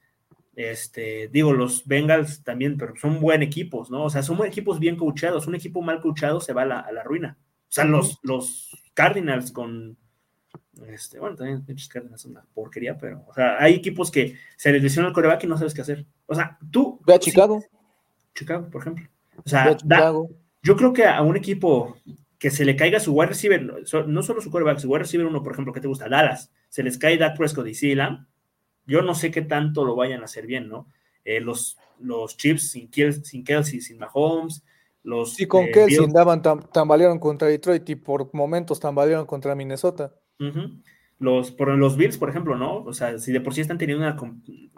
este, 0.56 1.28
digo, 1.28 1.52
los 1.54 1.86
Bengals 1.86 2.44
también, 2.44 2.78
pero 2.78 2.96
son 2.96 3.20
buen 3.20 3.44
equipos, 3.44 3.92
¿no? 3.92 4.06
O 4.06 4.10
sea, 4.10 4.24
son 4.24 4.44
equipos 4.46 4.80
bien 4.80 4.96
coachados, 4.96 5.48
un 5.48 5.56
equipo 5.56 5.82
mal 5.82 6.00
coachado 6.00 6.40
se 6.40 6.54
va 6.54 6.62
a 6.62 6.66
la, 6.66 6.80
a 6.80 6.92
la 6.92 7.04
ruina. 7.04 7.38
O 7.64 7.72
sea, 7.76 7.84
los, 7.84 8.20
los 8.24 8.70
Cardinals 8.94 9.52
con 9.52 9.98
este, 10.88 11.20
bueno, 11.20 11.36
también 11.36 11.64
pinches 11.66 11.88
Cardinals 11.88 12.22
son 12.22 12.32
una 12.32 12.46
porquería, 12.54 12.98
pero, 12.98 13.24
o 13.28 13.34
sea, 13.34 13.58
hay 13.60 13.74
equipos 13.74 14.12
que 14.12 14.38
se 14.58 14.72
les 14.72 14.84
lesiona 14.84 15.08
el 15.08 15.14
coreback 15.14 15.44
y 15.44 15.48
no 15.48 15.58
sabes 15.58 15.74
qué 15.74 15.82
hacer. 15.82 16.06
O 16.26 16.36
sea, 16.36 16.58
tú. 16.72 17.00
Ve 17.06 17.14
a 17.14 17.20
Chicago. 17.20 17.62
Sí, 17.62 17.68
Chicago, 18.36 18.70
por 18.70 18.82
ejemplo. 18.82 19.08
O 19.44 19.50
sea, 19.50 19.76
da, 19.84 20.14
yo 20.62 20.76
creo 20.76 20.94
que 20.94 21.06
a 21.06 21.22
un 21.22 21.38
equipo 21.38 21.96
que 22.40 22.52
se 22.52 22.66
le 22.66 22.76
caiga 22.76 23.00
su 23.00 23.14
wide 23.14 23.30
receiver, 23.30 23.62
no 24.08 24.24
solo 24.24 24.42
su 24.42 24.52
coreback, 24.52 24.80
su 24.80 24.90
wide 24.90 25.00
receiver 25.00 25.28
uno, 25.28 25.44
por 25.44 25.54
ejemplo, 25.54 25.74
que 25.74 25.82
te 25.82 25.88
gusta, 25.88 26.10
Dallas, 26.10 26.52
se 26.70 26.84
les 26.84 26.98
cae 26.98 27.18
Dak 27.18 27.38
Prescott 27.38 27.68
y 27.68 27.76
Sealam, 27.76 28.28
yo 28.86 29.02
no 29.02 29.16
sé 29.16 29.32
qué 29.32 29.42
tanto 29.42 29.86
lo 29.86 29.96
vayan 29.96 30.22
a 30.22 30.26
hacer 30.26 30.46
bien, 30.46 30.68
¿no? 30.68 30.88
Eh, 31.24 31.40
los, 31.40 31.78
los 32.00 32.38
Chips 32.38 32.70
sin, 32.72 32.92
sin 32.92 33.44
Kelsey, 33.44 33.82
sin 33.82 33.98
Mahomes, 33.98 34.64
los. 35.04 35.40
Y 35.40 35.48
con 35.48 35.66
eh, 35.66 35.72
Kelsey 35.72 36.04
andaban, 36.04 36.42
tam, 36.42 36.62
tambalearon 36.72 37.20
contra 37.20 37.48
Detroit 37.48 37.90
y 37.90 37.96
por 37.96 38.34
momentos 38.34 38.80
tambalearon 38.80 39.26
contra 39.26 39.56
Minnesota. 39.56 40.14
Uh 40.40 40.44
-huh. 40.46 40.82
Los, 41.18 41.52
por 41.52 41.70
los 41.70 41.96
Bills, 41.96 42.18
por 42.18 42.30
ejemplo, 42.30 42.58
¿no? 42.58 42.84
O 42.84 42.94
sea, 42.94 43.18
si 43.20 43.32
de 43.32 43.40
por 43.42 43.54
sí 43.54 43.62
están 43.62 43.78
teniendo 43.78 44.04
una, 44.06 44.18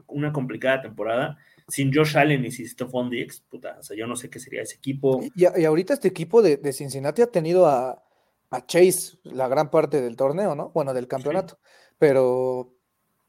una 0.07 0.31
complicada 0.31 0.81
temporada, 0.81 1.37
sin 1.67 1.93
Josh 1.93 2.15
Allen 2.17 2.45
y 2.45 2.51
sin 2.51 2.67
Stephon 2.67 3.09
Diggs, 3.09 3.41
puta, 3.41 3.77
o 3.79 3.83
sea, 3.83 3.97
yo 3.97 4.07
no 4.07 4.15
sé 4.15 4.29
qué 4.29 4.39
sería 4.39 4.61
ese 4.61 4.75
equipo. 4.75 5.21
Y, 5.35 5.43
y 5.43 5.65
ahorita 5.65 5.93
este 5.93 6.07
equipo 6.07 6.41
de, 6.41 6.57
de, 6.57 6.73
Cincinnati 6.73 7.21
ha 7.21 7.27
tenido 7.31 7.65
a, 7.65 8.03
a, 8.51 8.65
Chase 8.65 9.17
la 9.23 9.47
gran 9.47 9.69
parte 9.69 10.01
del 10.01 10.15
torneo, 10.15 10.55
¿no? 10.55 10.69
Bueno, 10.69 10.93
del 10.93 11.07
campeonato, 11.07 11.55
sí. 11.55 11.95
pero 11.97 12.73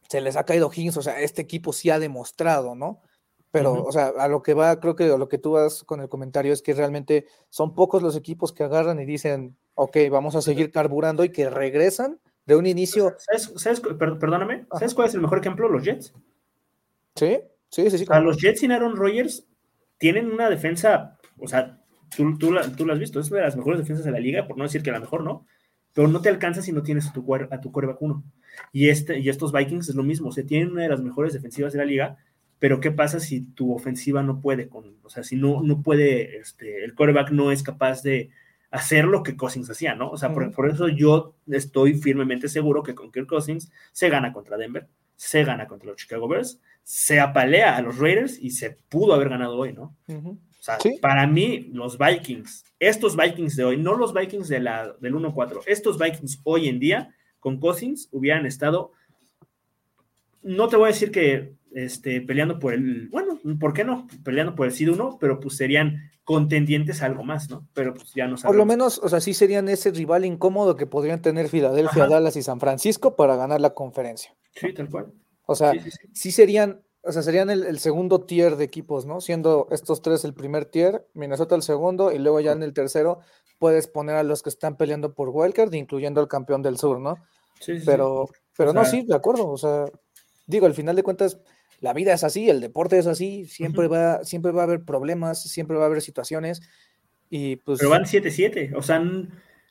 se 0.09 0.21
les 0.21 0.37
ha 0.37 0.45
caído 0.45 0.71
Higgins, 0.73 0.97
o 0.97 1.03
sea, 1.03 1.21
este 1.21 1.43
equipo 1.43 1.73
sí 1.73 1.91
ha 1.91 1.99
demostrado, 1.99 2.75
¿no? 2.75 3.03
Pero, 3.51 3.73
uh 3.73 3.77
-huh. 3.77 3.89
o 3.89 3.93
sea, 3.93 4.13
a 4.19 4.29
lo 4.29 4.43
que 4.43 4.55
va, 4.55 4.79
creo 4.79 4.95
que 4.95 5.05
a 5.05 5.17
lo 5.17 5.29
que 5.29 5.39
tú 5.39 5.53
vas 5.53 5.83
con 5.83 6.01
el 6.01 6.09
comentario 6.09 6.53
es 6.53 6.63
que 6.63 6.75
realmente 6.75 7.27
son 7.49 7.75
pocos 7.75 8.03
los 8.03 8.17
equipos 8.17 8.53
que 8.53 8.63
agarran 8.65 9.01
y 9.01 9.07
dicen, 9.07 9.57
ok, 9.79 9.97
vamos 10.11 10.35
a 10.35 10.43
seguir 10.43 10.73
carburando 10.73 11.23
y 11.23 11.31
que 11.31 11.49
regresan 11.49 12.19
de 12.47 12.57
un 12.57 12.67
inicio. 12.67 13.15
¿Sabes, 13.19 13.53
sabes 13.57 13.81
perdóname, 13.81 14.67
¿sabes 14.73 14.93
cuál 14.93 15.07
es 15.07 15.15
el 15.15 15.21
mejor 15.21 15.39
ejemplo? 15.39 15.69
Los 15.69 15.85
Jets. 15.85 16.13
Sí, 17.15 17.39
sí, 17.71 17.89
sí. 17.89 17.99
sí 17.99 18.05
sea, 18.05 18.21
los 18.21 18.39
Jets 18.39 18.61
sin 18.61 18.73
Aaron 18.73 18.97
Rodgers 18.97 19.47
tienen 19.97 20.33
una 20.33 20.51
defensa, 20.51 21.17
o 21.39 21.47
sea, 21.47 21.81
tú, 22.17 22.37
tú, 22.37 22.51
la, 22.51 22.63
tú 22.75 22.87
la 22.87 22.95
has 22.95 22.99
visto, 22.99 23.21
es 23.21 23.31
de 23.31 23.41
las 23.41 23.57
mejores 23.57 23.79
defensas 23.79 24.05
de 24.05 24.11
la 24.11 24.19
liga, 24.19 24.49
por 24.49 24.57
no 24.59 24.65
decir 24.65 24.83
que 24.83 24.91
la 24.91 24.99
mejor, 24.99 25.23
¿no? 25.23 25.47
Pero 25.93 26.09
no 26.09 26.21
te 26.21 26.29
alcanza 26.29 26.61
si 26.61 26.73
no 26.73 26.83
tienes 26.83 27.07
a 27.07 27.13
tu, 27.13 27.25
a 27.33 27.61
tu 27.61 27.71
quarterback 27.71 28.03
uno. 28.03 28.25
Y, 28.73 28.89
este, 28.89 29.21
y 29.21 29.29
estos 29.29 29.53
Vikings 29.53 29.91
es 29.91 29.95
lo 29.95 30.03
mismo, 30.03 30.31
o 30.31 30.33
sea, 30.33 30.45
tienen 30.45 30.73
una 30.73 30.83
de 30.83 30.89
las 30.89 31.03
mejores 31.03 31.35
defensivas 31.35 31.73
de 31.73 31.79
la 31.79 31.85
liga, 31.85 32.17
pero 32.59 32.81
¿qué 32.81 32.91
pasa 32.91 33.21
si 33.21 33.43
tu 33.53 33.73
ofensiva 33.73 34.25
no 34.25 34.41
puede 34.41 34.69
con, 34.69 34.97
o 35.05 35.09
sea, 35.09 35.23
si 35.23 35.37
no, 35.37 35.63
no 35.63 35.83
puede, 35.83 36.39
este, 36.39 36.85
el 36.85 36.97
quarterback 36.97 37.31
no 37.31 37.53
es 37.53 37.63
capaz 37.63 38.03
de 38.03 38.31
hacer 38.71 39.05
lo 39.05 39.23
que 39.23 39.37
Cousins 39.37 39.71
hacía, 39.71 39.95
¿no? 39.95 40.11
O 40.11 40.17
sea, 40.17 40.33
por, 40.33 40.51
por, 40.53 40.71
eso 40.71 40.89
yo 40.89 41.35
estoy 41.47 41.95
firmemente 41.95 42.49
seguro 42.49 42.83
que 42.83 42.95
con 42.95 43.11
Kirk 43.11 43.27
Cousins 43.27 43.71
se 43.93 44.09
gana 44.09 44.33
contra 44.33 44.57
Denver, 44.57 44.89
se 45.17 45.45
gana 45.45 45.67
contra 45.67 45.89
los 45.89 45.97
Chicago 45.97 46.29
Bears, 46.29 46.61
se 46.83 47.21
apalea 47.21 47.77
a 47.77 47.83
los 47.83 47.99
Raiders 47.99 48.39
y 48.39 48.51
se 48.51 48.79
pudo 48.89 49.15
haber 49.15 49.31
ganado 49.31 49.57
hoy, 49.57 49.73
¿no? 49.73 49.97
Uh 50.07 50.15
-huh. 50.15 50.39
O 50.39 50.63
sea, 50.63 50.79
¿Sí? 50.81 50.99
para 51.01 51.27
mí, 51.27 51.71
los 51.73 51.99
Vikings, 51.99 52.65
estos 52.79 53.17
Vikings 53.17 53.57
de 53.57 53.65
hoy, 53.65 53.77
no 53.77 53.95
los 53.95 54.13
Vikings 54.13 54.49
de 54.49 54.61
la, 54.61 54.93
del 55.01 55.15
1-4, 55.15 55.63
estos 55.67 55.99
Vikings 55.99 56.41
hoy 56.45 56.69
en 56.69 56.81
día, 56.81 57.15
con 57.39 57.61
Cousins, 57.61 58.09
hubieran 58.11 58.45
estado, 58.45 58.93
no 60.43 60.69
te 60.69 60.77
voy 60.77 60.87
a 60.87 60.93
decir 60.93 61.11
que 61.11 61.55
este, 61.73 62.21
peleando 62.21 62.59
por 62.59 62.75
el, 62.75 63.09
bueno, 63.09 63.39
¿por 63.61 63.73
qué 63.73 63.85
no? 63.85 64.09
Peleando 64.25 64.55
por 64.55 64.67
el 64.67 64.73
SID 64.73 64.91
1, 64.91 65.19
pero 65.21 65.41
pues 65.41 65.57
serían 65.57 66.11
contendientes 66.29 67.01
a 67.01 67.07
algo 67.07 67.25
más, 67.25 67.49
¿no? 67.49 67.67
Pero 67.73 67.95
pues 67.95 68.13
ya 68.13 68.27
no 68.27 68.37
sabemos. 68.37 68.55
Por 68.55 68.57
lo 68.57 68.67
menos, 68.67 69.01
o 69.03 69.09
sea, 69.09 69.19
sí 69.19 69.33
serían 69.33 69.67
ese 69.71 69.91
rival 69.93 70.27
incómodo 70.27 70.77
que 70.77 70.85
podrían 70.85 71.23
tener 71.23 71.49
Filadelfia, 71.49 72.03
Ajá. 72.03 72.17
Dallas 72.17 72.37
y 72.37 72.43
San 72.43 72.61
Francisco 72.61 73.17
para 73.17 73.35
ganar 73.35 73.63
la 73.63 73.71
conferencia. 73.71 74.37
Sí, 74.55 74.75
tal 74.75 74.91
cual. 74.91 75.11
O 75.47 75.55
sea, 75.55 75.73
sí, 75.73 75.81
sí, 75.81 75.91
sí. 75.91 76.09
sí 76.13 76.33
serían, 76.33 76.83
o 77.01 77.13
sea, 77.13 77.23
serían 77.23 77.49
el, 77.49 77.65
el, 77.65 77.79
segundo 77.79 78.27
tier 78.27 78.57
de 78.57 78.65
equipos, 78.65 79.07
¿no? 79.07 79.23
Siendo 79.23 79.69
estos 79.71 80.03
tres 80.03 80.23
el 80.27 80.35
primer 80.35 80.67
tier, 80.67 81.09
Minnesota 81.15 81.55
el 81.55 81.63
segundo, 81.63 82.13
y 82.13 82.19
luego 82.19 82.41
ya 82.41 82.53
en 82.53 82.63
el 82.63 82.75
tercero 82.75 83.21
puedes 83.59 83.89
poner 83.89 84.17
a 84.17 84.23
los 84.23 84.43
que 84.43 84.51
están 84.51 84.77
peleando 84.77 85.15
por 85.15 85.31
Wildcard, 85.31 85.73
incluyendo 85.73 86.21
al 86.21 86.29
campeón 86.29 86.61
del 86.61 86.77
sur, 86.77 87.01
¿no? 87.01 87.15
Sí, 87.59 87.79
pero, 87.87 88.29
pero 88.55 88.73
o 88.73 88.73
sea, 88.75 88.83
no, 88.83 88.87
sí, 88.87 89.03
de 89.07 89.15
acuerdo. 89.15 89.49
O 89.49 89.57
sea, 89.57 89.87
digo, 90.47 90.67
al 90.67 90.75
final 90.75 90.95
de 90.95 91.03
cuentas, 91.03 91.39
la 91.81 91.93
vida 91.93 92.13
es 92.13 92.25
así, 92.25 92.49
el 92.49 92.61
deporte 92.61 92.99
es 92.99 93.07
así, 93.07 93.45
siempre, 93.47 93.87
uh 93.87 93.91
-huh. 93.91 94.19
va, 94.19 94.25
siempre 94.25 94.53
va 94.53 94.63
a 94.63 94.65
haber 94.65 94.83
problemas, 94.83 95.43
siempre 95.43 95.77
va 95.77 95.85
a 95.85 95.87
haber 95.87 96.03
situaciones. 96.03 96.61
Y 97.31 97.57
pues. 97.57 97.79
Pero 97.79 97.91
van 97.91 98.05
7-7, 98.05 98.73
o 98.75 98.83
sea, 98.83 99.03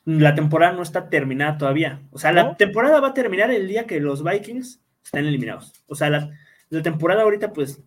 la 0.04 0.34
temporada 0.34 0.72
no 0.72 0.82
está 0.82 1.10
terminada 1.10 1.58
todavía. 1.58 2.02
O 2.10 2.18
sea, 2.18 2.32
¿No? 2.32 2.42
la 2.42 2.56
temporada 2.56 3.00
va 3.00 3.08
a 3.08 3.14
terminar 3.14 3.50
el 3.50 3.68
día 3.68 3.86
que 3.86 4.00
los 4.00 4.24
Vikings 4.24 4.80
estén 5.04 5.26
eliminados. 5.26 5.72
O 5.86 5.94
sea, 5.94 6.08
la, 6.10 6.30
la 6.70 6.82
temporada 6.82 7.22
ahorita, 7.22 7.52
pues, 7.52 7.82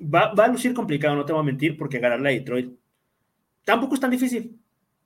va, 0.00 0.32
va, 0.34 0.44
a 0.44 0.48
lucir 0.48 0.74
complicado, 0.74 1.16
no 1.16 1.24
te 1.24 1.32
voy 1.32 1.40
a 1.40 1.44
mentir, 1.44 1.76
porque 1.76 1.98
ganarle 1.98 2.28
a 2.28 2.32
Detroit 2.32 2.72
tampoco 3.64 3.94
es 3.94 4.00
tan 4.00 4.10
difícil, 4.10 4.58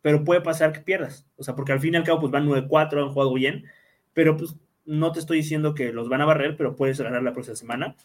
pero 0.02 0.24
puede 0.24 0.40
pasar 0.40 0.72
que 0.72 0.80
pierdas. 0.80 1.26
O 1.36 1.42
sea, 1.42 1.54
porque 1.54 1.72
al 1.72 1.80
fin 1.80 1.94
y 1.94 1.96
al 1.96 2.04
cabo, 2.04 2.20
pues 2.20 2.32
van 2.32 2.46
9-4, 2.46 3.02
han 3.02 3.12
jugado 3.12 3.34
bien, 3.34 3.64
pero 4.12 4.36
pues 4.36 4.54
no 4.84 5.12
te 5.12 5.20
estoy 5.20 5.38
diciendo 5.38 5.74
que 5.74 5.92
los 5.92 6.08
van 6.08 6.20
a 6.20 6.26
barrer, 6.26 6.56
pero 6.56 6.76
puedes 6.76 7.00
ganar 7.00 7.22
la 7.22 7.32
próxima 7.32 7.56
semana 7.56 7.96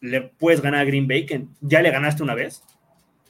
le 0.00 0.22
puedes 0.22 0.60
ganar 0.60 0.80
a 0.80 0.84
Green 0.84 1.08
Bay, 1.08 1.26
que 1.26 1.46
ya 1.60 1.82
le 1.82 1.90
ganaste 1.90 2.22
una 2.22 2.34
vez. 2.34 2.62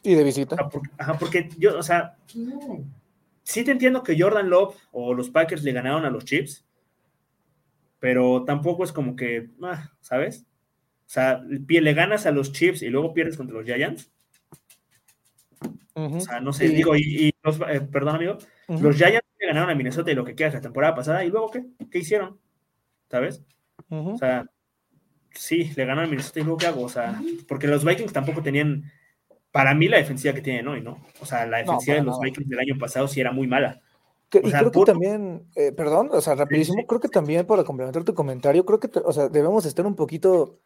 Y 0.02 0.14
de 0.14 0.24
visita. 0.24 0.54
Ajá 0.54 0.68
porque, 0.68 0.90
ajá, 0.98 1.18
porque 1.18 1.48
yo, 1.58 1.78
o 1.78 1.82
sea, 1.82 2.16
sí 3.42 3.64
te 3.64 3.70
entiendo 3.70 4.02
que 4.02 4.18
Jordan 4.18 4.48
Love 4.48 4.76
o 4.92 5.14
los 5.14 5.30
Packers 5.30 5.62
le 5.64 5.72
ganaron 5.72 6.04
a 6.04 6.10
los 6.10 6.24
Chips, 6.24 6.64
pero 7.98 8.44
tampoco 8.44 8.84
es 8.84 8.92
como 8.92 9.16
que, 9.16 9.50
ah, 9.62 9.90
¿sabes? 10.00 10.46
O 11.06 11.10
sea, 11.10 11.42
le 11.42 11.94
ganas 11.94 12.26
a 12.26 12.30
los 12.30 12.52
Chips 12.52 12.82
y 12.82 12.88
luego 12.88 13.12
pierdes 13.12 13.36
contra 13.36 13.56
los 13.56 13.64
Giants. 13.64 14.10
Uh 15.94 16.02
-huh. 16.02 16.16
O 16.18 16.20
sea, 16.20 16.40
no 16.40 16.52
sé, 16.52 16.66
y... 16.66 16.74
digo, 16.74 16.94
y, 16.94 17.00
y 17.00 17.34
los, 17.42 17.58
eh, 17.68 17.80
perdón, 17.80 18.16
amigo, 18.16 18.38
uh 18.68 18.74
-huh. 18.74 18.80
los 18.80 18.96
Giants 18.96 19.26
le 19.40 19.46
ganaron 19.48 19.70
a 19.70 19.74
Minnesota 19.74 20.12
y 20.12 20.14
lo 20.14 20.24
que 20.24 20.36
queda 20.36 20.50
la 20.52 20.60
temporada 20.60 20.94
pasada, 20.94 21.24
y 21.24 21.30
luego, 21.30 21.50
¿qué? 21.50 21.64
¿Qué 21.90 21.98
hicieron? 21.98 22.38
¿Sabes? 23.10 23.42
Uh 23.88 23.96
-huh. 23.96 24.14
O 24.14 24.18
sea, 24.18 24.46
sí, 25.38 25.72
le 25.76 25.84
ganaron 25.84 26.04
a 26.04 26.06
Minnesota 26.08 26.40
y 26.40 26.42
luego 26.42 26.58
qué 26.58 26.66
hago, 26.66 26.82
o 26.82 26.88
sea, 26.88 27.20
porque 27.46 27.66
los 27.66 27.84
Vikings 27.84 28.12
tampoco 28.12 28.42
tenían, 28.42 28.90
para 29.50 29.74
mí, 29.74 29.88
la 29.88 29.96
defensiva 29.96 30.34
que 30.34 30.42
tienen 30.42 30.68
hoy, 30.68 30.82
¿no? 30.82 30.98
O 31.20 31.26
sea, 31.26 31.46
la 31.46 31.58
defensiva 31.58 31.96
no, 31.96 32.00
de 32.00 32.06
los 32.06 32.16
nada. 32.16 32.24
Vikings 32.24 32.48
del 32.48 32.58
año 32.58 32.78
pasado 32.78 33.08
sí 33.08 33.20
era 33.20 33.32
muy 33.32 33.46
mala. 33.46 33.80
Que, 34.28 34.40
y 34.44 34.50
sea, 34.50 34.60
creo 34.60 34.72
que 34.72 34.84
también, 34.84 35.46
eh, 35.56 35.72
perdón, 35.72 36.10
o 36.12 36.20
sea, 36.20 36.34
rapidísimo, 36.34 36.76
sí, 36.76 36.82
sí. 36.82 36.86
creo 36.86 37.00
que 37.00 37.08
también 37.08 37.46
para 37.46 37.64
complementar 37.64 38.04
tu 38.04 38.14
comentario, 38.14 38.66
creo 38.66 38.78
que, 38.78 38.90
o 39.02 39.12
sea, 39.12 39.28
debemos 39.28 39.64
estar 39.64 39.86
un 39.86 39.94
poquito 39.94 40.58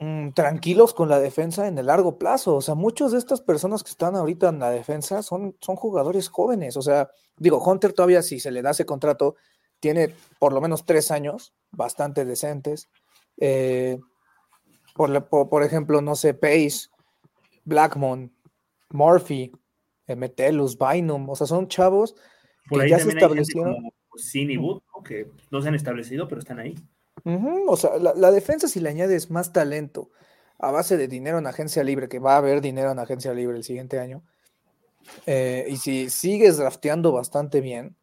mmm, 0.00 0.30
tranquilos 0.30 0.94
con 0.94 1.08
la 1.08 1.20
defensa 1.20 1.68
en 1.68 1.78
el 1.78 1.86
largo 1.86 2.18
plazo. 2.18 2.56
O 2.56 2.60
sea, 2.60 2.74
muchas 2.74 3.12
de 3.12 3.18
estas 3.18 3.40
personas 3.40 3.84
que 3.84 3.90
están 3.90 4.16
ahorita 4.16 4.48
en 4.48 4.58
la 4.58 4.70
defensa 4.70 5.22
son, 5.22 5.56
son 5.60 5.76
jugadores 5.76 6.28
jóvenes. 6.28 6.76
O 6.76 6.82
sea, 6.82 7.08
digo, 7.36 7.62
Hunter 7.62 7.92
todavía 7.92 8.22
si 8.22 8.40
se 8.40 8.50
le 8.50 8.62
da 8.62 8.70
ese 8.70 8.86
contrato, 8.86 9.36
tiene 9.80 10.14
por 10.38 10.52
lo 10.52 10.60
menos 10.60 10.84
tres 10.84 11.10
años 11.10 11.54
bastante 11.70 12.24
decentes. 12.24 12.88
Eh, 13.38 13.98
por, 14.94 15.28
por, 15.28 15.48
por, 15.48 15.62
ejemplo, 15.62 16.00
no 16.00 16.14
sé, 16.14 16.34
Pace, 16.34 16.88
Blackmon, 17.64 18.32
Murphy, 18.90 19.52
eh, 20.06 20.16
Metellus, 20.16 20.78
Bynum, 20.78 21.28
o 21.28 21.36
sea, 21.36 21.46
son 21.46 21.68
chavos 21.68 22.14
por 22.68 22.82
que 22.82 22.90
ya 22.90 22.98
se 22.98 23.08
establecieron. 23.08 23.90
Sin 24.16 24.50
y 24.50 24.56
Wood, 24.56 24.82
que 25.04 25.28
no 25.50 25.60
se 25.60 25.68
han 25.68 25.74
establecido, 25.74 26.28
pero 26.28 26.38
están 26.38 26.60
ahí. 26.60 26.74
Uh 27.24 27.30
-huh, 27.30 27.64
o 27.66 27.76
sea, 27.76 27.98
la, 27.98 28.14
la, 28.14 28.30
defensa, 28.30 28.68
si 28.68 28.80
le 28.80 28.88
añades 28.88 29.30
más 29.30 29.52
talento 29.52 30.10
a 30.58 30.70
base 30.70 30.96
de 30.96 31.08
dinero 31.08 31.38
en 31.38 31.46
agencia 31.46 31.82
libre, 31.82 32.08
que 32.08 32.20
va 32.20 32.34
a 32.34 32.38
haber 32.38 32.60
dinero 32.60 32.92
en 32.92 32.98
agencia 32.98 33.34
libre 33.34 33.56
el 33.56 33.64
siguiente 33.64 33.98
año, 33.98 34.22
eh, 35.26 35.66
y 35.68 35.76
si 35.76 36.10
sigues 36.10 36.56
drafteando 36.56 37.12
bastante 37.12 37.60
bien, 37.60 37.96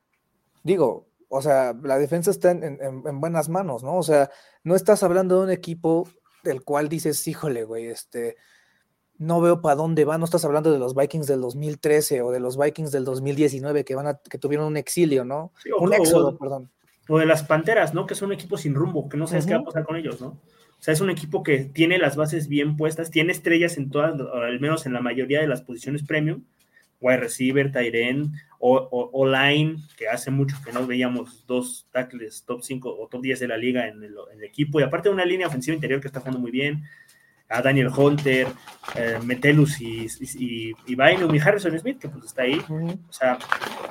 digo, 0.64 1.08
o 1.34 1.42
sea, 1.42 1.74
la 1.84 1.98
defensa 1.98 2.30
está 2.30 2.52
en, 2.52 2.64
en- 2.64 2.80
en 3.06 3.20
buenas 3.22 3.48
manos, 3.50 3.84
¿no? 3.84 3.96
O 3.98 4.04
sea, 4.04 4.30
no 4.64 4.76
estás 4.76 5.02
hablando 5.04 5.38
de 5.40 5.46
un 5.46 5.52
equipo 5.52 6.08
del 6.44 6.64
cual 6.64 6.90
dices, 6.90 7.28
híjole, 7.28 7.64
güey, 7.64 7.86
este, 7.88 8.36
no 9.18 9.40
veo 9.40 9.62
para 9.62 9.76
dónde 9.76 10.04
va, 10.06 10.18
no 10.18 10.26
estás 10.26 10.44
hablando 10.46 10.72
de 10.72 10.80
los 10.80 10.96
Vikings 10.96 11.28
del 11.28 11.42
2013 11.42 12.22
o 12.22 12.32
de 12.32 12.40
los 12.40 12.58
Vikings 12.58 12.92
del 12.92 13.06
2019 13.06 13.86
que 13.86 13.96
van 13.96 14.08
a, 14.08 14.16
que 14.30 14.38
tuvieron 14.38 14.66
un 14.68 14.78
exilio, 14.78 15.24
¿no? 15.24 15.52
Sí, 15.64 15.70
un 15.80 15.94
éxodo, 15.94 16.38
perdón. 16.38 16.70
O 17.08 17.18
de 17.18 17.26
las 17.26 17.44
Panteras, 17.44 17.94
¿no? 17.94 18.06
Que 18.06 18.16
son 18.16 18.28
un 18.28 18.34
equipo 18.34 18.58
sin 18.58 18.74
rumbo, 18.76 19.08
que 19.10 19.18
no 19.18 19.28
sabes 19.28 19.46
qué 19.46 19.54
va 19.54 19.60
a 19.62 19.64
pasar 19.66 19.86
con 19.86 19.96
ellos, 19.96 20.20
¿no? 20.22 20.28
O 20.30 20.84
sea, 20.84 20.94
es 20.94 21.02
un 21.02 21.12
equipo 21.12 21.44
que 21.44 21.60
tiene 21.66 22.00
las 22.00 22.16
bases 22.16 22.48
bien 22.48 22.76
puestas, 22.76 23.12
tiene 23.12 23.32
estrellas 23.32 23.78
en 23.78 23.92
todas, 23.92 24.16
al 24.20 24.60
menos 24.60 24.86
en 24.88 24.94
la 24.94 25.02
mayoría 25.02 25.40
de 25.40 25.48
las 25.48 25.62
posiciones 25.62 26.04
premium, 26.04 26.44
wide 27.00 27.18
receiver, 27.18 27.72
tight 27.72 27.94
end, 28.62 28.64
o, 28.64 28.78
o, 28.91 29.09
o 29.14 29.28
line, 29.28 29.78
que 29.97 30.07
hace 30.07 30.32
mucho 30.32 30.55
que 30.64 30.72
no 30.72 30.86
veíamos 30.86 31.45
dos 31.47 31.88
tackles 31.91 32.43
top 32.45 32.62
5 32.62 32.89
o 32.89 33.07
top 33.07 33.22
10 33.22 33.39
de 33.39 33.47
la 33.47 33.57
liga 33.57 33.88
en 33.88 34.03
el, 34.03 34.16
en 34.32 34.38
el 34.38 34.43
equipo, 34.43 34.80
y 34.80 34.84
aparte 34.84 35.09
una 35.09 35.26
línea 35.26 35.47
ofensiva 35.47 35.76
interior 35.76 35.99
que 35.99 36.07
está 36.07 36.20
jugando 36.20 36.39
muy 36.39 36.51
bien, 36.51 36.84
a 37.51 37.62
Daniel 37.62 37.89
Hunter, 37.95 38.47
eh, 38.95 39.20
Metelus 39.24 39.82
y, 39.82 40.07
y, 40.39 40.74
y 40.88 40.95
Bynum 40.95 41.36
y 41.36 41.39
Harrison 41.39 41.78
Smith, 41.78 41.99
que 41.99 42.07
pues 42.07 42.26
está 42.26 42.43
ahí. 42.43 42.62
O 42.70 43.12
sea, 43.14 43.38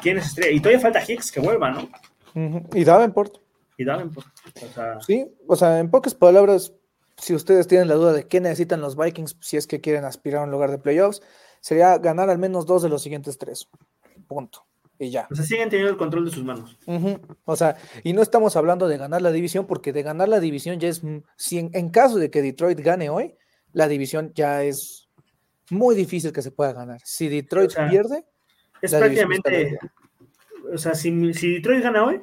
tienes 0.00 0.26
estrella. 0.26 0.50
Y 0.50 0.60
todavía 0.60 0.80
falta 0.80 1.02
Hicks 1.06 1.30
que 1.30 1.40
vuelva, 1.40 1.70
¿no? 1.70 1.88
ujú. 2.34 2.66
Y 2.72 2.84
Davenport. 2.84 3.36
Y 3.76 3.84
Davenport. 3.84 4.26
O 4.62 4.74
sea, 4.74 5.00
Sí, 5.02 5.26
o 5.46 5.56
sea, 5.56 5.78
en 5.78 5.90
pocas 5.90 6.14
palabras, 6.14 6.72
si 7.18 7.34
ustedes 7.34 7.68
tienen 7.68 7.88
la 7.88 7.96
duda 7.96 8.14
de 8.14 8.26
qué 8.26 8.40
necesitan 8.40 8.80
los 8.80 8.96
Vikings 8.96 9.36
si 9.40 9.58
es 9.58 9.66
que 9.66 9.82
quieren 9.82 10.06
aspirar 10.06 10.40
a 10.40 10.44
un 10.44 10.50
lugar 10.50 10.70
de 10.70 10.78
playoffs, 10.78 11.20
sería 11.60 11.98
ganar 11.98 12.30
al 12.30 12.38
menos 12.38 12.64
dos 12.64 12.82
de 12.82 12.88
los 12.88 13.02
siguientes 13.02 13.36
tres. 13.36 13.68
Punto. 14.30 14.64
Y 14.96 15.10
ya. 15.10 15.26
o 15.28 15.34
sea, 15.34 15.44
siguen 15.44 15.70
teniendo 15.70 15.90
el 15.90 15.96
control 15.96 16.26
de 16.26 16.30
sus 16.30 16.44
manos. 16.44 16.78
O 17.44 17.56
sea, 17.56 17.76
y 18.04 18.12
no 18.12 18.22
estamos 18.22 18.54
hablando 18.54 18.86
de 18.86 18.96
ganar 18.96 19.20
la 19.22 19.32
división, 19.32 19.66
porque 19.66 19.92
de 19.92 20.04
ganar 20.04 20.28
la 20.28 20.38
división 20.38 20.78
ya 20.78 20.88
es, 20.88 21.02
mm, 21.02 21.16
si 21.36 21.58
en, 21.58 21.70
en 21.72 21.88
caso 21.88 22.18
de 22.18 22.30
que 22.30 22.42
Detroit 22.42 22.78
gane 22.78 23.10
hoy, 23.10 23.34
la 23.72 23.88
división 23.88 24.30
ya 24.34 24.62
es 24.62 25.08
muy 25.70 25.96
difícil 25.96 26.32
que 26.32 26.42
se 26.42 26.52
pueda 26.52 26.72
ganar. 26.72 27.00
Si 27.02 27.28
Detroit 27.28 27.70
O 27.70 27.72
sea, 27.72 27.88
pierde, 27.88 28.24
Es 28.80 28.94
prácticamente. 28.94 29.78
O 30.72 30.78
sea, 30.78 30.94
si, 30.94 31.34
si 31.34 31.54
Detroit 31.54 31.82
gana 31.82 32.04
hoy, 32.04 32.20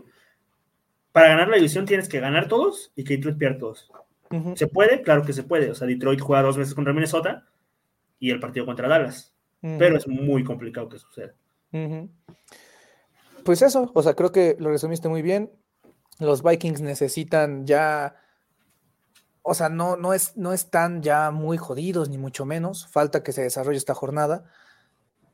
para 1.12 1.28
ganar 1.28 1.50
la 1.50 1.58
división 1.58 1.86
tienes 1.86 2.08
que 2.08 2.22
ganar 2.22 2.48
todos 2.48 2.94
y 2.96 3.04
que 3.04 3.16
Detroit 3.18 3.38
pierda 3.38 3.58
todos. 3.58 3.92
¿Se 4.56 4.68
puede? 4.68 5.02
Claro 5.02 5.26
que 5.26 5.34
se 5.34 5.44
puede. 5.44 5.72
O 5.72 5.76
sea, 5.76 5.88
Detroit 5.88 6.22
juega 6.22 6.44
dos 6.44 6.58
veces 6.58 6.74
contra 6.74 6.94
Minnesota 6.94 7.46
y 8.18 8.30
el 8.30 8.40
partido 8.40 8.66
contra 8.66 8.88
Dallas. 8.88 9.34
Pero 9.60 9.98
es 9.98 10.08
muy 10.08 10.44
complicado 10.46 10.88
que 10.88 11.00
suceda. 11.00 11.34
Pues 13.44 13.62
eso, 13.62 13.92
o 13.94 14.04
sea, 14.04 14.14
creo 14.14 14.32
que 14.32 14.56
lo 14.60 14.70
resumiste 14.70 15.08
muy 15.10 15.22
bien. 15.22 15.52
Los 16.20 16.44
Vikings 16.44 16.82
necesitan 16.82 17.66
ya, 17.66 18.16
o 19.42 19.54
sea, 19.54 19.70
no, 19.70 19.96
no, 19.96 20.14
es, 20.14 20.36
no 20.36 20.52
están 20.52 21.02
ya 21.02 21.32
muy 21.32 21.58
jodidos, 21.58 22.10
ni 22.10 22.18
mucho 22.18 22.46
menos. 22.46 22.88
Falta 22.88 23.24
que 23.24 23.32
se 23.32 23.44
desarrolle 23.44 23.78
esta 23.78 23.94
jornada. 23.94 24.46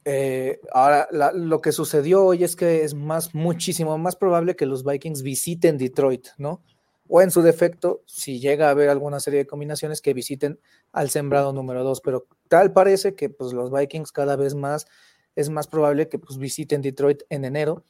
Eh, 0.06 0.60
ahora, 0.74 1.08
lo 1.34 1.62
que 1.62 1.72
sucedió 1.72 2.26
hoy 2.26 2.44
es 2.44 2.56
que 2.56 2.84
es 2.84 2.94
más, 2.94 3.34
muchísimo 3.34 3.98
más 3.98 4.16
probable 4.16 4.56
que 4.56 4.66
los 4.66 4.84
Vikings 4.84 5.24
visiten 5.24 5.78
Detroit, 5.78 6.28
¿no? 6.38 6.62
O 7.08 7.22
en 7.22 7.32
su 7.32 7.42
defecto, 7.42 8.02
si 8.06 8.40
llega 8.40 8.68
a 8.68 8.72
haber 8.72 8.90
alguna 8.90 9.20
serie 9.20 9.40
de 9.40 9.48
combinaciones, 9.48 10.02
que 10.02 10.14
visiten 10.14 10.60
al 10.92 11.10
sembrado 11.10 11.54
número 11.54 11.84
2. 11.84 12.02
Pero 12.02 12.28
tal 12.48 12.74
parece 12.74 13.16
que 13.16 13.30
pues, 13.30 13.54
los 13.54 13.72
Vikings 13.72 14.12
cada 14.12 14.36
vez 14.36 14.56
más 14.56 14.88
es 15.36 15.50
más 15.50 15.68
probable 15.68 16.10
que 16.10 16.20
pues, 16.20 16.38
visiten 16.38 16.82
Detroit 16.82 17.24
en 17.30 17.46
enero. 17.46 17.84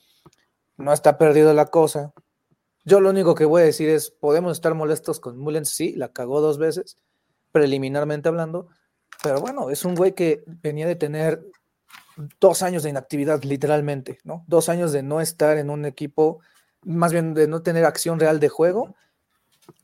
No 0.78 0.94
está 0.94 1.18
perdido 1.18 1.54
la 1.54 1.68
cosa. 1.68 2.14
Yo 2.86 3.00
lo 3.00 3.10
único 3.10 3.36
que 3.36 3.46
voy 3.46 3.62
a 3.62 3.66
decir 3.66 3.90
es, 3.90 4.12
podemos 4.12 4.54
estar 4.54 4.74
molestos 4.74 5.20
con 5.20 5.38
Mullens, 5.38 5.70
sí, 5.70 5.94
la 5.94 6.12
cagó 6.12 6.42
dos 6.42 6.58
veces, 6.58 6.98
preliminarmente 7.52 8.28
hablando, 8.28 8.68
pero 9.22 9.40
bueno, 9.40 9.70
es 9.70 9.86
un 9.86 9.96
güey 9.96 10.14
que 10.14 10.44
venía 10.46 10.86
de 10.86 10.96
tener 10.96 11.46
dos 12.40 12.62
años 12.62 12.84
de 12.84 12.90
inactividad, 12.90 13.42
literalmente, 13.44 14.20
¿no? 14.24 14.44
Dos 14.48 14.68
años 14.68 14.92
de 14.92 15.02
no 15.02 15.22
estar 15.22 15.58
en 15.58 15.70
un 15.70 15.86
equipo, 15.86 16.40
más 16.84 17.14
bien 17.14 17.34
de 17.34 17.48
no 17.48 17.62
tener 17.62 17.86
acción 17.86 18.20
real 18.20 18.40
de 18.42 18.50
juego, 18.50 18.96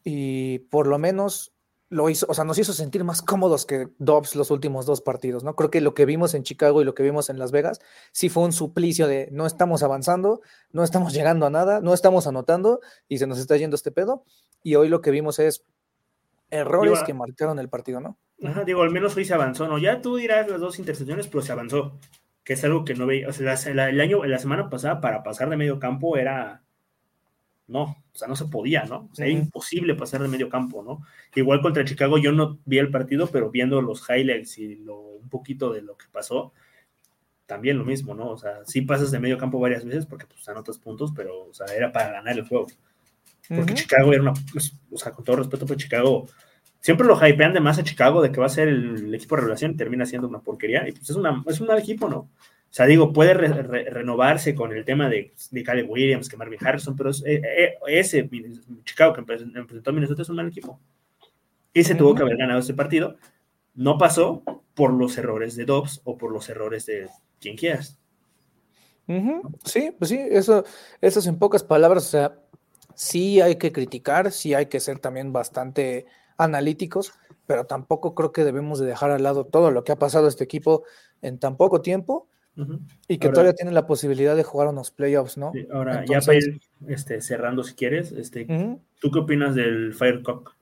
y 0.03 0.59
por 0.59 0.87
lo 0.87 0.97
menos 0.97 1.53
lo 1.89 2.07
hizo, 2.09 2.27
o 2.29 2.33
sea, 2.35 2.43
nos 2.43 2.57
hizo 2.59 2.71
sentir 2.71 3.03
más 3.03 3.21
cómodos 3.23 3.65
que 3.65 3.87
Dobbs 3.97 4.35
los 4.35 4.51
últimos 4.51 4.85
dos 4.85 5.01
partidos, 5.01 5.43
¿no? 5.43 5.55
Creo 5.55 5.71
que 5.71 5.81
lo 5.81 5.93
que 5.95 6.05
vimos 6.05 6.35
en 6.35 6.43
Chicago 6.43 6.81
y 6.81 6.85
lo 6.85 6.93
que 6.93 7.01
vimos 7.03 7.29
en 7.31 7.39
Las 7.39 7.51
Vegas 7.51 7.79
sí 8.11 8.29
fue 8.29 8.43
un 8.43 8.53
suplicio 8.53 9.07
de 9.07 9.27
no 9.31 9.47
estamos 9.47 9.81
avanzando, 9.81 10.41
no 10.71 10.83
estamos 10.83 11.13
llegando 11.13 11.47
a 11.47 11.49
nada, 11.49 11.81
no 11.81 11.93
estamos 11.95 12.27
anotando 12.27 12.79
y 13.07 13.17
se 13.17 13.25
nos 13.27 13.39
está 13.39 13.57
yendo 13.57 13.75
este 13.75 13.91
pedo. 13.91 14.23
Y 14.61 14.75
hoy 14.75 14.87
lo 14.87 15.01
que 15.01 15.09
vimos 15.09 15.39
es 15.39 15.65
errores 16.51 16.93
Digo, 16.93 17.05
que 17.05 17.13
marcaron 17.13 17.59
el 17.59 17.69
partido, 17.69 17.99
¿no? 17.99 18.17
Ajá, 18.43 18.63
digo, 18.63 18.81
al 18.83 18.91
menos 18.91 19.15
hoy 19.17 19.25
se 19.25 19.33
avanzó, 19.33 19.67
¿no? 19.67 19.77
Ya 19.77 20.01
tú 20.01 20.15
dirás 20.17 20.47
las 20.49 20.59
dos 20.59 20.79
intercepciones, 20.79 21.27
pero 21.27 21.41
se 21.41 21.51
avanzó. 21.51 21.97
Que 22.43 22.53
es 22.53 22.63
algo 22.63 22.83
que 22.85 22.95
no 22.95 23.05
veía. 23.05 23.27
O 23.27 23.33
sea, 23.33 23.45
la- 23.53 23.73
la- 23.73 23.89
el 23.89 23.99
año, 24.01 24.23
la 24.25 24.39
semana 24.39 24.69
pasada, 24.69 25.01
para 25.01 25.21
pasar 25.23 25.49
de 25.49 25.57
medio 25.57 25.79
campo 25.79 26.17
era. 26.17 26.63
No, 27.69 27.83
o 27.83 28.17
sea, 28.17 28.27
no 28.27 28.35
se 28.35 28.45
podía, 28.45 28.83
¿no? 28.85 29.09
O 29.11 29.15
sea, 29.15 29.27
era 29.27 29.37
imposible 29.37 29.93
pasar 29.93 30.21
de 30.21 30.27
medio 30.27 30.49
campo, 30.49 30.83
¿no? 30.83 31.05
Igual 31.35 31.61
contra 31.61 31.85
Chicago, 31.85 32.17
yo 32.17 32.31
no 32.31 32.57
vi 32.65 32.79
el 32.79 32.89
partido, 32.89 33.27
pero 33.27 33.51
viendo 33.51 33.79
los 33.81 34.03
highlights 34.09 34.57
y 34.57 34.75
lo, 34.77 34.99
un 34.99 35.29
poquito 35.29 35.71
de 35.71 35.83
lo 35.83 35.95
que 35.95 36.07
pasó, 36.11 36.51
también 37.45 37.77
lo 37.77 37.85
mismo, 37.85 38.15
¿no? 38.15 38.31
O 38.31 38.37
sea, 38.37 38.65
sí 38.65 38.81
pasas 38.81 39.11
de 39.11 39.19
medio 39.19 39.37
campo 39.37 39.59
varias 39.59 39.85
veces 39.85 40.07
porque 40.07 40.25
pues 40.25 40.47
anotas 40.49 40.79
puntos, 40.79 41.11
pero, 41.15 41.47
o 41.47 41.53
sea, 41.53 41.67
era 41.67 41.91
para 41.91 42.11
ganar 42.11 42.37
el 42.37 42.47
juego. 42.47 42.67
Porque. 43.47 43.75
Chicago 43.75 44.13
era 44.13 44.21
una, 44.23 44.33
pues, 44.51 44.73
o 44.91 44.97
sea, 44.97 45.11
con 45.11 45.23
todo 45.23 45.37
respeto, 45.37 45.65
pues 45.65 45.79
Chicago, 45.79 46.27
siempre 46.79 47.05
lo 47.05 47.15
hypean 47.15 47.53
de 47.53 47.59
más 47.59 47.77
a 47.77 47.83
Chicago 47.83 48.21
de 48.21 48.31
que 48.31 48.39
va 48.39 48.47
a 48.47 48.49
ser 48.49 48.67
el, 48.67 49.05
el 49.05 49.15
equipo 49.15 49.35
de 49.35 49.41
revelación 49.41 49.71
y 49.71 49.77
termina 49.77 50.05
siendo 50.05 50.27
una 50.27 50.39
porquería. 50.39 50.87
Y 50.87 50.91
pues 50.91 51.09
es, 51.09 51.15
una, 51.15 51.43
es 51.47 51.61
un 51.61 51.67
mal 51.67 51.77
equipo, 51.77 52.09
¿no? 52.09 52.29
O 52.69 52.73
sea, 52.73 52.85
digo, 52.85 53.11
puede 53.11 53.33
re- 53.33 53.63
re- 53.63 53.89
renovarse 53.89 54.53
con 54.53 54.71
el 54.71 54.85
tema 54.85 55.09
de, 55.09 55.33
de 55.49 55.63
Caleb 55.63 55.89
Williams, 55.89 56.29
que 56.29 56.37
Marvin 56.37 56.59
Harrison, 56.63 56.95
pero 56.95 57.09
es- 57.09 57.23
eh, 57.25 57.41
eh, 57.43 57.73
ese 57.87 58.29
Chicago 58.83 59.13
que 59.13 59.21
empezó 59.21 59.43
a 59.89 59.91
Minnesota 59.93 60.21
es 60.21 60.29
un 60.29 60.35
mal 60.35 60.47
equipo. 60.47 60.79
Y 61.73 61.83
se 61.83 61.95
tuvo 61.95 62.13
que 62.15 62.21
haber 62.21 62.37
ganado 62.37 62.59
ese 62.59 62.73
partido. 62.75 63.15
No 63.73 63.97
pasó 63.97 64.43
por 64.75 64.93
los 64.93 65.17
errores 65.17 65.55
de 65.55 65.65
Dobbs 65.65 66.01
o 66.03 66.17
por 66.17 66.31
los 66.31 66.47
errores 66.49 66.85
de 66.85 67.07
quien 67.39 67.55
quieras. 67.55 67.97
Sí, 69.65 69.91
pues 69.97 70.09
sí, 70.09 70.19
eso, 70.19 70.63
eso 71.01 71.19
es 71.19 71.25
en 71.27 71.39
pocas 71.39 71.63
palabras, 71.63 72.05
o 72.05 72.09
sea, 72.09 72.39
sí 72.93 73.41
hay 73.41 73.55
que 73.55 73.71
criticar, 73.71 74.31
sí 74.31 74.53
hay 74.53 74.67
que 74.67 74.79
ser 74.79 74.99
también 74.99 75.33
bastante 75.33 76.05
analíticos, 76.37 77.13
pero 77.47 77.65
tampoco 77.65 78.13
creo 78.13 78.31
que 78.31 78.43
debemos 78.43 78.79
de 78.79 78.85
dejar 78.85 79.09
al 79.09 79.23
lado 79.23 79.45
todo 79.45 79.71
lo 79.71 79.83
que 79.83 79.91
ha 79.91 79.97
pasado 79.99 80.27
a 80.27 80.29
este 80.29 80.43
equipo 80.43 80.83
en 81.23 81.39
tan 81.39 81.57
poco 81.57 81.81
tiempo 81.81 82.27
Y 83.07 83.17
que 83.17 83.27
Ahora- 83.27 83.33
todavía 83.35 83.53
tienen 83.53 83.73
la 83.73 83.87
posibilidad 83.87 84.35
de 84.35 84.43
jugar 84.43 84.67
unos 84.67 84.91
playoffs, 84.91 85.37
¿no? 85.37 85.51
Sí, 85.53 85.65
ahora, 85.71 85.99
Entonces- 86.03 86.25
ya 86.25 86.25
para 86.25 86.37
ir 86.39 86.61
este, 86.93 87.21
cerrando 87.21 87.63
si 87.63 87.73
quieres, 87.73 88.11
este. 88.11 88.45
¿tú 88.99 89.11
qué 89.11 89.19
opinas 89.19 89.55
del 89.55 89.93
Firecock? 89.93 90.55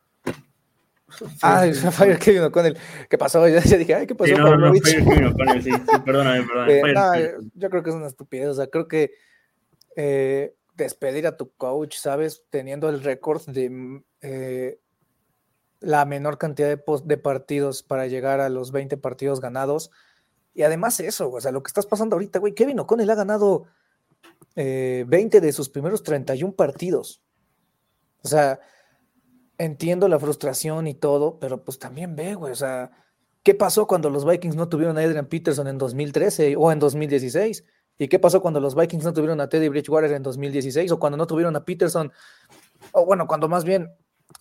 Ah, 1.42 1.66
Fire 1.92 2.20
Kevin 2.20 2.44
O'Connell, 2.44 2.78
¿qué 3.10 3.18
pasó? 3.18 3.48
Ya, 3.48 3.62
ya 3.64 3.78
dije, 3.78 3.96
ay, 3.96 4.08
¿qué 4.08 4.14
pasó? 4.16 4.36
Sí, 4.36 4.40
no? 4.42 4.74
Fire 4.74 5.04
Kevin 5.04 5.26
O'Connell, 5.26 5.64
sí, 5.64 5.72
sí, 5.72 6.00
perdóname, 6.06 6.44
perdóname. 6.46 6.78
Eh, 6.78 6.82
Fire 6.82 6.94
no, 6.94 7.12
Kevin. 7.14 7.26
eh, 7.48 7.52
yo 7.56 7.70
creo 7.70 7.84
que 7.84 7.90
es 7.90 7.96
una 7.96 8.08
estupidez. 8.08 8.48
O 8.50 8.54
sea, 8.54 8.68
creo 8.68 8.88
que 8.88 9.12
eh, 9.96 10.54
despedir 10.76 11.26
a 11.26 11.38
tu 11.38 11.50
coach, 11.54 11.96
¿sabes? 11.96 12.44
Teniendo 12.50 12.90
el 12.90 13.02
récord 13.02 13.42
de 13.48 13.70
mm, 13.70 14.04
eh, 14.22 14.80
la 15.80 16.06
menor 16.06 16.38
cantidad 16.38 16.78
de 16.78 17.18
partidos 17.18 17.84
para 17.84 18.08
llegar 18.08 18.40
a 18.42 18.50
los 18.50 18.72
20 18.72 18.98
partidos 18.98 19.40
ganados. 19.42 19.92
Y 20.58 20.64
además 20.64 21.00
eso, 21.00 21.32
o 21.32 21.40
sea, 21.40 21.52
lo 21.52 21.62
que 21.62 21.68
estás 21.68 21.86
pasando 21.86 22.16
ahorita, 22.16 22.40
güey, 22.40 22.56
Kevin 22.56 22.80
O'Connell 22.80 23.12
ha 23.12 23.16
ganado 23.16 23.66
eh, 24.56 25.06
20 25.08 25.40
de 25.40 25.54
sus 25.54 25.70
primeros 25.70 26.02
31 26.02 26.52
partidos. 26.56 27.22
O 28.24 28.28
sea, 28.28 28.60
entiendo 29.60 30.08
la 30.08 30.18
frustración 30.18 30.88
y 30.88 30.96
todo, 30.96 31.38
pero 31.38 31.64
pues 31.64 31.78
también 31.78 32.16
ve, 32.16 32.34
güey, 32.34 32.52
o 32.52 32.56
sea, 32.56 32.90
¿qué 33.44 33.54
pasó 33.54 33.86
cuando 33.86 34.10
los 34.10 34.26
Vikings 34.26 34.56
no 34.56 34.68
tuvieron 34.68 34.98
a 34.98 35.02
Adrian 35.02 35.28
Peterson 35.28 35.68
en 35.68 35.78
2013 35.78 36.56
o 36.56 36.72
en 36.72 36.80
2016? 36.80 37.64
¿Y 38.00 38.08
qué 38.08 38.18
pasó 38.18 38.42
cuando 38.42 38.60
los 38.60 38.74
Vikings 38.74 39.04
no 39.04 39.14
tuvieron 39.14 39.40
a 39.42 39.50
Teddy 39.50 39.70
Bridgewater 39.70 40.12
en 40.12 40.24
2016 40.24 40.92
o 40.92 40.98
cuando 40.98 41.18
no 41.18 41.28
tuvieron 41.28 41.56
a 41.56 41.66
Peterson? 41.66 42.12
O 42.94 43.06
bueno, 43.06 43.28
cuando 43.28 43.48
más 43.48 43.64
bien 43.64 43.92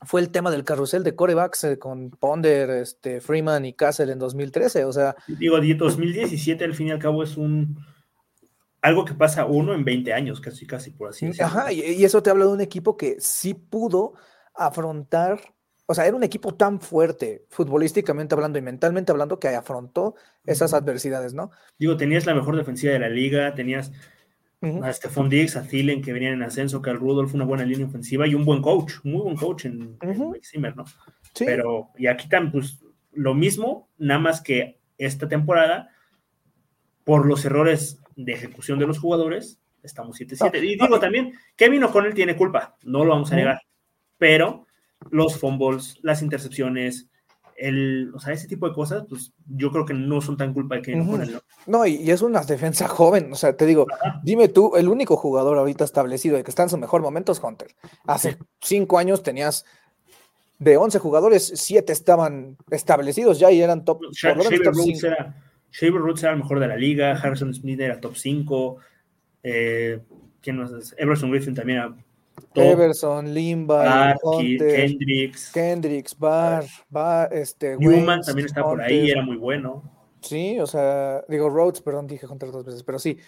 fue 0.03 0.21
el 0.21 0.31
tema 0.31 0.51
del 0.51 0.65
carrusel 0.65 1.05
de 1.05 1.15
corebacks 1.15 1.65
eh, 1.65 1.79
con 1.79 2.11
Ponder, 2.11 2.71
este, 2.71 3.21
Freeman 3.21 3.65
y 3.65 3.73
Castle 3.73 4.13
en 4.13 4.19
2013, 4.19 4.85
o 4.85 4.93
sea, 4.93 5.15
Digo, 5.27 5.61
di- 5.61 5.75
2017 5.75 6.65
al 6.65 6.75
fin 6.75 6.89
y 6.89 6.91
al 6.91 6.99
cabo 6.99 7.23
es 7.23 7.37
un 7.37 7.79
algo 8.83 9.05
que 9.05 9.15
pasa 9.15 9.47
uno 9.47 9.75
en 9.75 9.85
20 9.85 10.13
años, 10.13 10.41
casi, 10.41 10.67
casi 10.67 10.91
por 10.91 11.11
así 11.11 11.27
decirlo. 11.27 11.47
Ajá, 11.47 11.73
y, 11.73 11.81
y 11.81 12.05
eso 12.05 12.23
te 12.23 12.31
habla 12.31 12.45
de 12.45 12.53
un 12.53 12.61
equipo 12.61 12.97
que 12.97 13.17
sí 13.21 13.55
pudo 13.55 14.15
afrontar 14.55 15.41
o 15.89 15.95
sea, 15.95 16.05
era 16.05 16.17
un 16.17 16.25
equipo 16.25 16.53
tan 16.53 16.81
fuerte, 16.81 17.47
futbolísticamente 17.49 18.35
hablando 18.35 18.59
y 18.59 18.63
mentalmente 18.63 19.13
hablando, 19.13 19.39
que 19.39 19.47
afrontó 19.49 20.17
esas 20.45 20.75
adversidades, 20.75 21.33
¿no? 21.33 21.53
Digo, 21.79 21.97
tenías 21.97 22.27
la 22.27 22.35
mejor 22.35 22.57
defensiva 22.57 22.93
de 22.93 22.99
la 22.99 23.09
liga, 23.09 23.55
tenías 23.55 23.93
a 24.63 24.93
Stephon 24.93 25.29
Diggs, 25.29 25.57
a 25.57 25.63
Thielen, 25.63 26.03
que 26.03 26.13
venían 26.13 26.35
en 26.35 26.43
ascenso, 26.43 26.83
Carl 26.83 26.99
Rudolph, 26.99 27.35
una 27.35 27.45
buena 27.45 27.65
línea 27.65 27.87
ofensiva 27.87 28.27
y 28.27 28.35
un 28.35 28.45
buen 28.45 28.63
coach, 28.63 28.95
muy 29.05 29.21
buen 29.21 29.37
coach 29.37 29.67
en, 29.67 29.99
Mike 30.01 30.47
Zimmer, 30.47 30.77
¿no? 30.77 30.85
Sí. 31.35 31.45
Pero, 31.45 31.91
y 31.97 32.07
aquí 32.07 32.29
también, 32.29 32.53
pues, 32.53 32.79
lo 33.13 33.35
mismo, 33.35 33.89
nada 33.99 34.21
más 34.21 34.41
que 34.41 34.81
esta 34.99 35.29
temporada, 35.29 35.91
por 37.05 37.27
los 37.27 37.45
errores 37.45 38.01
de 38.17 38.33
ejecución 38.33 38.79
de 38.79 38.87
los 38.87 38.99
jugadores, 38.99 39.61
estamos 39.83 40.19
7-7. 40.19 40.59
y 40.59 40.77
digo 40.77 40.99
también, 40.99 41.35
Kevin 41.55 41.85
O'Connell 41.85 42.15
tiene 42.15 42.37
culpa, 42.37 42.77
no 42.83 43.05
lo 43.05 43.13
vamos 43.13 43.33
a 43.33 43.37
negar, 43.37 43.61
pero 44.19 44.67
los 45.11 45.39
fumbles, 45.39 45.99
las 46.03 46.23
intercepciones, 46.23 47.09
el, 47.57 48.13
o 48.15 48.21
sea, 48.21 48.35
ese 48.35 48.49
tipo 48.49 48.69
de 48.69 48.75
cosas, 48.75 49.05
pues 49.09 49.33
yo 49.47 49.71
creo 49.71 49.85
que 49.85 49.95
no 49.95 50.21
son 50.21 50.37
tan 50.37 50.53
culpa 50.53 50.77
de 50.77 51.01
O'Connell, 51.01 51.33
¿no? 51.33 51.41
No, 51.67 51.87
y, 51.87 52.11
es 52.11 52.23
una 52.23 52.43
defensa 52.43 52.89
joven, 52.89 53.33
o 53.33 53.37
sea, 53.37 53.57
te 53.57 53.67
digo, 53.67 53.87
dime 54.23 54.49
tú, 54.49 54.77
el 54.77 54.89
único 54.89 55.17
jugador 55.17 55.59
ahorita 55.59 55.85
establecido 55.85 56.37
de 56.37 56.45
que 56.45 56.51
está 56.51 56.63
en 56.63 56.69
su 56.69 56.79
mejor 56.79 57.03
momento 57.03 57.33
es 57.33 57.43
Hunter. 57.43 57.69
Hace 58.05 58.37
cinco 58.61 58.99
años 58.99 59.23
tenías 59.23 59.65
de 60.59 60.77
11 60.77 60.99
jugadores, 60.99 61.53
7 61.55 61.93
estaban 61.93 62.57
establecidos 62.71 63.39
ya 63.39 63.51
y 63.51 63.61
eran 63.61 63.85
top. 63.85 64.01
Shaver 64.13 64.47
Roots, 64.73 65.05
era, 65.05 65.35
Roots 65.81 66.23
era 66.23 66.33
el 66.33 66.39
mejor 66.39 66.61
de 66.61 66.69
la 66.69 66.77
liga, 66.77 67.13
Harrison 67.13 67.53
Smith 67.53 67.81
era 67.81 68.01
top 68.01 68.17
5, 68.17 68.77
eh, 69.43 70.01
¿quién 70.41 70.57
más? 70.57 70.95
Everson 70.99 71.31
Griffin 71.31 71.55
también 71.55 71.79
era. 71.79 71.95
Everson, 72.55 73.33
Limba, 73.33 74.17
Kendricks. 74.33 75.53
Kendricks, 75.53 76.19
Barr, 76.19 76.65
Barr 76.89 77.33
este, 77.33 77.77
Newman 77.77 78.23
también 78.23 78.47
está 78.47 78.63
por 78.63 78.81
ahí, 78.81 79.11
era 79.11 79.23
muy 79.23 79.37
bueno. 79.37 79.83
Sí, 80.21 80.59
o 80.59 80.67
sea, 80.67 81.23
digo 81.29 81.49
Rhodes, 81.51 81.81
perdón, 81.81 82.07
dije 82.07 82.27
Hunter 82.27 82.51
dos 82.51 82.65
veces, 82.65 82.83
pero 82.83 82.99
sí. 82.99 83.19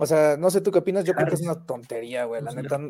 O 0.00 0.06
sea, 0.06 0.36
no 0.36 0.50
sé 0.50 0.60
tú 0.60 0.72
qué 0.72 0.80
opinas, 0.80 1.04
yo 1.04 1.14
creo 1.14 1.28
que 1.28 1.34
es 1.34 1.42
una 1.42 1.64
tontería, 1.64 2.24
güey, 2.24 2.42
la 2.42 2.52
neta. 2.52 2.80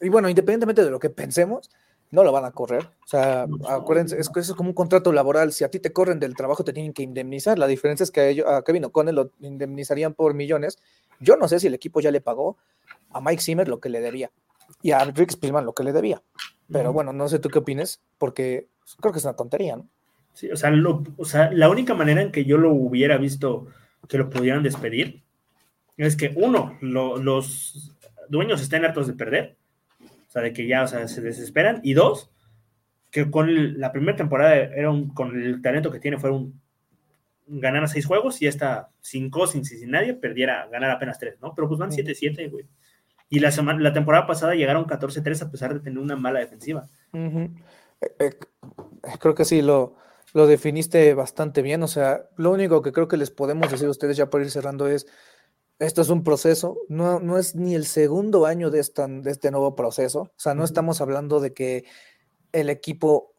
Y 0.00 0.08
bueno, 0.08 0.28
independientemente 0.28 0.84
de 0.84 0.90
lo 0.90 0.98
que 0.98 1.08
pensemos, 1.08 1.70
no 2.10 2.24
lo 2.24 2.32
van 2.32 2.44
a 2.44 2.50
correr. 2.50 2.84
O 3.04 3.06
sea, 3.06 3.46
acuérdense, 3.68 4.18
es 4.18 4.28
que 4.28 4.40
eso 4.40 4.52
es 4.52 4.56
como 4.56 4.70
un 4.70 4.74
contrato 4.74 5.12
laboral. 5.12 5.52
Si 5.52 5.62
a 5.62 5.70
ti 5.70 5.78
te 5.78 5.92
corren 5.92 6.18
del 6.18 6.34
trabajo, 6.34 6.64
te 6.64 6.72
tienen 6.72 6.92
que 6.92 7.02
indemnizar. 7.02 7.58
La 7.58 7.68
diferencia 7.68 8.02
es 8.02 8.10
que 8.10 8.20
a, 8.20 8.28
ellos, 8.28 8.46
a 8.48 8.62
Kevin 8.62 8.86
O'Connell 8.86 9.14
lo 9.14 9.30
indemnizarían 9.40 10.14
por 10.14 10.34
millones. 10.34 10.78
Yo 11.20 11.36
no 11.36 11.46
sé 11.46 11.60
si 11.60 11.68
el 11.68 11.74
equipo 11.74 12.00
ya 12.00 12.10
le 12.10 12.20
pagó 12.20 12.56
a 13.10 13.20
Mike 13.20 13.42
Zimmer 13.42 13.68
lo 13.68 13.78
que 13.78 13.88
le 13.88 14.00
debía 14.00 14.32
y 14.82 14.92
a 14.92 15.04
Rick 15.04 15.32
Spielman 15.32 15.66
lo 15.66 15.74
que 15.74 15.84
le 15.84 15.92
debía. 15.92 16.22
Pero 16.70 16.92
bueno, 16.92 17.12
no 17.12 17.28
sé 17.28 17.38
tú 17.38 17.48
qué 17.48 17.58
opines, 17.58 18.02
porque 18.18 18.68
creo 19.00 19.12
que 19.12 19.18
es 19.18 19.24
una 19.24 19.36
tontería, 19.36 19.76
¿no? 19.76 19.88
Sí, 20.34 20.50
o 20.50 20.56
sea, 20.56 20.72
o 21.16 21.24
sea, 21.24 21.50
la 21.50 21.68
única 21.68 21.94
manera 21.94 22.22
en 22.22 22.30
que 22.30 22.44
yo 22.44 22.58
lo 22.58 22.72
hubiera 22.72 23.16
visto 23.16 23.66
que 24.08 24.18
lo 24.18 24.30
pudieran 24.30 24.62
despedir 24.62 25.24
es 25.96 26.16
que, 26.16 26.32
uno, 26.36 26.78
los 26.80 27.96
dueños 28.28 28.62
estén 28.62 28.84
hartos 28.84 29.06
de 29.08 29.14
perder 29.14 29.58
o 30.28 30.30
sea, 30.30 30.42
de 30.42 30.52
que 30.52 30.66
ya, 30.66 30.82
o 30.82 30.86
sea, 30.86 31.08
se 31.08 31.20
desesperan. 31.22 31.80
Y 31.82 31.94
dos, 31.94 32.30
que 33.10 33.30
con 33.30 33.80
la 33.80 33.92
primera 33.92 34.16
temporada 34.16 34.54
era 34.56 34.90
un, 34.90 35.12
con 35.14 35.40
el 35.40 35.62
talento 35.62 35.90
que 35.90 36.00
tiene, 36.00 36.18
fueron 36.18 36.60
ganar 37.46 37.82
a 37.82 37.88
seis 37.88 38.04
juegos 38.04 38.42
y 38.42 38.46
esta 38.46 38.90
sin 39.00 39.30
Cousins 39.30 39.72
y 39.72 39.78
sin 39.78 39.90
nadie 39.90 40.12
perdiera, 40.12 40.68
ganar 40.70 40.90
apenas 40.90 41.18
tres, 41.18 41.40
¿no? 41.40 41.54
Pero 41.54 41.66
pues 41.66 41.80
van 41.80 41.90
7-7, 41.90 42.50
güey. 42.50 42.66
Y 43.28 43.40
la, 43.40 43.50
semana, 43.50 43.80
la 43.80 43.92
temporada 43.92 44.26
pasada 44.26 44.54
llegaron 44.54 44.86
14-3 44.86 45.42
a 45.42 45.50
pesar 45.50 45.74
de 45.74 45.80
tener 45.80 45.98
una 45.98 46.16
mala 46.16 46.40
defensiva. 46.40 46.86
Eh, 47.12 47.50
eh, 48.18 48.32
creo 49.18 49.34
que 49.34 49.44
sí, 49.44 49.60
lo, 49.60 49.96
lo 50.32 50.46
definiste 50.46 51.12
bastante 51.14 51.62
bien. 51.62 51.82
O 51.82 51.88
sea, 51.88 52.28
lo 52.36 52.50
único 52.50 52.80
que 52.82 52.92
creo 52.92 53.08
que 53.08 53.16
les 53.16 53.30
podemos 53.30 53.70
decir 53.70 53.86
a 53.86 53.90
ustedes 53.90 54.16
ya 54.16 54.30
por 54.30 54.40
ir 54.40 54.50
cerrando 54.50 54.86
es 54.88 55.06
esto 55.78 56.02
es 56.02 56.08
un 56.08 56.24
proceso, 56.24 56.78
no, 56.88 57.20
no 57.20 57.38
es 57.38 57.54
ni 57.54 57.74
el 57.74 57.86
segundo 57.86 58.46
año 58.46 58.70
de, 58.70 58.78
de 58.78 59.30
este 59.30 59.50
nuevo 59.50 59.76
proceso, 59.76 60.22
o 60.22 60.32
sea, 60.36 60.54
no 60.54 60.64
estamos 60.64 61.00
hablando 61.00 61.40
de 61.40 61.54
que 61.54 61.84
el 62.50 62.68
equipo 62.68 63.34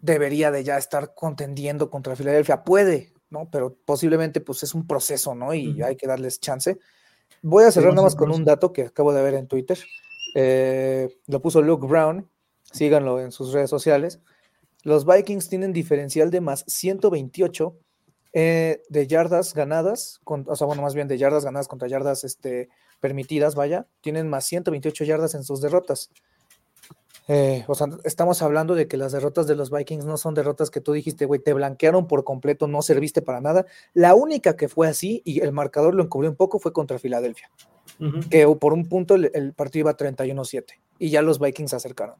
debería 0.00 0.50
de 0.50 0.64
ya 0.64 0.78
estar 0.78 1.14
contendiendo 1.14 1.88
contra 1.90 2.16
Filadelfia, 2.16 2.64
puede, 2.64 3.12
¿no? 3.30 3.48
Pero 3.50 3.76
posiblemente 3.84 4.40
pues 4.40 4.62
es 4.62 4.74
un 4.74 4.86
proceso, 4.86 5.34
¿no? 5.34 5.54
Y 5.54 5.80
hay 5.82 5.96
que 5.96 6.06
darles 6.06 6.40
chance. 6.40 6.78
Voy 7.42 7.64
a 7.64 7.70
cerrar 7.70 7.92
nada 7.92 8.02
más 8.02 8.16
con 8.16 8.30
un 8.30 8.44
dato 8.44 8.72
que 8.72 8.82
acabo 8.82 9.12
de 9.12 9.22
ver 9.22 9.34
en 9.34 9.46
Twitter, 9.46 9.78
eh, 10.34 11.08
lo 11.26 11.40
puso 11.40 11.62
Luke 11.62 11.86
Brown, 11.86 12.28
síganlo 12.72 13.20
en 13.20 13.32
sus 13.32 13.52
redes 13.52 13.70
sociales. 13.70 14.20
Los 14.82 15.06
Vikings 15.06 15.48
tienen 15.48 15.72
diferencial 15.72 16.30
de 16.30 16.40
más 16.40 16.64
128 16.66 17.76
eh, 18.32 18.82
de 18.88 19.06
yardas 19.06 19.54
ganadas, 19.54 20.20
o 20.24 20.56
sea, 20.56 20.66
bueno, 20.66 20.82
más 20.82 20.94
bien 20.94 21.08
de 21.08 21.16
yardas 21.16 21.44
ganadas 21.44 21.68
contra 21.68 21.88
yardas 21.88 22.22
este, 22.22 22.68
permitidas, 23.00 23.54
vaya, 23.54 23.86
tienen 24.02 24.28
más 24.28 24.44
128 24.44 25.04
yardas 25.04 25.34
en 25.34 25.42
sus 25.42 25.60
derrotas. 25.60 26.10
Eh, 27.28 27.64
o 27.66 27.74
sea, 27.74 27.88
estamos 28.04 28.40
hablando 28.42 28.74
de 28.74 28.86
que 28.86 28.96
las 28.96 29.12
derrotas 29.12 29.46
de 29.46 29.56
los 29.56 29.70
Vikings 29.70 30.04
no 30.04 30.16
son 30.16 30.34
derrotas 30.34 30.70
que 30.70 30.80
tú 30.80 30.92
dijiste, 30.92 31.26
güey, 31.26 31.40
te 31.40 31.52
blanquearon 31.52 32.06
por 32.06 32.24
completo, 32.24 32.68
no 32.68 32.82
serviste 32.82 33.20
para 33.20 33.40
nada. 33.40 33.66
La 33.94 34.14
única 34.14 34.56
que 34.56 34.68
fue 34.68 34.88
así 34.88 35.22
y 35.24 35.40
el 35.40 35.52
marcador 35.52 35.94
lo 35.94 36.04
encubrió 36.04 36.30
un 36.30 36.36
poco 36.36 36.58
fue 36.58 36.72
contra 36.72 36.98
Filadelfia, 36.98 37.50
que 38.30 38.46
por 38.60 38.72
un 38.72 38.88
punto 38.88 39.16
el, 39.16 39.30
el 39.34 39.54
partido 39.54 39.88
iba 39.88 39.96
31-7 39.96 40.64
y 40.98 41.10
ya 41.10 41.22
los 41.22 41.40
Vikings 41.40 41.70
se 41.70 41.76
acercaron. 41.76 42.16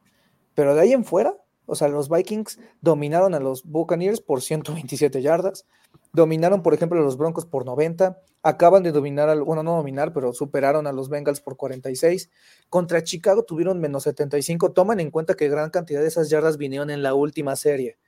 Pero 0.55 0.75
de 0.75 0.81
ahí 0.81 0.93
en 0.93 1.05
fuera, 1.05 1.37
o 1.67 1.75
sea, 1.75 1.89
los 1.89 2.09
Vikings 2.09 2.59
dominaron 2.81 3.35
a 3.35 3.41
los 3.41 3.65
Buccaneers 3.65 4.21
por 4.21 4.41
127 4.41 5.21
yardas, 5.21 5.67
dominaron, 6.13 6.63
por 6.63 6.75
ejemplo, 6.75 6.99
a 6.99 7.03
los 7.03 7.17
Broncos 7.17 7.45
por 7.45 7.67
90, 7.67 8.21
acaban 8.43 8.83
de 8.85 8.93
dominar, 8.93 9.29
al, 9.29 9.43
bueno, 9.43 9.63
no 9.63 9.77
dominar, 9.77 10.13
pero 10.13 10.33
superaron 10.33 10.87
a 10.87 10.93
los 10.93 11.09
Bengals 11.09 11.41
por 11.41 11.57
46. 11.57 12.31
Contra 12.69 13.03
Chicago 13.03 13.45
tuvieron 13.45 13.81
menos 13.81 14.05
75. 14.05 14.73
Toman 14.73 15.01
en 15.01 15.11
cuenta 15.11 15.35
que 15.35 15.49
gran 15.49 15.71
cantidad 15.71 16.01
de 16.01 16.07
esas 16.07 16.31
yardas 16.31 16.57
vinieron 16.57 16.91
en 16.91 17.03
la 17.03 17.15
última 17.15 17.57
serie. 17.57 17.99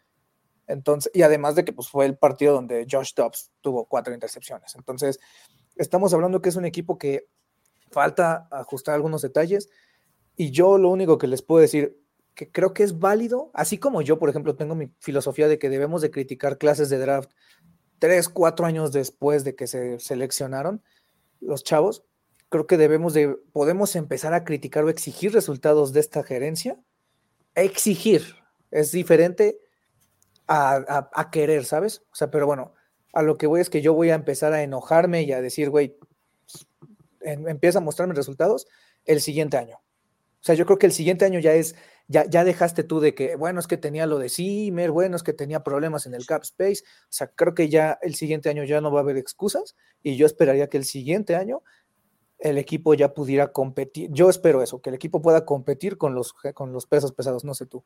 Entonces, 0.68 1.10
y 1.14 1.22
además 1.22 1.54
de 1.56 1.64
que 1.64 1.72
pues, 1.72 1.88
fue 1.88 2.06
el 2.06 2.16
partido 2.16 2.54
donde 2.54 2.86
Josh 2.88 3.14
Dobbs 3.14 3.50
tuvo 3.60 3.86
cuatro 3.86 4.14
intercepciones. 4.14 4.74
Entonces, 4.76 5.18
estamos 5.76 6.14
hablando 6.14 6.40
que 6.40 6.50
es 6.50 6.56
un 6.56 6.66
equipo 6.66 6.98
que 6.98 7.26
falta 7.90 8.46
ajustar 8.50 8.94
algunos 8.94 9.22
detalles. 9.22 9.68
Y 10.36 10.52
yo 10.52 10.78
lo 10.78 10.90
único 10.90 11.18
que 11.18 11.26
les 11.26 11.42
puedo 11.42 11.60
decir, 11.60 11.98
que 12.38 12.52
creo 12.52 12.72
que 12.72 12.84
es 12.84 13.00
válido, 13.00 13.50
así 13.52 13.78
como 13.78 14.00
yo, 14.00 14.20
por 14.20 14.30
ejemplo, 14.30 14.54
tengo 14.54 14.76
mi 14.76 14.92
filosofía 15.00 15.48
de 15.48 15.58
que 15.58 15.68
debemos 15.68 16.02
de 16.02 16.12
criticar 16.12 16.56
clases 16.56 16.88
de 16.88 16.98
draft 16.98 17.32
tres, 17.98 18.28
cuatro 18.28 18.64
años 18.64 18.92
después 18.92 19.42
de 19.42 19.56
que 19.56 19.66
se 19.66 19.98
seleccionaron 19.98 20.80
los 21.40 21.64
chavos, 21.64 22.04
creo 22.48 22.68
que 22.68 22.76
debemos 22.76 23.12
de, 23.12 23.36
podemos 23.52 23.96
empezar 23.96 24.34
a 24.34 24.44
criticar 24.44 24.84
o 24.84 24.88
exigir 24.88 25.32
resultados 25.32 25.92
de 25.92 25.98
esta 25.98 26.22
gerencia. 26.22 26.78
Exigir 27.56 28.36
es 28.70 28.92
diferente 28.92 29.58
a, 30.46 31.28
querer, 31.32 31.64
¿sabes? 31.64 32.04
O 32.12 32.14
sea, 32.14 32.30
pero 32.30 32.46
bueno, 32.46 32.72
a 33.12 33.22
lo 33.22 33.36
que 33.36 33.48
voy 33.48 33.60
es 33.60 33.68
que 33.68 33.82
yo 33.82 33.94
voy 33.94 34.10
a 34.10 34.14
empezar 34.14 34.52
a 34.52 34.62
enojarme 34.62 35.22
y 35.22 35.32
a 35.32 35.42
decir, 35.42 35.70
güey, 35.70 35.98
em, 37.22 37.48
empieza 37.48 37.78
a 37.78 37.82
mostrarme 37.82 38.14
resultados 38.14 38.68
el 39.06 39.20
siguiente 39.20 39.56
año. 39.56 39.80
O 40.40 40.44
sea, 40.44 40.54
yo 40.54 40.66
creo 40.66 40.78
que 40.78 40.86
el 40.86 40.92
siguiente 40.92 41.24
año 41.24 41.40
ya 41.40 41.54
es 41.54 41.74
ya, 42.08 42.24
ya 42.28 42.42
dejaste 42.42 42.84
tú 42.84 43.00
de 43.00 43.14
que, 43.14 43.36
bueno, 43.36 43.60
es 43.60 43.66
que 43.66 43.76
tenía 43.76 44.06
lo 44.06 44.18
de 44.18 44.30
Zimmer, 44.30 44.90
bueno, 44.90 45.16
es 45.16 45.22
que 45.22 45.34
tenía 45.34 45.62
problemas 45.62 46.06
en 46.06 46.14
el 46.14 46.24
cap 46.24 46.42
space. 46.42 46.82
O 46.82 47.10
sea, 47.10 47.28
creo 47.28 47.54
que 47.54 47.68
ya 47.68 47.98
el 48.00 48.14
siguiente 48.14 48.48
año 48.48 48.64
ya 48.64 48.80
no 48.80 48.90
va 48.90 49.00
a 49.00 49.02
haber 49.02 49.18
excusas 49.18 49.76
y 50.02 50.16
yo 50.16 50.24
esperaría 50.24 50.68
que 50.68 50.78
el 50.78 50.84
siguiente 50.84 51.36
año 51.36 51.62
el 52.38 52.56
equipo 52.56 52.94
ya 52.94 53.12
pudiera 53.12 53.52
competir. 53.52 54.10
Yo 54.10 54.30
espero 54.30 54.62
eso, 54.62 54.80
que 54.80 54.90
el 54.90 54.96
equipo 54.96 55.20
pueda 55.20 55.44
competir 55.44 55.98
con 55.98 56.14
los, 56.14 56.32
con 56.32 56.72
los 56.72 56.86
pesos 56.86 57.12
pesados, 57.12 57.44
no 57.44 57.52
sé 57.52 57.66
tú. 57.66 57.84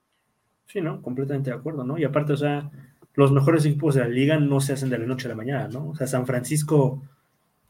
Sí, 0.67 0.81
¿no? 0.81 1.03
Completamente 1.03 1.51
de 1.51 1.57
acuerdo, 1.57 1.85
¿no? 1.85 1.99
Y 1.99 2.05
aparte, 2.05 2.35
o 2.35 2.37
sea, 2.37 2.71
los 3.15 3.33
mejores 3.33 3.65
equipos 3.65 3.97
de 3.97 4.03
la 4.03 4.09
liga 4.09 4.39
no 4.39 4.61
se 4.61 4.75
hacen 4.75 4.89
de 4.89 4.99
la 4.99 5.07
noche 5.07 5.27
a 5.27 5.31
la 5.31 5.35
mañana, 5.35 5.69
¿no? 5.69 5.91
O 5.91 5.95
sea, 5.97 6.07
San 6.07 6.27
Francisco 6.27 7.03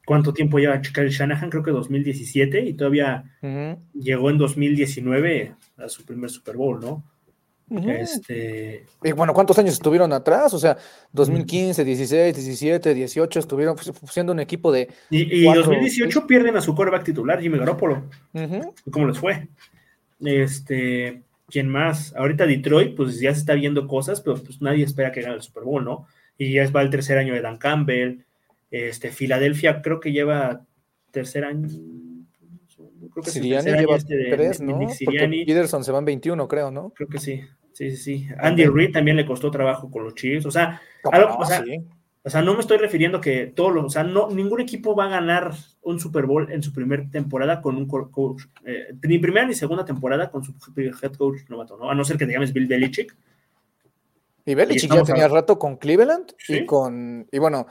cuánto 0.05 0.33
tiempo 0.33 0.59
lleva 0.59 0.81
Chicago 0.81 1.09
Shanahan, 1.09 1.51
creo 1.51 1.63
que 1.63 1.71
2017, 1.71 2.61
y 2.61 2.75
todavía 2.75 3.25
llegó 3.95 4.31
en 4.31 4.39
2019 4.39 5.55
a 5.79 5.89
su 5.89 6.05
primer 6.05 6.31
Super 6.31 6.57
Bowl, 6.57 6.81
¿no? 6.81 7.05
Este... 7.71 8.85
Y 9.03 9.13
bueno, 9.13 9.33
¿cuántos 9.33 9.59
años 9.59 9.75
estuvieron 9.75 10.13
atrás? 10.13 10.53
O 10.53 10.59
sea, 10.59 10.77
2015, 11.13 11.85
16, 11.85 12.35
17, 12.35 12.95
18, 12.95 13.39
estuvieron 13.39 13.77
siendo 14.11 14.33
un 14.33 14.41
equipo 14.41 14.71
de... 14.71 14.89
Y, 15.11 15.47
en 15.47 15.55
2018 15.55 16.27
pierden 16.27 16.57
a 16.57 16.61
su 16.61 16.75
quarterback 16.75 17.05
titular, 17.05 17.41
Jimmy 17.41 17.59
Garoppolo. 17.59 18.05
¿Cómo 18.91 19.07
les 19.07 19.19
fue? 19.19 19.49
Este, 20.21 21.23
¿quién 21.49 21.69
más? 21.69 22.15
Ahorita 22.15 22.47
Detroit, 22.47 22.95
pues 22.95 23.19
ya 23.21 23.33
se 23.33 23.41
está 23.41 23.55
viendo 23.55 23.87
cosas, 23.87 24.21
pero 24.21 24.37
pues 24.37 24.61
nadie 24.61 24.85
espera 24.85 25.13
que 25.13 25.23
gane 25.23 25.37
el 25.37 25.43
Super 25.43 25.65
Bowl, 25.65 25.85
¿no? 25.85 26.07
Y 26.37 26.53
ya 26.53 26.71
va 26.71 26.83
el 26.83 26.91
tercer 26.91 27.19
año 27.19 27.35
de 27.35 27.41
Dan 27.41 27.59
Campbell, 27.59 28.19
este, 28.73 29.11
Filadelfia 29.13 29.81
creo 29.83 30.01
que 30.01 30.11
lleva 30.13 30.65
tercer 31.13 31.45
año, 31.45 31.69
Creo 33.13 33.23
que 33.25 33.31
Siriani 33.31 33.65
tercer 33.65 33.75
año 33.79 33.81
lleva 33.87 33.97
este 33.99 34.17
de- 34.17 34.31
tres, 34.31 34.59
de 34.59 34.65
¿no? 34.65 34.79
Nick 34.79 34.89
Porque 34.89 34.97
Sirianni. 35.05 35.45
Peterson 35.45 35.85
se 35.85 35.93
van 35.93 36.05
21, 36.07 36.49
creo, 36.49 36.71
¿no? 36.71 36.91
Creo 36.97 37.09
que 37.09 37.19
sí. 37.19 37.43
Sí, 37.75 37.91
sí, 37.91 37.97
sí. 37.97 38.29
Andy 38.39 38.65
Reid 38.67 38.93
también 38.93 39.17
le 39.17 39.27
costó 39.27 39.51
trabajo 39.51 39.91
con 39.91 40.05
los 40.05 40.15
Chiefs. 40.15 40.47
O 40.47 40.51
sea, 40.51 40.81
¿Cómo 41.03 41.17
algo- 41.17 41.29
no? 41.31 41.37
o 41.39 41.45
sea, 41.45 41.63
Sí. 41.65 41.79
O 42.25 42.31
sea, 42.31 42.41
no 42.41 42.55
me 42.55 42.61
estoy 42.61 42.79
refiriendo 42.79 43.21
que 43.21 43.49
todos 43.49 43.75
los, 43.75 43.85
o 43.85 43.89
sea, 43.91 44.05
no, 44.05 44.31
ningún 44.31 44.61
equipo 44.61 44.95
va 44.95 45.07
a 45.07 45.09
ganar 45.09 45.51
un 45.83 45.99
Super 45.99 46.25
Bowl 46.25 46.53
en 46.53 46.63
su 46.63 46.73
primera 46.73 47.05
temporada 47.11 47.61
con 47.61 47.77
un 47.77 47.89
co- 47.89 48.13
coach, 48.13 48.45
eh, 48.65 48.95
ni 49.03 49.19
primera 49.19 49.45
ni 49.45 49.55
segunda 49.55 49.85
temporada 49.85 50.31
con 50.31 50.45
su 50.45 50.55
head 50.77 51.13
coach 51.15 51.41
novato, 51.49 51.77
¿no? 51.77 51.91
A 51.91 51.95
no 51.97 52.05
ser 52.05 52.17
que 52.19 52.27
te 52.27 52.33
llames 52.33 52.53
Bill 52.53 52.69
Belichick. 52.69 53.17
Y 54.45 54.55
Belichick 54.55 54.83
ya 54.83 54.87
estamos 54.87 55.09
tenía 55.09 55.27
rato 55.27 55.59
con 55.59 55.77
Cleveland 55.77 56.33
Sí. 56.39 56.59
y 56.59 56.67
con, 56.67 57.27
y 57.33 57.39
bueno, 57.39 57.67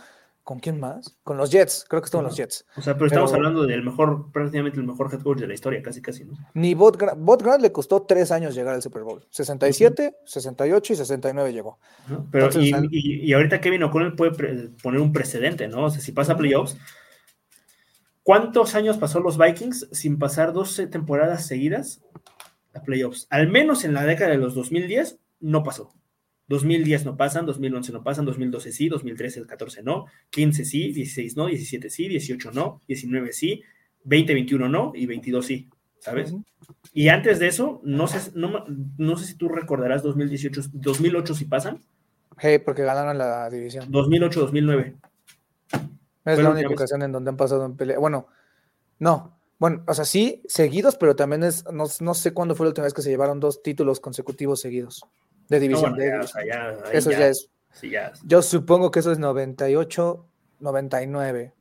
¿con 0.51 0.59
quién 0.59 0.81
más? 0.81 1.17
Con 1.23 1.37
los 1.37 1.49
Jets, 1.49 1.85
creo 1.87 2.01
que 2.01 2.05
estuvo 2.07 2.19
en 2.21 2.27
los. 2.27 2.35
Jets. 2.35 2.65
O 2.75 2.81
sea, 2.81 2.95
pero 2.95 3.05
estamos 3.05 3.31
Pero- 3.31 3.37
hablando 3.47 3.65
del 3.65 3.83
mejor, 3.83 4.33
prácticamente 4.33 4.81
el 4.81 4.85
mejor 4.85 5.09
head 5.13 5.21
coach 5.21 5.39
de 5.39 5.47
la 5.47 5.53
historia, 5.53 5.81
casi, 5.81 6.01
casi, 6.01 6.25
¿no? 6.25 6.33
Ni 6.55 6.73
Bot 6.73 6.97
Grant, 6.97 7.21
Bot 7.21 7.41
Grant 7.41 7.61
le 7.61 7.71
costó 7.71 8.01
tres 8.01 8.31
años 8.33 8.53
llegar 8.53 8.75
al 8.75 8.81
Super 8.81 9.03
Bowl. 9.03 9.25
67, 9.29 10.17
68 10.25 10.91
y 10.91 10.95
69 10.97 11.53
llegó. 11.53 11.79
Ajá. 12.05 12.21
Pero, 12.31 12.45
Entonces, 12.47 12.69
y, 12.69 12.73
al- 12.73 12.89
y- 12.91 13.21
y 13.29 13.31
ahorita 13.33 13.61
Kevin 13.61 13.83
O'Connell 13.83 14.15
puede 14.17 14.31
poner 14.83 14.99
un 14.99 15.13
precedente, 15.13 15.69
¿no? 15.69 15.85
O 15.85 15.89
sea, 15.89 16.01
si 16.01 16.11
pasa 16.11 16.35
playoffs, 16.35 16.75
¿cuántos 18.23 18.75
años 18.75 18.97
pasó 18.97 19.19
los 19.19 19.37
Vikings 19.37 19.87
sin 19.91 20.19
pasar 20.19 20.53
12 20.53 20.87
temporadas 20.87 21.45
seguidas 21.47 22.03
a 22.73 22.81
playoffs? 22.81 23.27
Al 23.29 23.47
menos 23.47 23.83
en 23.85 23.93
la 23.93 24.03
década 24.05 24.31
de 24.31 24.37
los 24.37 24.53
2010 24.55 25.17
no 25.39 25.63
pasó. 25.63 25.93
2010 26.51 27.05
no 27.05 27.15
pasan, 27.15 27.45
2011 27.45 27.93
no 27.93 28.03
pasan, 28.03 28.25
2012 28.25 28.71
sí, 28.73 28.89
2013, 28.89 29.45
14 29.45 29.83
no, 29.83 30.05
15 30.29 30.65
sí, 30.65 30.91
16 30.91 31.37
no, 31.37 31.47
17 31.47 31.89
sí, 31.89 32.09
18 32.09 32.51
no, 32.51 32.81
19 32.87 33.31
sí, 33.31 33.63
20, 34.03 34.33
21 34.33 34.67
no 34.67 34.91
y 34.93 35.05
22 35.05 35.45
sí, 35.45 35.69
¿sabes? 35.99 36.33
Ujú. 36.33 36.43
Y 36.93 37.07
antes 37.07 37.39
de 37.39 37.47
eso, 37.47 37.79
no 37.83 38.07
sé, 38.07 38.31
no, 38.35 38.65
no 38.97 39.15
sé 39.15 39.25
si 39.25 39.35
tú 39.35 39.47
recordarás 39.47 40.03
2018, 40.03 40.61
2008 40.73 41.35
si 41.35 41.45
pasan, 41.45 41.79
Hey, 42.37 42.57
porque 42.57 42.83
ganaron 42.83 43.17
la 43.19 43.49
división. 43.51 43.85
2008, 43.91 44.39
2009. 44.39 44.95
Es 46.25 46.39
la 46.39 46.49
única 46.49 46.69
ocasión 46.69 47.03
en 47.03 47.11
donde 47.11 47.29
han 47.29 47.37
pasado 47.37 47.65
en 47.65 47.75
pelea. 47.75 47.99
Bueno, 47.99 48.27
no. 48.97 49.37
Bueno, 49.59 49.83
o 49.85 49.93
sea, 49.93 50.05
sí, 50.05 50.41
seguidos, 50.47 50.95
pero 50.95 51.15
también 51.15 51.43
es, 51.43 51.65
no, 51.71 51.83
no 51.99 52.13
sé 52.15 52.33
cuándo 52.33 52.55
fue 52.55 52.65
la 52.65 52.69
última 52.69 52.85
vez 52.85 52.95
que 52.95 53.03
se 53.03 53.11
llevaron 53.11 53.39
dos 53.39 53.61
títulos 53.61 53.99
consecutivos 53.99 54.59
seguidos 54.59 55.05
de 55.51 55.57
No, 55.57 55.61
división. 55.61 55.91
bueno, 55.91 55.97
de 55.97 56.09
ya, 56.09 56.15
o 56.15 56.17
división. 56.19 56.43
sea, 56.43 56.45
ya, 56.45 56.69
ahí 56.89 56.97
Eso 56.97 57.11
ya 57.11 57.27
es. 57.27 57.49
sí, 57.73 57.89
ya. 57.89 58.11
Yo 58.23 58.41
supongo 58.41 58.89
que 58.89 58.99
eso 58.99 59.11
es 59.11 59.19
98, 59.19 60.25
99. 60.59 61.53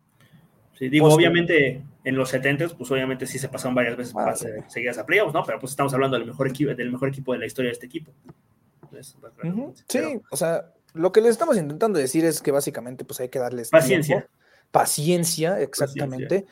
Sí, 0.79 0.89
digo, 0.89 1.07
Post- 1.09 1.17
obviamente 1.17 1.83
en 2.05 2.17
los 2.17 2.31
70 2.31 2.69
pues 2.79 2.91
obviamente 2.91 3.27
sí 3.27 3.39
se 3.39 3.49
pasaron 3.49 3.75
varias 3.75 3.97
veces 3.97 4.15
Ah, 4.17 4.33
pas- 4.33 4.65
seguidas 4.69 4.97
a 4.99 5.05
playoffs, 5.05 5.35
¿no? 5.35 5.43
Pero 5.45 5.59
pues 5.59 5.73
estamos 5.73 5.93
hablando 5.93 6.17
del 6.17 6.27
mejor 6.27 6.49
equipo, 6.49 6.75
del 6.75 6.91
mejor 6.91 7.09
equipo 7.09 7.33
de 7.33 7.39
la 7.41 7.47
historia 7.47 7.69
de 7.69 7.73
este 7.73 7.87
equipo. 7.87 8.13
Entonces, 8.83 9.17
Sí, 9.89 9.99
pero 9.99 10.23
o 10.31 10.37
sea, 10.37 10.73
lo 10.95 11.13
que 11.13 11.21
les 11.21 11.33
estamos 11.33 11.57
intentando 11.59 11.99
decir 11.99 12.25
es 12.25 12.41
que 12.41 12.51
básicamente 12.51 13.05
pues 13.05 13.21
hay 13.21 13.29
que 13.29 13.39
darles 13.39 13.69
Paciencia. 13.71 14.17
tiempo, 14.21 14.31
paciencia, 14.71 15.61
exactamente. 15.61 16.47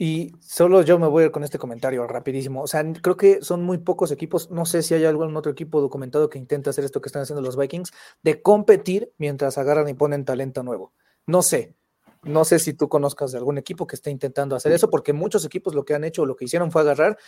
Y 0.00 0.32
solo 0.40 0.82
yo 0.82 0.98
me 1.00 1.08
voy 1.08 1.24
a 1.24 1.26
ir 1.26 1.32
con 1.32 1.42
este 1.42 1.58
comentario 1.58 2.06
rapidísimo. 2.06 2.62
O 2.62 2.68
sea, 2.68 2.84
creo 3.02 3.16
que 3.16 3.42
son 3.42 3.64
muy 3.64 3.78
pocos 3.78 4.12
equipos. 4.12 4.48
No 4.50 4.64
sé 4.64 4.82
si 4.82 4.94
hay 4.94 5.04
algún 5.04 5.36
otro 5.36 5.50
equipo 5.50 5.80
documentado 5.80 6.30
que 6.30 6.38
intente 6.38 6.70
hacer 6.70 6.84
esto 6.84 7.00
que 7.00 7.08
están 7.08 7.22
haciendo 7.22 7.42
los 7.42 7.56
Vikings, 7.56 7.92
de 8.22 8.40
competir 8.40 9.12
mientras 9.18 9.58
agarran 9.58 9.88
y 9.88 9.94
ponen 9.94 10.24
talento 10.24 10.62
nuevo. 10.62 10.92
No 11.26 11.42
sé. 11.42 11.74
No 12.22 12.44
sé 12.44 12.60
si 12.60 12.74
tú 12.74 12.88
conozcas 12.88 13.32
de 13.32 13.38
algún 13.38 13.58
equipo 13.58 13.86
que 13.86 13.96
esté 13.96 14.10
intentando 14.10 14.54
hacer 14.54 14.72
eso, 14.72 14.88
porque 14.88 15.12
muchos 15.12 15.44
equipos 15.44 15.74
lo 15.74 15.84
que 15.84 15.94
han 15.94 16.04
hecho, 16.04 16.26
lo 16.26 16.36
que 16.36 16.44
hicieron 16.44 16.70
fue 16.70 16.82
agarrar 16.82 17.18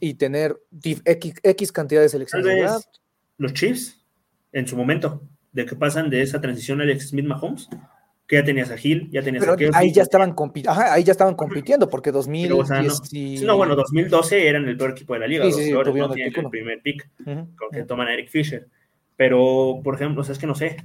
y 0.00 0.14
tener 0.14 0.62
X, 0.82 1.34
X 1.42 1.72
cantidad 1.72 2.00
de 2.00 2.08
selecciones 2.08 2.88
los 3.38 3.52
Chiefs, 3.54 4.04
en 4.52 4.66
su 4.66 4.76
momento, 4.76 5.22
de 5.52 5.64
que 5.64 5.76
pasan 5.76 6.10
de 6.10 6.22
esa 6.22 6.40
transición 6.40 6.80
Alex 6.80 7.10
Smith 7.10 7.24
Mahomes, 7.24 7.68
que 8.28 8.36
ya 8.36 8.44
tenías 8.44 8.70
a 8.70 8.76
Hill, 8.80 9.08
ya 9.10 9.22
tenías 9.22 9.40
Pero 9.42 9.54
a 9.54 9.56
Kelsey, 9.56 9.80
ahí 9.80 9.90
ya 9.92 10.02
estaban 10.02 10.34
compitiendo, 10.34 10.80
ahí 10.80 11.02
ya 11.02 11.12
estaban 11.12 11.34
compitiendo, 11.34 11.88
porque 11.88 12.10
pero, 12.10 12.18
2010 12.18 12.52
o 12.52 12.66
sea, 12.66 12.82
no, 12.82 12.92
y- 13.10 13.40
no, 13.40 13.56
bueno, 13.56 13.74
2012 13.74 14.46
eran 14.46 14.68
el 14.68 14.76
peor 14.76 14.90
equipo 14.90 15.14
de 15.14 15.20
la 15.20 15.26
liga, 15.26 15.44
Sí, 15.46 15.52
sí, 15.52 15.72
no 15.72 15.80
el 15.80 15.92
tienen 15.92 16.32
pick 16.32 16.44
el 16.44 16.50
primer 16.50 16.82
pick, 16.82 17.10
Ujú. 17.22 17.48
con 17.56 17.70
que 17.72 17.84
toman 17.84 18.08
a 18.08 18.12
Eric 18.12 18.28
Fisher. 18.28 18.68
Pero, 19.16 19.80
por 19.82 19.94
ejemplo, 19.94 20.20
o 20.20 20.24
sea, 20.24 20.34
es 20.34 20.38
que 20.38 20.46
no 20.46 20.54
sé. 20.54 20.76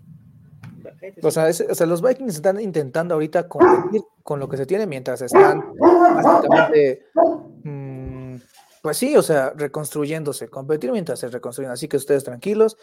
O 1.22 1.32
sea, 1.32 1.50
es- 1.50 1.66
o 1.70 1.76
sea, 1.76 1.86
los 1.86 2.02
Vikings 2.02 2.36
están 2.36 2.62
intentando 2.62 3.14
ahorita 3.14 3.48
competir 3.50 4.02
con 4.24 4.40
lo 4.40 4.48
que 4.48 4.56
se 4.58 4.66
tiene 4.66 4.88
mientras 4.88 5.22
están 5.22 5.62
básicamente, 5.78 7.04
mm, 7.64 8.36
pues 8.82 8.98
sí, 8.98 9.16
o 9.18 9.22
sea, 9.22 9.52
reconstruyéndose, 9.56 10.48
competir 10.48 10.92
mientras 10.94 11.20
se 11.20 11.28
reconstruyen. 11.28 11.72
Así 11.72 11.88
que 11.90 11.98
ustedes 11.98 12.24
tranquilos. 12.24 12.78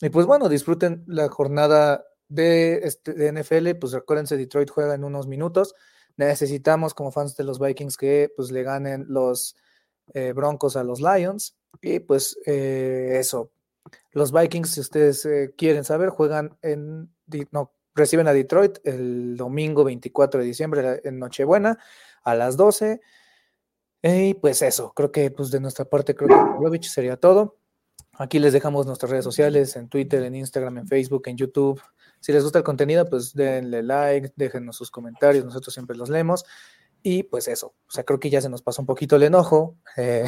Y 0.00 0.08
pues 0.08 0.24
bueno, 0.26 0.48
disfruten 0.48 1.02
la 1.06 1.28
jornada 1.28 2.04
de, 2.34 2.80
este, 2.82 3.12
de 3.14 3.32
NFL. 3.32 3.78
Pues 3.80 3.92
recuérdense, 3.92 4.36
Detroit 4.36 4.70
juega 4.70 4.94
en 4.94 5.04
unos 5.04 5.26
minutos. 5.26 5.74
Necesitamos 6.16 6.94
como 6.94 7.12
fans 7.12 7.36
de 7.36 7.44
los 7.44 7.58
Vikings 7.58 7.96
que 7.96 8.32
pues 8.36 8.50
le 8.50 8.62
ganen 8.62 9.06
los 9.08 9.56
eh, 10.12 10.32
Broncos 10.32 10.76
a 10.76 10.84
los 10.84 11.00
Lions. 11.00 11.56
Y 11.80 12.00
pues 12.00 12.38
eh, 12.46 13.16
eso, 13.18 13.50
los 14.12 14.32
Vikings, 14.32 14.70
si 14.70 14.80
ustedes 14.80 15.24
eh, 15.26 15.54
quieren 15.56 15.84
saber, 15.84 16.10
juegan 16.10 16.56
en, 16.62 17.10
no, 17.50 17.72
reciben 17.94 18.28
a 18.28 18.32
Detroit 18.32 18.78
el 18.84 19.36
domingo 19.36 19.84
24 19.84 20.40
de 20.40 20.46
diciembre 20.46 21.00
en 21.04 21.18
Nochebuena 21.18 21.78
a 22.22 22.34
las 22.34 22.56
12. 22.56 23.00
Y 24.02 24.34
pues 24.34 24.60
eso, 24.62 24.92
creo 24.94 25.10
que 25.10 25.30
pues 25.30 25.50
de 25.50 25.60
nuestra 25.60 25.86
parte, 25.86 26.14
creo 26.14 26.70
que 26.70 26.82
sería 26.82 27.16
todo. 27.16 27.56
Aquí 28.18 28.38
les 28.38 28.52
dejamos 28.52 28.86
nuestras 28.86 29.10
redes 29.10 29.24
sociales 29.24 29.74
en 29.76 29.88
Twitter, 29.88 30.22
en 30.22 30.34
Instagram, 30.34 30.78
en 30.78 30.86
Facebook, 30.88 31.22
en 31.26 31.36
YouTube. 31.36 31.80
Si 32.20 32.32
les 32.32 32.42
gusta 32.42 32.58
el 32.58 32.64
contenido, 32.64 33.08
pues 33.08 33.34
denle 33.34 33.82
like, 33.82 34.32
déjenos 34.36 34.76
sus 34.76 34.90
comentarios, 34.90 35.44
nosotros 35.44 35.74
siempre 35.74 35.96
los 35.96 36.08
leemos. 36.08 36.44
Y 37.02 37.24
pues 37.24 37.48
eso, 37.48 37.74
o 37.86 37.90
sea, 37.90 38.04
creo 38.04 38.18
que 38.18 38.30
ya 38.30 38.40
se 38.40 38.48
nos 38.48 38.62
pasó 38.62 38.80
un 38.80 38.86
poquito 38.86 39.16
el 39.16 39.24
enojo, 39.24 39.76
eh, 39.96 40.24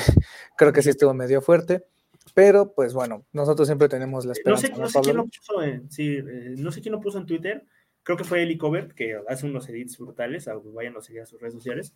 creo 0.58 0.72
que 0.72 0.82
sí 0.82 0.90
estuvo 0.90 1.14
medio 1.14 1.40
fuerte, 1.40 1.86
pero 2.34 2.74
pues 2.74 2.92
bueno, 2.92 3.24
nosotros 3.32 3.66
siempre 3.66 3.88
tenemos 3.88 4.26
la 4.26 4.34
No 4.44 4.54
esperanza. 4.54 4.66
sé, 4.66 4.72
¿no, 4.72 4.78
no 4.80 4.88
sé 4.88 5.00
quién 5.00 5.16
lo 5.16 5.24
puso 5.24 5.62
en, 5.62 5.90
sí, 5.90 6.16
eh, 6.16 6.54
no 6.58 6.70
sé 6.70 6.82
quién 6.82 6.92
lo 6.92 7.00
puso 7.00 7.18
en 7.18 7.26
Twitter. 7.26 7.64
Creo 8.02 8.18
que 8.18 8.24
fue 8.24 8.42
Eli 8.42 8.58
Covert, 8.58 8.92
que 8.92 9.18
hace 9.26 9.46
unos 9.46 9.68
edits 9.68 9.98
brutales. 9.98 10.48
Vayan 10.74 10.96
a 10.96 11.00
seguir 11.00 11.22
a 11.22 11.26
sus 11.26 11.40
redes 11.40 11.54
sociales. 11.54 11.94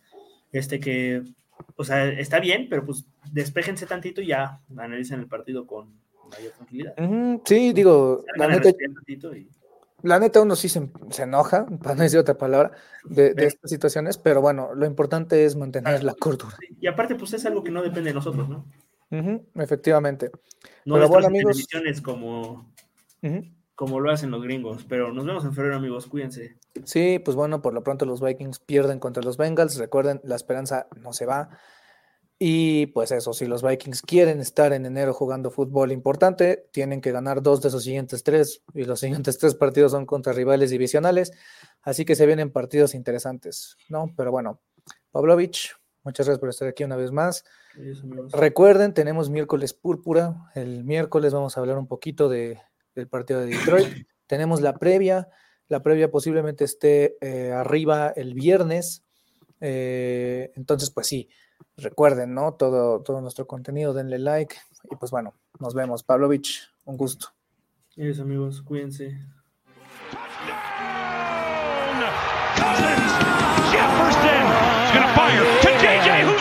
Este 0.51 0.79
que, 0.79 1.23
o 1.75 1.83
sea, 1.83 2.07
está 2.09 2.39
bien, 2.39 2.67
pero 2.69 2.85
pues 2.85 3.05
despéjense 3.31 3.85
tantito 3.85 4.21
y 4.21 4.27
ya 4.27 4.59
analicen 4.75 5.19
el 5.19 5.27
partido 5.27 5.65
con 5.65 5.89
mayor 6.29 6.51
tranquilidad. 6.53 6.93
Sí, 7.45 7.73
digo, 7.73 8.23
la 8.35 8.47
neta, 8.47 8.69
y- 8.69 9.47
la 10.03 10.17
neta 10.19 10.41
uno 10.41 10.55
sí 10.55 10.67
se, 10.67 10.89
se 11.11 11.23
enoja, 11.23 11.65
para 11.83 11.95
no 11.95 12.03
decir 12.03 12.19
otra 12.19 12.37
palabra, 12.37 12.71
de, 13.05 13.29
de 13.29 13.35
Pero- 13.35 13.47
estas 13.47 13.69
situaciones, 13.71 14.17
pero 14.17 14.41
bueno, 14.41 14.73
lo 14.75 14.85
importante 14.85 15.45
es 15.45 15.55
mantener 15.55 16.03
la 16.03 16.13
cordura. 16.15 16.57
Y 16.79 16.87
aparte, 16.87 17.15
pues 17.15 17.33
es 17.33 17.45
algo 17.45 17.63
que 17.63 17.71
no 17.71 17.81
depende 17.83 18.09
de 18.09 18.15
nosotros, 18.15 18.47
¿no? 18.49 18.65
Efectivamente. 19.55 20.31
No 20.85 20.95
Pero 20.95 21.09
bueno, 21.09 21.27
amigos. 21.27 21.67
como. 22.01 22.71
Como 23.81 23.99
lo 23.99 24.11
hacen 24.11 24.29
los 24.29 24.43
gringos. 24.43 24.85
Pero 24.87 25.11
nos 25.11 25.25
vemos 25.25 25.43
en 25.43 25.53
febrero, 25.53 25.77
amigos. 25.77 26.05
Cuídense. 26.05 26.55
Sí, 26.83 27.17
pues 27.17 27.35
bueno, 27.35 27.63
por 27.63 27.73
lo 27.73 27.81
pronto 27.81 28.05
los 28.05 28.21
Vikings 28.21 28.59
pierden 28.59 28.99
contra 28.99 29.23
los 29.23 29.37
Bengals. 29.37 29.75
Recuerden, 29.77 30.21
la 30.23 30.35
esperanza 30.35 30.85
no 30.97 31.13
se 31.13 31.25
va. 31.25 31.49
Y 32.37 32.85
pues 32.87 33.11
eso, 33.11 33.33
si 33.33 33.47
los 33.47 33.63
Vikings 33.63 34.03
quieren 34.03 34.39
estar 34.39 34.71
en 34.73 34.85
enero 34.85 35.15
jugando 35.15 35.49
fútbol 35.49 35.91
importante, 35.91 36.69
tienen 36.71 37.01
que 37.01 37.11
ganar 37.11 37.41
dos 37.41 37.59
de 37.63 37.71
sus 37.71 37.83
siguientes 37.83 38.21
tres. 38.21 38.61
Y 38.75 38.83
los 38.83 38.99
siguientes 38.99 39.37
tres 39.39 39.55
partidos 39.55 39.93
son 39.93 40.05
contra 40.05 40.31
rivales 40.31 40.69
divisionales. 40.69 41.31
Así 41.81 42.05
que 42.05 42.13
se 42.13 42.27
vienen 42.27 42.51
partidos 42.51 42.93
interesantes, 42.93 43.77
¿no? 43.89 44.13
Pero 44.15 44.29
bueno, 44.29 44.61
Pavlovich, 45.09 45.75
muchas 46.03 46.27
gracias 46.27 46.39
por 46.39 46.49
estar 46.49 46.67
aquí 46.67 46.83
una 46.83 46.97
vez 46.97 47.11
más. 47.11 47.45
Recuerden, 48.31 48.93
tenemos 48.93 49.31
miércoles 49.31 49.73
púrpura. 49.73 50.51
El 50.53 50.83
miércoles 50.83 51.33
vamos 51.33 51.57
a 51.57 51.61
hablar 51.61 51.79
un 51.79 51.87
poquito 51.87 52.29
de, 52.29 52.59
del 52.95 53.07
partido 53.07 53.41
de 53.41 53.47
Detroit. 53.47 53.87
tenemos 54.27 54.61
la 54.61 54.77
previa. 54.77 55.29
La 55.67 55.81
previa 55.81 56.11
posiblemente 56.11 56.63
esté 56.63 57.17
eh, 57.21 57.51
arriba 57.51 58.13
el 58.15 58.33
viernes. 58.33 59.03
Eh, 59.59 60.51
entonces, 60.55 60.89
pues 60.89 61.07
sí, 61.07 61.29
recuerden, 61.77 62.33
¿no? 62.33 62.53
Todo, 62.53 63.01
todo 63.01 63.21
nuestro 63.21 63.47
contenido, 63.47 63.93
denle 63.93 64.19
like. 64.19 64.55
Y 64.89 64.95
pues 64.95 65.11
bueno, 65.11 65.33
nos 65.59 65.73
vemos. 65.73 66.03
Pavlovich, 66.03 66.61
un 66.85 66.97
gusto. 66.97 67.27
Adiós, 67.97 68.19
amigos. 68.19 68.61
Cuídense. 68.61 69.17
Jefferson 73.71 74.43
is 74.83 74.91
going 74.91 75.07
to 75.07 75.13
fire 75.15 75.43
to 75.61 75.69
J.J. 75.79 76.40